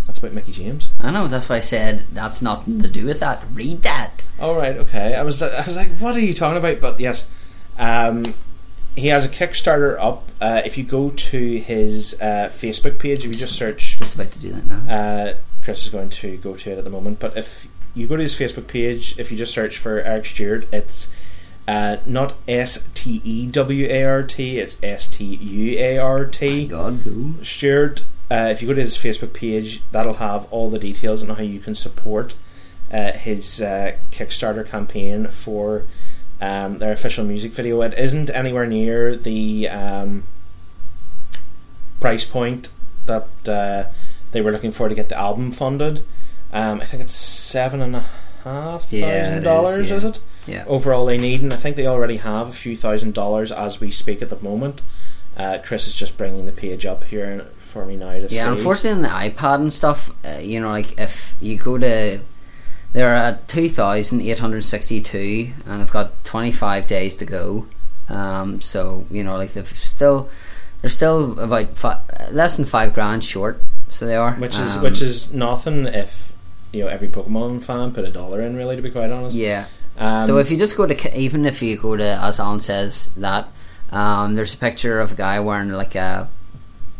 That's 0.08 0.20
about 0.20 0.34
Mickey 0.34 0.51
James. 0.51 0.89
I 0.99 1.12
know, 1.12 1.28
that's 1.28 1.47
why 1.49 1.56
I 1.58 1.60
said 1.60 2.06
that's 2.12 2.41
nothing 2.41 2.82
to 2.82 2.89
do 2.89 3.06
with 3.06 3.20
that. 3.22 3.43
Read 3.54 3.82
that. 3.84 4.24
All 4.39 4.56
right, 4.56 4.76
okay. 4.78 5.16
I 5.16 5.24
was 5.24 5.41
I 5.41 5.66
was 5.66 5.76
like, 5.78 5.91
what 5.97 6.16
are 6.16 6.20
you 6.20 6.34
talking 6.34 6.58
about? 6.58 6.82
But 6.82 6.99
yes, 6.99 7.30
um, 7.78 8.34
he 8.95 9.08
has 9.08 9.26
a 9.26 9.30
Kickstarter 9.30 9.97
up. 9.99 10.30
Uh, 10.41 10.62
if 10.66 10.78
you 10.78 10.84
go 10.84 11.10
to 11.10 11.58
his 11.60 12.20
uh, 12.22 12.49
Facebook 12.54 12.99
page, 12.99 13.20
if 13.20 13.30
you 13.30 13.36
just 13.36 13.56
search, 13.56 13.97
Just 13.97 14.16
about 14.16 14.32
to 14.32 14.39
do 14.39 14.51
that 14.51 14.66
now. 14.66 14.93
uh, 14.93 15.34
Chris 15.64 15.84
is 15.84 15.89
going 15.89 16.10
to 16.10 16.38
go 16.38 16.56
to 16.56 16.72
it 16.72 16.78
at 16.78 16.84
the 16.84 16.89
moment. 16.89 17.20
But 17.20 17.38
if 17.38 17.68
you 17.95 18.06
go 18.08 18.18
to 18.18 18.22
his 18.22 18.36
Facebook 18.36 18.68
page, 18.68 19.18
if 19.18 19.32
you 19.32 19.38
just 19.38 19.54
search 19.54 19.78
for 19.78 20.01
Eric 20.01 20.26
Stuart, 20.26 20.68
it's 20.74 21.12
uh, 21.68 21.97
not 22.06 22.34
S 22.47 22.88
T 22.93 23.22
E 23.24 23.47
W 23.47 23.88
A 23.88 24.04
R 24.04 24.24
T, 24.24 24.60
it's 24.60 24.78
S 24.84 25.08
T 25.08 25.24
U 25.24 25.80
A 25.80 25.97
R 25.97 26.26
T. 26.26 26.68
God, 26.68 27.06
go. 27.06 27.41
Stuart, 27.43 28.04
uh, 28.34 28.48
if 28.52 28.62
you 28.62 28.68
go 28.68 28.74
to 28.74 28.82
his 28.82 28.98
Facebook 28.98 29.34
page, 29.34 29.84
that'll 29.92 30.16
have 30.16 30.48
all 30.52 30.70
the 30.70 30.80
details 30.80 31.22
on 31.22 31.30
how 31.36 31.44
you 31.44 31.60
can 31.60 31.76
support 31.76 32.34
uh, 32.92 33.12
his 33.14 33.62
uh, 33.62 33.96
Kickstarter 34.12 34.68
campaign 34.68 35.28
for 35.28 35.86
um, 36.42 36.78
their 36.80 36.92
official 36.92 37.24
music 37.26 37.52
video. 37.54 37.82
It 37.82 37.94
isn't 37.98 38.30
anywhere 38.32 38.66
near 38.66 39.16
the 39.16 39.70
um, 39.70 40.24
price 42.00 42.26
point 42.26 42.70
that 43.06 43.28
uh, 43.48 43.86
they 44.32 44.42
were 44.42 44.52
looking 44.52 44.72
for 44.72 44.90
to 44.90 44.96
get 44.96 45.10
the 45.10 45.18
album 45.18 45.52
funded. 45.52 46.04
Um, 46.52 46.82
I 46.82 46.86
think 46.86 47.04
it's 47.04 47.14
seven 47.14 47.82
and 47.82 47.96
a 47.96 48.06
half 48.44 48.92
Yeah, 48.92 49.08
thousand 49.22 49.38
is, 49.40 49.44
dollars, 49.44 49.90
yeah. 49.90 49.96
is 49.96 50.04
it? 50.06 50.20
Yeah. 50.46 50.66
overall 50.68 51.06
they 51.06 51.18
need, 51.18 51.42
and 51.42 51.54
I 51.54 51.56
think 51.56 51.76
they 51.78 51.88
already 51.88 52.18
have 52.18 52.50
a 52.50 52.54
few 52.54 52.76
thousand 52.76 53.14
dollars 53.14 53.52
as 53.52 53.80
we 53.80 53.90
speak 53.92 54.22
at 54.22 54.30
the 54.30 54.40
moment. 54.42 54.82
Uh, 55.36 55.58
Chris 55.64 55.88
is 55.88 55.96
just 55.96 56.18
bringing 56.18 56.46
the 56.46 56.52
page 56.52 56.86
up 56.86 57.04
here 57.06 57.48
for 57.58 57.86
me 57.86 57.96
now 57.96 58.12
to 58.14 58.30
see. 58.30 58.36
Yeah, 58.36 58.52
unfortunately, 58.52 58.92
on 58.92 59.02
the 59.02 59.30
iPad 59.32 59.56
and 59.56 59.74
stuff, 59.74 60.14
uh, 60.26 60.38
you 60.38 60.60
know, 60.60 60.70
like 60.70 61.00
if 61.00 61.36
you 61.42 61.58
go 61.58 61.78
to, 61.78 62.20
they're 62.94 63.16
at 63.16 63.48
two 63.48 63.68
thousand 63.70 64.22
eight 64.22 64.38
hundred 64.40 64.64
sixty-two, 64.64 65.52
and 65.66 65.82
I've 65.82 65.92
got 65.92 66.24
twenty-five 66.24 66.86
days 66.88 67.16
to 67.16 67.26
go. 67.26 67.66
Um, 68.10 68.62
so 68.62 69.06
you 69.10 69.24
know, 69.24 69.36
like 69.38 69.54
they've 69.54 69.68
still, 69.68 70.30
they're 70.82 70.90
still 70.92 71.40
about 71.40 71.78
fi- 71.78 72.02
less 72.32 72.58
than 72.58 72.66
five 72.66 72.94
grand 72.94 73.24
short. 73.24 73.62
So 73.90 74.06
they 74.06 74.16
are, 74.16 74.34
which 74.36 74.58
is 74.60 74.76
Um, 74.76 74.84
which 74.84 75.02
is 75.02 75.34
nothing 75.34 75.88
if 75.88 76.32
you 76.72 76.84
know 76.84 76.90
every 76.90 77.08
Pokemon 77.08 77.64
fan 77.64 77.92
put 77.92 78.06
a 78.06 78.12
dollar 78.12 78.42
in. 78.42 78.56
Really, 78.56 78.76
to 78.76 78.82
be 78.84 78.92
quite 78.92 79.10
honest. 79.12 79.36
yeah. 79.36 79.66
Um, 79.98 80.26
so 80.28 80.38
if 80.38 80.50
you 80.52 80.58
just 80.58 80.76
go 80.76 80.88
to, 80.88 81.20
even 81.20 81.46
if 81.46 81.62
you 81.62 81.78
go 81.78 81.96
to, 81.96 82.04
as 82.04 82.40
Alan 82.40 82.60
says, 82.60 83.12
that 83.18 83.48
um, 83.94 84.36
there's 84.36 84.54
a 84.54 84.58
picture 84.58 85.00
of 85.00 85.12
a 85.12 85.16
guy 85.16 85.39
wearing 85.39 85.70
like 85.70 85.96
a, 85.96 86.28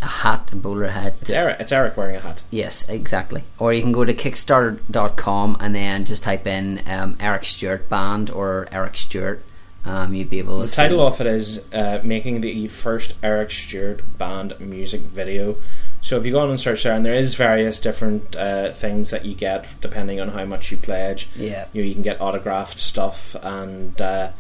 a 0.02 0.06
hat, 0.06 0.52
a 0.52 0.56
bowler 0.56 0.88
hat. 0.88 1.16
it's 1.22 1.32
Eric, 1.32 1.58
it's 1.60 1.72
Eric 1.72 1.98
wearing 1.98 2.16
a 2.16 2.20
hat. 2.20 2.44
Yes, 2.52 2.88
exactly. 2.88 3.44
Or 3.58 3.74
you 3.74 3.82
can 3.82 3.92
go 3.92 4.06
to 4.06 4.14
Kickstarter.com 4.14 5.58
and 5.60 5.74
then 5.74 6.06
just 6.06 6.24
type 6.24 6.46
in 6.46 6.82
um, 6.88 7.18
Eric 7.20 7.46
Stuart 7.46 7.90
Band 7.90 8.30
or 8.30 8.68
Eric 8.72 8.96
Stuart. 8.96 9.44
Um, 9.86 10.14
you'd 10.14 10.30
be 10.30 10.40
able 10.40 10.62
to 10.62 10.68
The 10.68 10.76
title 10.76 11.06
of 11.06 11.20
it 11.20 11.28
is 11.28 11.62
uh, 11.74 12.00
making 12.04 12.40
the 12.40 12.68
first 12.70 13.16
Eric 13.22 13.52
Stuart 13.52 14.18
band 14.18 14.58
music 14.60 15.02
video. 15.02 15.58
So 16.00 16.18
if 16.18 16.26
you 16.26 16.32
go 16.32 16.40
on 16.40 16.50
and 16.50 16.60
search 16.60 16.84
there, 16.84 16.96
and 16.96 17.06
there 17.06 17.16
is 17.16 17.36
various 17.36 17.80
different 17.82 18.36
uh, 18.36 18.72
things 18.72 19.10
that 19.10 19.26
you 19.26 19.34
get 19.36 19.68
depending 19.82 20.22
on 20.22 20.30
how 20.30 20.46
much 20.46 20.72
you 20.72 20.78
pledge. 20.78 21.28
Yeah. 21.36 21.68
you, 21.74 21.82
know, 21.82 21.88
you 21.88 21.94
can 21.94 22.04
get 22.04 22.22
autographed 22.22 22.80
stuff, 22.80 23.36
and 23.42 24.00
uh, 24.00 24.32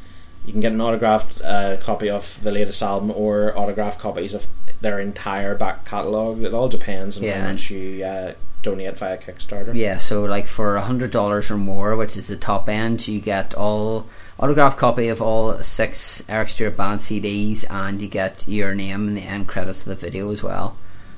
you 0.45 0.51
can 0.51 0.61
get 0.61 0.71
an 0.73 0.81
autographed 0.81 1.41
uh, 1.41 1.77
copy 1.77 2.09
of 2.09 2.39
the 2.43 2.51
latest 2.51 2.81
album 2.81 3.11
or 3.11 3.57
autographed 3.57 3.99
copies 3.99 4.33
of 4.33 4.47
their 4.81 4.99
entire 4.99 5.55
back 5.55 5.85
catalogue. 5.85 6.43
It 6.43 6.53
all 6.53 6.67
depends 6.69 7.17
on 7.17 7.23
Yeah. 7.23 7.41
how 7.41 7.51
much 7.51 7.71
you 7.71 8.03
uh, 8.03 8.33
donate 8.61 8.97
via 8.97 9.17
Kickstarter. 9.17 9.73
Yeah, 9.73 9.97
so 9.97 10.23
like 10.23 10.47
for 10.47 10.75
a 10.75 10.81
hundred 10.81 11.11
dollars 11.11 11.49
or 11.51 11.57
more, 11.57 11.95
which 11.95 12.17
is 12.17 12.27
the 12.27 12.35
top 12.37 12.67
end, 12.69 13.07
you 13.07 13.19
get 13.21 13.53
all 13.53 14.07
autographed 14.39 14.77
copy 14.77 15.07
of 15.07 15.21
all 15.21 15.61
six 15.63 16.23
Eric 16.27 16.49
Stuart 16.49 16.75
Band 16.77 16.99
CDs, 16.99 17.63
and 17.69 18.01
you 18.01 18.07
get 18.09 18.45
your 18.47 18.73
name 18.75 19.07
and 19.07 19.17
the 19.17 19.21
end 19.21 19.47
credits 19.47 19.81
of 19.81 19.87
the 19.87 19.95
video 19.95 20.29
as 20.31 20.43
well. 20.43 20.75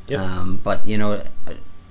Yep. 0.07 0.19
Um, 0.19 0.59
but 0.63 0.87
you 0.87 0.97
know, 0.99 1.23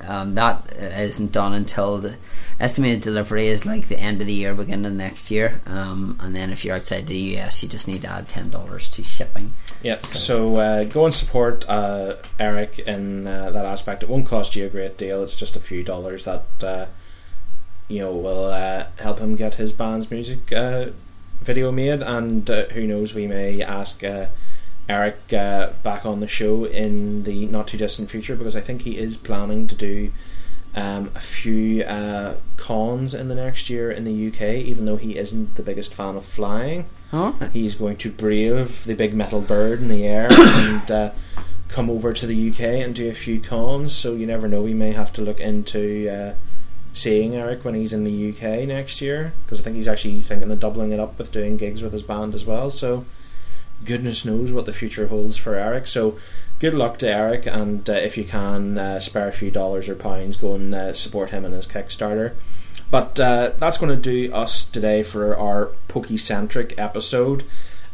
um, 0.07 0.35
that 0.35 0.73
isn't 0.77 1.33
done 1.33 1.53
until 1.53 1.99
the 1.99 2.17
estimated 2.61 3.01
delivery 3.03 3.49
is 3.49 3.67
like 3.67 3.89
the 3.89 3.99
end 3.99 4.21
of 4.21 4.27
the 4.27 4.35
year, 4.35 4.55
beginning 4.55 4.87
of 4.87 4.93
next 4.93 5.31
year. 5.31 5.61
Um, 5.67 6.19
and 6.21 6.35
then 6.35 6.51
if 6.51 6.65
you're 6.65 6.77
outside 6.77 7.07
the 7.07 7.37
US, 7.39 7.63
you 7.63 7.69
just 7.69 7.89
need 7.89 8.03
to 8.03 8.11
add 8.11 8.29
ten 8.29 8.51
dollars 8.51 8.89
to 8.91 9.03
shipping. 9.03 9.53
Yeah, 9.83 9.97
so 9.97 10.57
uh, 10.57 10.85
go 10.85 11.05
and 11.05 11.15
support 11.15 11.69
uh, 11.69 12.17
Eric 12.39 12.79
in 12.81 13.27
uh, 13.27 13.51
that 13.51 13.65
aspect. 13.65 14.03
It 14.03 14.09
won't 14.09 14.27
cost 14.27 14.57
you 14.57 14.67
a 14.67 14.71
great 14.71 14.97
deal. 14.97 15.23
It's 15.23 15.37
just 15.37 15.57
a 15.57 15.61
few 15.61 15.83
dollars 15.83 16.25
that 16.25 16.47
uh, 16.63 16.87
you 17.89 18.01
know 18.01 18.13
will 18.13 18.47
uh, 18.47 18.87
help 18.99 19.19
him 19.19 19.37
get 19.37 19.55
his 19.55 19.73
band's 19.73 20.11
music 20.11 20.53
uh, 20.53 20.87
video 21.41 21.71
made. 21.71 22.03
And 22.03 22.49
who 22.49 22.87
knows, 22.87 23.15
we 23.15 23.27
may 23.27 23.63
ask 23.63 24.03
Eric 24.89 25.33
uh, 25.33 25.71
back 25.83 26.05
on 26.05 26.21
the 26.21 26.29
show 26.29 26.65
in 26.65 27.25
the 27.25 27.47
not 27.47 27.69
too 27.69 27.79
distant 27.79 28.11
future 28.11 28.37
because 28.37 28.57
I 28.57 28.61
think 28.61 28.83
he 28.83 28.99
is 28.99 29.17
planning 29.17 29.67
to 29.67 29.75
do 29.75 30.13
um, 30.75 31.11
a 31.15 31.21
few 31.21 31.83
uh, 31.85 32.35
cons 32.57 33.15
in 33.15 33.29
the 33.29 33.35
next 33.35 33.71
year 33.71 33.91
in 33.91 34.05
the 34.05 34.29
UK. 34.29 34.57
Even 34.65 34.85
though 34.85 34.97
he 34.97 35.17
isn't 35.17 35.57
the 35.57 35.63
biggest 35.63 35.95
fan 35.95 36.17
of 36.17 36.25
flying 36.25 36.87
Oh, 37.17 37.39
he's 37.53 37.77
going 37.77 37.97
to 37.99 38.11
brave 38.11 38.85
the 38.85 38.95
big 38.95 39.15
metal 39.15 39.41
bird 39.41 39.81
in 39.81 39.87
the 39.87 40.05
air 40.05 40.27
and 40.33 40.91
uh, 40.91 41.11
come 41.69 41.89
over 41.89 42.13
to 42.13 42.27
the 42.27 42.51
UK 42.51 42.61
and 42.61 42.93
do 42.93 43.09
a 43.09 43.15
few 43.15 43.39
cons. 43.39 43.95
So 43.95 44.15
you 44.15 44.27
never 44.27 44.49
know, 44.49 44.63
we 44.63 44.75
may 44.75 44.91
have 44.91 45.13
to 45.13 45.23
look 45.23 45.39
into 45.39 46.11
uh, 46.11 46.35
seeing 46.93 47.37
Eric 47.37 47.65
when 47.65 47.77
he's 47.77 47.93
in 47.93 48.03
the 48.03 48.31
UK 48.31 48.67
next 48.67 49.01
year 49.01 49.33
because 49.45 49.61
I 49.61 49.63
think 49.63 49.77
he's 49.77 49.87
actually 49.87 50.23
thinking 50.23 50.51
of 50.51 50.59
doubling 50.59 50.91
it 50.91 50.99
up 50.99 51.17
with 51.17 51.31
doing 51.31 51.57
gigs 51.57 51.83
with 51.83 51.93
his 51.93 52.03
band 52.03 52.35
as 52.35 52.45
well. 52.45 52.69
So 52.69 53.05
goodness 53.85 54.25
knows 54.25 54.53
what 54.53 54.67
the 54.67 54.73
future 54.73 55.09
holds 55.09 55.37
for 55.37 55.57
Eric. 55.57 55.87
So 55.87 56.17
good 56.59 56.75
luck 56.75 56.99
to 56.99 57.09
Eric, 57.09 57.47
and 57.47 57.89
uh, 57.89 57.95
if 57.95 58.17
you 58.17 58.25
can 58.25 58.77
uh, 58.79 58.99
spare 59.01 59.29
a 59.29 59.33
few 59.33 59.51
dollars 59.51 59.89
or 59.89 59.95
pounds, 59.95 60.37
go 60.37 60.55
and 60.55 60.75
uh, 60.75 60.93
support 60.93 61.31
him 61.31 61.45
in 61.45 61.53
his 61.53 61.67
Kickstarter. 61.67 62.35
But 62.91 63.21
uh, 63.21 63.53
that's 63.59 63.79
going 63.79 63.95
to 63.95 64.01
do 64.01 64.33
us 64.33 64.65
today 64.65 65.03
for 65.03 65.37
our 65.37 65.73
Pokecentric 65.89 66.75
episode. 66.79 67.45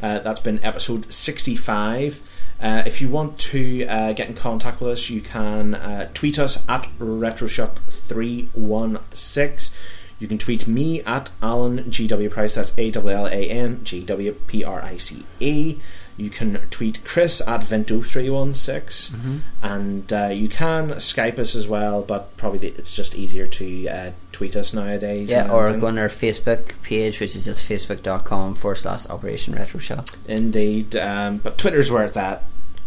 Uh, 0.02 0.20
that's 0.20 0.40
been 0.40 0.62
episode 0.64 1.12
65. 1.12 2.22
Uh, 2.60 2.82
if 2.86 3.00
you 3.00 3.08
want 3.08 3.38
to 3.38 3.84
get 4.14 4.28
in 4.28 4.34
contact 4.34 4.80
with 4.80 4.92
us, 4.92 5.08
you 5.08 5.20
can 5.20 6.10
tweet 6.14 6.36
us 6.38 6.64
at 6.68 6.88
RetroShock316. 6.98 9.74
You 10.20 10.28
can 10.28 10.38
tweet 10.38 10.68
me 10.68 11.00
at 11.02 11.30
Allan 11.42 11.84
GW 11.84 12.30
Price, 12.30 12.54
that's 12.54 12.72
A 12.78 12.92
L 12.92 13.08
L 13.08 13.26
A 13.26 13.48
N 13.50 13.82
G 13.82 14.04
W 14.04 14.32
P 14.46 14.62
R 14.62 14.82
I 14.82 14.98
C 14.98 15.24
E. 15.40 15.78
You 16.18 16.28
can 16.28 16.60
tweet 16.68 17.02
Chris 17.06 17.40
at 17.40 17.62
Vento316. 17.62 19.40
And 19.62 20.12
uh, 20.12 20.26
you 20.26 20.50
can 20.50 20.90
Skype 20.90 21.38
us 21.38 21.54
as 21.54 21.66
well, 21.66 22.02
but 22.02 22.36
probably 22.36 22.68
it's 22.68 22.94
just 22.94 23.14
easier 23.14 23.46
to 23.46 23.88
uh, 23.88 24.10
tweet 24.30 24.54
us 24.56 24.74
nowadays. 24.74 25.30
yeah, 25.30 25.50
or 25.50 25.72
go 25.78 25.86
on 25.86 25.98
our 25.98 26.08
Facebook 26.08 26.80
page, 26.82 27.20
which 27.20 27.34
is 27.34 27.46
just 27.46 27.66
facebook.com 27.66 28.54
forward 28.56 28.76
slash 28.76 29.08
Operation 29.08 29.54
Retro 29.54 29.80
Shock. 29.80 30.18
Indeed, 30.28 30.94
um, 30.96 31.38
but 31.38 31.56
Twitter's 31.56 31.90
where 31.90 32.04
it's 32.04 32.16
at, 32.18 32.44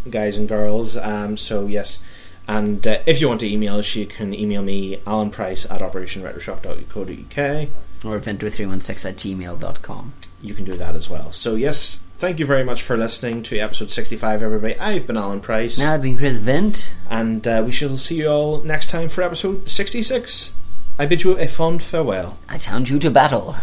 guys 0.07 0.37
and 0.37 0.47
girls. 0.47 0.95
Um, 0.97 1.35
so 1.35 1.65
yes, 1.65 2.03
and 2.47 2.85
uh, 2.87 2.99
if 3.05 3.21
you 3.21 3.27
want 3.27 3.39
to 3.41 3.49
email 3.51 3.77
us, 3.77 3.95
you 3.95 4.05
can 4.05 4.33
email 4.33 4.61
me 4.61 4.99
Allan 5.07 5.29
Price 5.31 5.65
at 5.69 5.81
operationretroshock.co.uk. 5.81 7.69
Or 8.05 8.19
vento316 8.19 9.05
at 9.05 9.15
gmail.com. 9.15 10.13
You 10.41 10.53
can 10.53 10.65
do 10.65 10.73
that 10.75 10.93
as 10.95 11.09
well. 11.09 11.31
So 11.31 11.55
yes, 11.55 12.03
thank 12.17 12.37
you 12.37 12.45
very 12.45 12.65
much 12.65 12.81
for 12.81 12.97
listening 12.97 13.43
to 13.43 13.57
episode 13.59 13.91
sixty-five, 13.91 14.43
everybody. 14.43 14.77
I've 14.77 15.07
been 15.07 15.15
Allan 15.15 15.39
Price, 15.39 15.77
Now 15.79 15.93
I've 15.93 16.01
been 16.01 16.17
Chris 16.17 16.35
Vint. 16.35 16.93
and 17.09 17.47
uh, 17.47 17.63
we 17.65 17.71
shall 17.71 17.95
see 17.95 18.15
you 18.17 18.27
all 18.27 18.61
next 18.63 18.89
time 18.89 19.07
for 19.07 19.21
episode 19.21 19.69
sixty-six. 19.69 20.53
I 20.99 21.05
bid 21.05 21.23
you 21.23 21.37
a 21.39 21.47
fond 21.47 21.81
farewell. 21.81 22.37
I 22.49 22.57
challenge 22.57 22.91
you 22.91 22.99
to 22.99 23.09
battle. 23.09 23.55